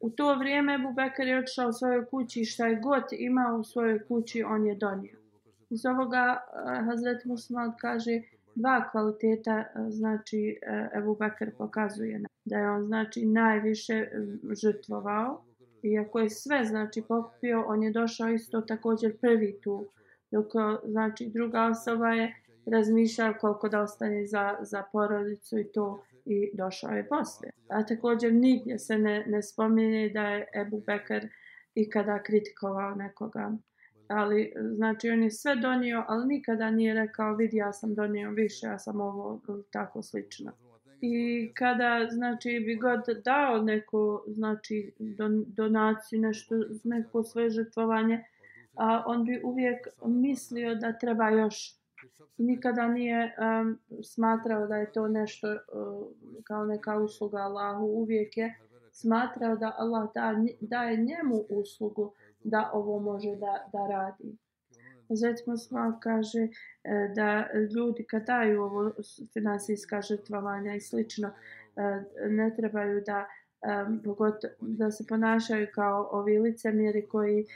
U 0.00 0.10
to 0.10 0.34
vrijeme 0.34 0.74
Ebu 0.74 0.92
Bekir 0.92 1.26
je 1.26 1.38
odšao 1.38 1.68
u 1.68 1.72
svojoj 1.72 2.06
kući 2.06 2.40
i 2.40 2.44
šta 2.44 2.66
je 2.66 2.80
god 2.80 3.02
imao 3.12 3.58
u 3.58 3.64
svojoj 3.64 4.04
kući, 4.04 4.42
on 4.42 4.66
je 4.66 4.74
donio. 4.74 5.18
Iz 5.70 5.86
ovoga 5.86 6.36
eh, 6.36 6.84
Hazret 6.84 7.24
Musmad 7.24 7.72
kaže 7.80 8.22
dva 8.54 8.90
kvaliteta, 8.90 9.58
eh, 9.58 9.90
znači 9.90 10.58
eh, 10.62 10.88
Ebu 10.98 11.16
Bekir 11.20 11.50
pokazuje 11.58 12.22
da 12.44 12.56
je 12.56 12.70
on 12.70 12.84
znači 12.84 13.26
najviše 13.26 14.08
žrtvovao, 14.62 15.42
iako 15.82 16.20
je 16.20 16.30
sve 16.30 16.64
znači 16.64 17.02
pokupio, 17.08 17.64
on 17.66 17.82
je 17.82 17.90
došao 17.90 18.28
isto 18.28 18.60
također 18.60 19.18
prvi 19.20 19.60
tu. 19.60 19.88
Dok 20.30 20.46
znači 20.84 21.30
druga 21.34 21.66
osoba 21.66 22.08
je 22.08 22.34
razmišljao 22.66 23.34
koliko 23.40 23.68
da 23.68 23.80
ostane 23.80 24.26
za, 24.26 24.56
za 24.60 24.82
porodicu 24.92 25.58
i 25.58 25.72
to 25.72 26.04
i 26.24 26.56
došao 26.56 26.90
je 26.90 27.08
posle. 27.08 27.48
A 27.68 27.86
također 27.86 28.34
nigdje 28.34 28.78
se 28.78 28.98
ne, 28.98 29.24
ne 29.26 29.42
spominje 29.42 30.08
da 30.08 30.22
je 30.22 30.46
Ebu 30.54 30.82
Bekar 30.86 31.26
ikada 31.74 32.22
kritikovao 32.22 32.94
nekoga. 32.94 33.52
Ali 34.08 34.52
znači 34.74 35.10
on 35.10 35.22
je 35.22 35.30
sve 35.30 35.56
donio, 35.56 36.04
ali 36.08 36.26
nikada 36.26 36.70
nije 36.70 36.94
rekao 36.94 37.36
vidi 37.36 37.56
ja 37.56 37.72
sam 37.72 37.94
donio 37.94 38.30
više, 38.30 38.66
ja 38.66 38.78
sam 38.78 39.00
ovo 39.00 39.40
tako 39.70 40.02
slično 40.02 40.67
i 41.00 41.50
kada 41.54 42.08
znači 42.10 42.62
bi 42.66 42.74
god 42.74 43.00
dao 43.24 43.62
neko 43.62 44.24
znači 44.26 44.92
don, 44.98 45.44
donaciju 45.46 46.20
nešto 46.20 46.54
neko 46.84 47.22
svoje 47.22 47.50
žrtvovanje 47.50 48.24
a 48.78 49.02
on 49.06 49.24
bi 49.24 49.40
uvijek 49.44 49.88
mislio 50.04 50.74
da 50.74 50.98
treba 50.98 51.28
još. 51.28 51.78
Nikada 52.38 52.88
nije 52.88 53.34
um, 53.38 53.78
smatrao 54.02 54.66
da 54.66 54.76
je 54.76 54.92
to 54.92 55.08
nešto 55.08 55.48
um, 55.48 56.04
kao 56.44 56.64
neka 56.66 56.96
usluga 56.96 57.38
Allahu. 57.38 57.84
Uvijek 57.84 58.36
je 58.36 58.58
smatrao 58.92 59.56
da 59.56 59.74
Allah 59.78 60.08
da, 60.14 60.34
daje 60.60 60.96
njemu 60.96 61.44
uslugu 61.50 62.12
da 62.44 62.70
ovo 62.72 63.00
može 63.00 63.36
da, 63.36 63.68
da 63.72 63.86
radi. 63.86 64.36
Zatim 65.08 65.44
Musma 65.46 65.98
kaže 66.02 66.38
e, 66.38 66.48
da 67.14 67.46
ljudi 67.76 68.04
kad 68.04 68.26
daju 68.26 68.62
ovo 68.62 68.92
finansijska 69.32 70.02
žrtvovanja 70.02 70.74
i 70.74 70.80
slično, 70.80 71.28
e, 71.28 72.04
ne 72.28 72.54
trebaju 72.56 73.02
da 73.06 73.26
e, 73.62 73.84
da 74.60 74.90
se 74.90 75.06
ponašaju 75.06 75.66
kao 75.74 76.08
ovi 76.12 76.38
licemjeri 76.38 77.06
koji 77.06 77.46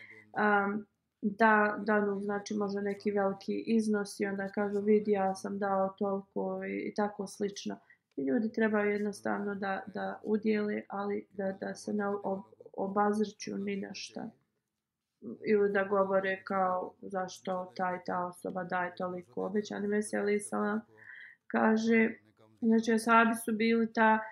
da 1.23 1.79
danu 1.87 2.21
znači 2.21 2.55
možda 2.55 2.81
neki 2.81 3.11
veliki 3.11 3.65
iznos 3.67 4.21
i 4.21 4.27
onda 4.27 4.49
kažu 4.49 4.81
vidi 4.81 5.11
ja 5.11 5.35
sam 5.35 5.59
dao 5.59 5.95
toliko 5.99 6.65
i, 6.65 6.89
i 6.89 6.95
tako 6.95 7.27
slično. 7.27 7.77
I 8.17 8.25
ljudi 8.25 8.53
trebaju 8.53 8.91
jednostavno 8.91 9.55
da, 9.55 9.83
da 9.95 10.21
udjeli, 10.25 10.83
ali 10.89 11.27
da, 11.31 11.53
da 11.61 11.75
se 11.75 11.93
ne 11.93 12.05
obazrću 12.73 13.59
ni 13.59 13.77
na 13.77 13.95
šta. 13.95 14.31
Ili 15.47 15.73
da 15.73 15.85
govore 15.85 16.43
kao 16.45 16.95
zašto 17.01 17.73
taj 17.77 18.05
ta 18.05 18.27
osoba 18.27 18.65
daje 18.65 18.95
toliko 18.95 19.47
obećani. 19.47 19.89
veseli 19.89 20.41
Salam 20.41 20.81
kaže, 21.47 22.11
znači 22.61 22.93
asabi 22.93 23.35
su 23.45 23.53
bili 23.53 23.93
ta 23.93 24.19
uh, 24.19 24.23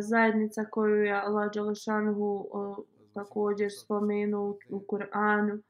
zajednica 0.00 0.64
koju 0.64 1.02
je 1.02 1.12
Allah 1.12 1.50
Đalašanhu 1.54 2.48
uh, 2.52 2.78
e, 2.78 2.82
također 3.14 3.70
spomenuo 3.84 4.50
u, 4.50 4.58
u 4.68 4.84
Kur'anu. 4.88 5.62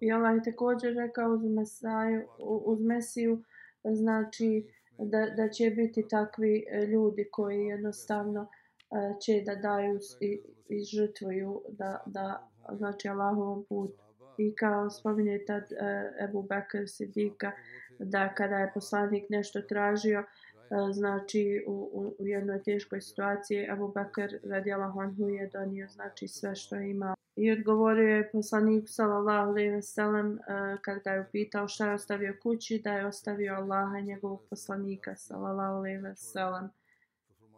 I 0.00 0.12
Allah 0.12 0.34
je 0.34 0.50
također 0.52 0.94
rekao 0.94 1.30
uz, 1.30 1.44
Mesaju, 1.44 2.28
uz 2.38 2.80
Mesiju, 2.80 3.42
znači 3.84 4.66
da, 4.98 5.26
da 5.36 5.48
će 5.48 5.70
biti 5.70 6.08
takvi 6.08 6.64
e, 6.70 6.86
ljudi 6.86 7.28
koji 7.32 7.64
jednostavno 7.64 8.40
uh, 8.40 9.20
će 9.20 9.42
da 9.46 9.54
daju 9.54 9.98
i, 10.20 10.40
i 10.68 10.84
žrtvuju 10.84 11.62
da, 11.68 12.02
da 12.06 12.50
znači 12.76 13.08
Allahovom 13.08 13.64
put. 13.68 13.90
I 14.38 14.54
kao 14.54 14.90
spominje 14.90 15.44
tad 15.46 15.62
uh, 15.62 15.68
eh, 15.80 16.24
Ebu 16.24 16.42
Bekr 16.42 16.88
Sidika, 16.88 17.52
da 17.98 18.34
kada 18.34 18.56
je 18.56 18.70
poslanik 18.74 19.24
nešto 19.28 19.60
tražio, 19.62 20.20
uh, 20.20 20.92
znači 20.92 21.64
u, 21.66 21.90
u, 21.92 22.22
u 22.22 22.26
jednoj 22.26 22.62
teškoj 22.62 23.00
situaciji 23.00 23.66
Ebu 23.72 23.88
Bekr 23.88 24.36
radijala 24.44 24.90
Honhu 24.90 25.28
je 25.28 25.50
donio 25.52 25.88
znači 25.88 26.28
sve 26.28 26.54
što 26.54 26.76
je 26.76 26.90
imao. 26.90 27.14
I 27.36 27.52
odgovorio 27.52 28.16
je 28.16 28.30
poslanik 28.30 28.84
sallallahu 28.86 29.48
alejhi 29.50 29.70
ve 29.70 29.82
sellem 29.82 30.32
eh, 30.32 30.52
uh, 30.52 30.80
kad 30.80 31.02
ga 31.04 31.10
je 31.10 31.20
upitao 31.20 31.68
šta 31.68 31.88
je 31.88 31.94
ostavio 31.94 32.36
kući, 32.42 32.80
da 32.84 32.92
je 32.92 33.06
ostavio 33.06 33.54
Allaha 33.54 34.00
njegovog 34.00 34.42
poslanika 34.50 35.16
sallallahu 35.16 35.76
alejhi 35.76 35.98
ve 35.98 36.16
sellem. 36.16 36.68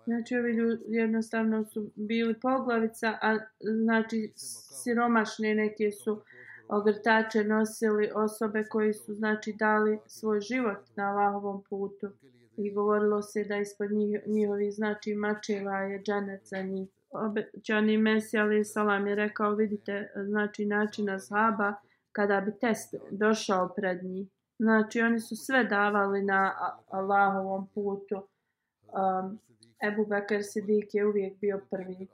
Znači 0.05 0.37
ovi 0.37 0.53
ljudi 0.53 0.85
jednostavno 0.89 1.65
su 1.65 1.91
bili 1.95 2.35
poglavica, 2.41 3.19
a 3.23 3.39
znači 3.85 4.33
siromašne 4.83 5.55
neke 5.55 5.91
su 5.91 6.23
ogrtače 6.69 7.45
nosili 7.45 8.11
osobe 8.15 8.65
koji 8.65 8.93
su 8.93 9.15
znači 9.15 9.53
dali 9.53 9.99
svoj 10.07 10.41
život 10.41 10.79
na 10.97 11.11
Allahovom 11.11 11.63
putu. 11.71 12.11
I 12.57 12.73
govorilo 12.75 13.23
se 13.23 13.45
da 13.45 13.57
ispod 13.57 13.91
njih, 13.91 14.21
njihovi 14.27 14.71
znači 14.71 15.15
mačeva 15.15 15.79
je 15.79 16.03
dženet 16.03 16.41
za 16.45 16.63
njih. 16.63 16.89
Obećani 17.11 17.99
Mesi 17.99 18.39
ali 18.39 18.65
salam 18.65 19.07
je 19.07 19.15
rekao 19.15 19.55
vidite 19.55 20.13
znači 20.27 20.67
način 20.67 21.07
zhaba 21.19 21.75
kada 22.13 22.41
bi 22.41 22.59
test 22.61 22.95
došao 23.11 23.73
pred 23.77 24.05
njih. 24.05 24.29
Znači 24.59 25.01
oni 25.01 25.21
su 25.21 25.37
sve 25.37 25.65
davali 25.65 26.23
na 26.23 26.55
Allahovom 26.91 27.69
putu. 27.75 28.17
Um, 28.93 29.39
Ebu 29.89 30.07
Bekr 30.07 30.43
Sidik 30.43 30.95
je 30.95 31.07
uvijek 31.07 31.41
bio 31.41 31.61
prvi. 31.71 32.07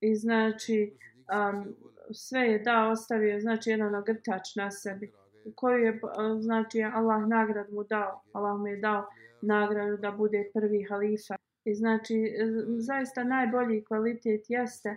I 0.00 0.14
znači, 0.14 0.96
um, 1.34 1.76
sve 2.12 2.40
je 2.40 2.58
da 2.58 2.88
ostavio, 2.88 3.40
znači, 3.40 3.70
jedan 3.70 3.88
ono 3.88 3.98
ogrtač 3.98 4.56
na 4.56 4.70
sebi. 4.70 5.12
Koju 5.54 5.78
je, 5.78 6.00
znači, 6.40 6.82
Allah 6.82 7.28
nagrad 7.28 7.72
mu 7.72 7.84
dao. 7.84 8.22
Allah 8.32 8.58
mu 8.60 8.66
je 8.66 8.76
dao 8.76 9.06
nagradu 9.42 9.96
da 9.96 10.10
bude 10.10 10.50
prvi 10.54 10.86
halifa. 10.88 11.36
I 11.64 11.74
znači, 11.74 12.14
zaista 12.78 13.24
najbolji 13.24 13.84
kvalitet 13.84 14.44
jeste 14.48 14.88
e, 14.88 14.96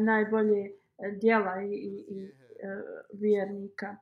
najbolje 0.00 0.60
e, 0.60 0.70
djela 0.98 1.54
dijela 1.54 1.62
i, 1.62 1.74
i, 1.74 2.04
i 2.08 2.24
e, 2.24 2.82
vjernika. 3.12 3.96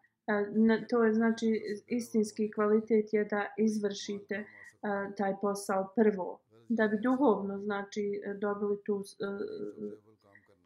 To 0.90 1.04
je 1.04 1.12
znači 1.12 1.62
istinski 1.86 2.50
kvalitet 2.50 3.12
je 3.12 3.24
da 3.24 3.46
izvršite 3.58 4.44
taj 5.16 5.34
posao 5.40 5.92
prvo 5.96 6.41
da 6.74 6.88
bi 6.88 6.98
duhovno 7.00 7.58
znači 7.58 8.22
e, 8.24 8.34
dobili 8.34 8.82
tu 8.84 8.94
uh, 8.94 9.04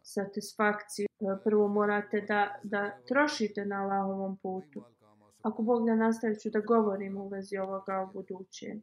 satisfakciju 0.03 1.07
e, 1.07 1.43
prvo 1.45 1.69
morate 1.69 2.21
da 2.21 2.61
da 2.63 2.91
trošite 3.09 3.65
na 3.65 3.83
Allahovom 3.83 4.37
putu. 4.37 4.83
Ako 5.43 5.63
Bog 5.63 5.87
da 5.87 5.95
nastavit 5.95 6.41
ću 6.41 6.51
da 6.51 6.61
govorim 6.61 7.17
u 7.17 7.29
vezi 7.29 7.59
ovoga 7.59 8.09
u 8.09 8.13
budućem 8.13 8.83